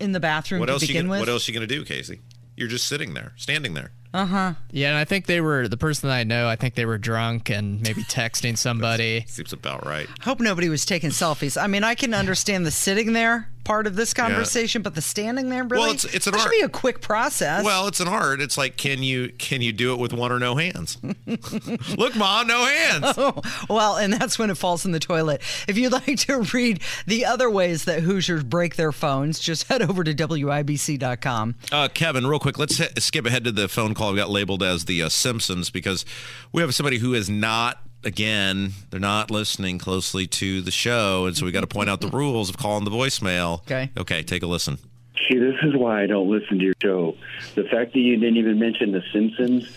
in 0.00 0.12
the 0.12 0.20
bathroom 0.20 0.60
what 0.60 0.66
to 0.66 0.72
else? 0.72 0.82
You 0.82 0.88
begin 0.88 1.02
gonna, 1.06 1.10
with? 1.10 1.20
what 1.20 1.28
else 1.28 1.46
are 1.48 1.52
you 1.52 1.58
going 1.58 1.68
to 1.68 1.74
do, 1.74 1.84
Casey? 1.84 2.20
You're 2.56 2.68
just 2.68 2.86
sitting 2.86 3.12
there, 3.14 3.32
standing 3.36 3.74
there. 3.74 3.90
Yeah, 4.14 4.88
and 4.90 4.96
I 4.96 5.04
think 5.04 5.26
they 5.26 5.40
were 5.40 5.68
the 5.68 5.76
person 5.76 6.08
that 6.08 6.14
I 6.14 6.24
know. 6.24 6.48
I 6.48 6.56
think 6.56 6.74
they 6.74 6.84
were 6.86 6.98
drunk 6.98 7.50
and 7.50 7.80
maybe 7.82 8.02
texting 8.04 8.56
somebody. 8.58 9.24
Seems 9.28 9.52
about 9.52 9.86
right. 9.86 10.08
Hope 10.22 10.40
nobody 10.40 10.68
was 10.68 10.84
taking 10.84 11.10
selfies. 11.10 11.60
I 11.60 11.66
mean, 11.66 11.84
I 11.84 11.94
can 11.94 12.14
understand 12.14 12.66
the 12.66 12.70
sitting 12.70 13.12
there 13.12 13.48
part 13.64 13.86
of 13.86 13.94
this 13.94 14.12
conversation, 14.12 14.82
but 14.82 14.96
the 14.96 15.00
standing 15.00 15.48
there, 15.48 15.62
really? 15.62 15.82
Well, 15.84 15.90
it's- 15.94 16.12
it's 16.14 16.26
an 16.26 16.32
that 16.32 16.40
art. 16.40 16.42
should 16.52 16.58
be 16.58 16.62
a 16.64 16.68
quick 16.68 17.00
process. 17.00 17.64
Well, 17.64 17.86
it's 17.86 18.00
an 18.00 18.08
art. 18.08 18.40
It's 18.40 18.58
like, 18.58 18.76
can 18.76 19.04
you 19.04 19.28
can 19.38 19.60
you 19.62 19.72
do 19.72 19.92
it 19.92 20.00
with 20.00 20.12
one 20.12 20.32
or 20.32 20.40
no 20.40 20.56
hands? 20.56 20.98
Look, 21.96 22.16
mom, 22.16 22.48
no 22.48 22.64
hands. 22.64 23.14
Oh, 23.22 23.40
well, 23.70 23.96
and 23.98 24.12
that's 24.12 24.36
when 24.38 24.50
it 24.50 24.56
falls 24.56 24.84
in 24.84 24.90
the 24.90 24.98
toilet. 24.98 25.42
If 25.68 25.78
you'd 25.78 25.92
like 25.92 26.18
to 26.20 26.40
read 26.52 26.80
the 27.06 27.24
other 27.24 27.48
ways 27.48 27.84
that 27.84 28.00
Hoosiers 28.02 28.42
break 28.42 28.74
their 28.74 28.90
phones, 28.90 29.38
just 29.38 29.68
head 29.68 29.80
over 29.80 30.02
to 30.02 30.12
WIBC.com. 30.12 31.54
Uh, 31.70 31.88
Kevin, 31.92 32.26
real 32.26 32.40
quick, 32.40 32.58
let's 32.58 32.78
he- 32.78 32.86
skip 33.00 33.26
ahead 33.26 33.44
to 33.44 33.52
the 33.52 33.68
phone 33.68 33.94
call 33.94 34.01
we 34.10 34.16
got 34.16 34.30
labeled 34.30 34.62
as 34.62 34.86
the 34.86 35.02
uh, 35.02 35.08
Simpsons 35.08 35.70
because 35.70 36.04
we 36.52 36.62
have 36.62 36.74
somebody 36.74 36.98
who 36.98 37.14
is 37.14 37.30
not. 37.30 37.78
Again, 38.04 38.72
they're 38.90 38.98
not 38.98 39.30
listening 39.30 39.78
closely 39.78 40.26
to 40.26 40.60
the 40.60 40.72
show, 40.72 41.26
and 41.26 41.36
so 41.36 41.44
we 41.44 41.52
got 41.52 41.60
to 41.60 41.68
point 41.68 41.88
out 41.88 42.00
the 42.00 42.08
rules 42.08 42.50
of 42.50 42.56
calling 42.56 42.84
the 42.84 42.90
voicemail. 42.90 43.60
Okay. 43.60 43.90
Okay, 43.96 44.24
take 44.24 44.42
a 44.42 44.46
listen. 44.48 44.78
See, 45.28 45.38
this 45.38 45.54
is 45.62 45.76
why 45.76 46.02
I 46.02 46.06
don't 46.06 46.28
listen 46.28 46.58
to 46.58 46.64
your 46.64 46.74
show. 46.82 47.14
The 47.54 47.62
fact 47.62 47.92
that 47.92 48.00
you 48.00 48.16
didn't 48.16 48.38
even 48.38 48.58
mention 48.58 48.90
The 48.90 49.02
Simpsons, 49.12 49.70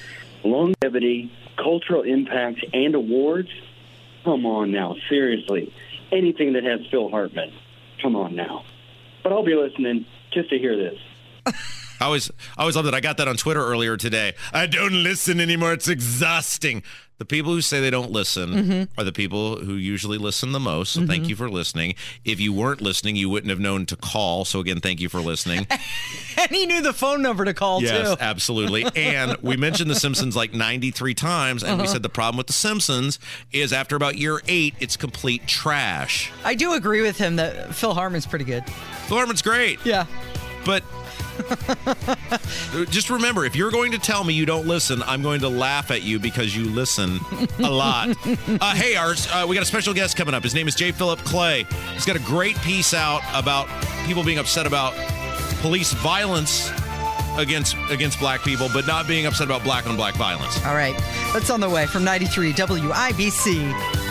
longevity, 0.43 1.32
cultural 1.55 2.01
impact, 2.01 2.65
and 2.73 2.95
awards. 2.95 3.49
Come 4.23 4.47
on 4.47 4.71
now, 4.71 4.95
seriously. 5.07 5.71
Anything 6.11 6.53
that 6.53 6.63
has 6.63 6.80
Phil 6.89 7.09
Hartman. 7.09 7.53
Come 8.01 8.15
on 8.15 8.36
now. 8.36 8.65
But 9.21 9.34
I'll 9.34 9.45
be 9.45 9.55
listening 9.55 10.05
just 10.32 10.49
to 10.49 10.57
hear 10.57 10.76
this. 10.76 10.99
I 12.00 12.06
always, 12.06 12.30
I 12.58 12.62
always 12.62 12.76
love 12.76 12.86
that. 12.86 12.93
I 12.93 13.00
got 13.02 13.18
that 13.18 13.28
on 13.28 13.38
Twitter 13.38 13.64
earlier 13.66 13.98
today. 13.98 14.34
I 14.54 14.66
don't 14.66 15.04
listen 15.04 15.39
anymore. 15.39 15.74
It's 15.74 15.88
exhausting. 15.88 16.84
The 17.18 17.24
people 17.24 17.54
who 17.54 17.62
say 17.62 17.80
they 17.80 17.89
don't 17.91 18.12
listen 18.12 18.50
Mm-hmm. 18.54 19.00
are 19.00 19.06
the 19.06 19.14
people 19.14 19.56
who 19.64 19.76
usually 19.76 20.18
listen 20.18 20.52
the 20.52 20.60
most. 20.60 20.91
So 20.91 21.08
thank 21.08 21.30
you 21.30 21.38
for 21.38 21.50
listening. 21.50 21.96
If 22.26 22.41
you 22.41 22.52
weren't 22.52 22.82
listening, 22.82 23.16
you 23.16 23.30
wouldn't 23.30 23.50
have 23.52 23.60
known 23.62 23.86
to 23.86 23.96
call. 23.96 24.43
So 24.43 24.60
again, 24.60 24.82
thank 24.82 25.00
you 25.00 25.08
for 25.10 25.22
listening. 25.22 25.66
And 26.38 26.52
he 26.52 26.66
knew 26.66 26.82
the 26.82 26.91
phone 26.91 27.22
number 27.22 27.46
to 27.46 27.54
call, 27.54 27.82
yes, 27.82 28.10
too. 28.10 28.18
absolutely. 28.20 28.86
And 28.93 29.38
we 29.41 29.56
mentioned 29.56 29.89
The 29.89 29.96
Simpsons 29.96 30.36
like 30.36 30.54
93 30.54 31.14
times, 31.14 31.64
and 31.64 31.72
Uh-huh. 31.72 31.82
we 31.84 31.88
said 31.88 32.04
the 32.04 32.10
problem 32.10 32.36
with 32.38 32.48
The 32.48 32.54
Simpsons 32.54 33.20
is 33.54 33.72
after 33.72 33.96
about 33.96 34.18
year 34.18 34.41
eight, 34.50 34.76
it's 34.82 34.98
complete 34.98 35.48
trash. 35.48 36.30
I 36.43 36.54
do 36.54 36.74
agree 36.74 37.02
with 37.02 37.18
him 37.18 37.38
that 37.38 37.74
Phil 37.74 37.93
Harmon's 37.93 38.26
pretty 38.26 38.43
good. 38.43 38.66
Phil 39.08 39.16
Hartman's 39.16 39.41
great. 39.41 39.80
Yeah. 39.86 40.06
But 40.66 40.84
just 42.90 43.10
remember, 43.10 43.46
if 43.46 43.56
you're 43.56 43.72
going 43.72 43.92
to 43.92 44.00
tell 44.00 44.24
me 44.24 44.34
you 44.34 44.46
don't 44.46 44.68
listen, 44.68 45.02
I'm 45.04 45.22
going 45.22 45.42
to 45.42 45.50
laugh 45.50 45.92
at 45.92 46.04
you 46.04 46.20
because 46.20 46.56
you 46.56 46.66
listen 46.66 47.20
a 47.60 47.70
lot. 47.70 48.10
uh, 48.26 48.76
hey, 48.76 48.96
ours, 48.96 49.28
uh, 49.32 49.46
we 49.48 49.56
got 49.56 49.64
a 49.64 49.68
special 49.68 49.94
guest 49.94 50.18
coming 50.18 50.34
up. 50.34 50.44
His 50.44 50.54
name 50.54 50.68
is 50.68 50.76
Jay 50.76 50.92
Philip 50.92 51.20
Clay. 51.20 51.66
He's 51.94 52.06
got 52.06 52.16
a 52.16 52.20
great 52.20 52.56
piece 52.58 52.94
out 52.94 53.22
about 53.34 53.68
people 54.06 54.24
being 54.24 54.40
upset 54.40 54.66
about 54.66 54.94
police 55.62 55.94
violence 55.94 56.72
against 57.38 57.76
against 57.90 58.20
black 58.20 58.42
people, 58.44 58.70
but 58.74 58.88
not 58.88 59.08
being 59.08 59.26
upset 59.26 59.46
about 59.46 59.64
black 59.64 59.88
on 59.88 59.96
black 59.96 60.16
violence. 60.16 60.64
All 60.66 60.76
right. 60.76 60.96
That's 61.34 61.50
on 61.50 61.60
the 61.60 61.70
way 61.70 61.86
from 61.86 62.04
93 62.04 62.54
WIBC. 62.54 64.05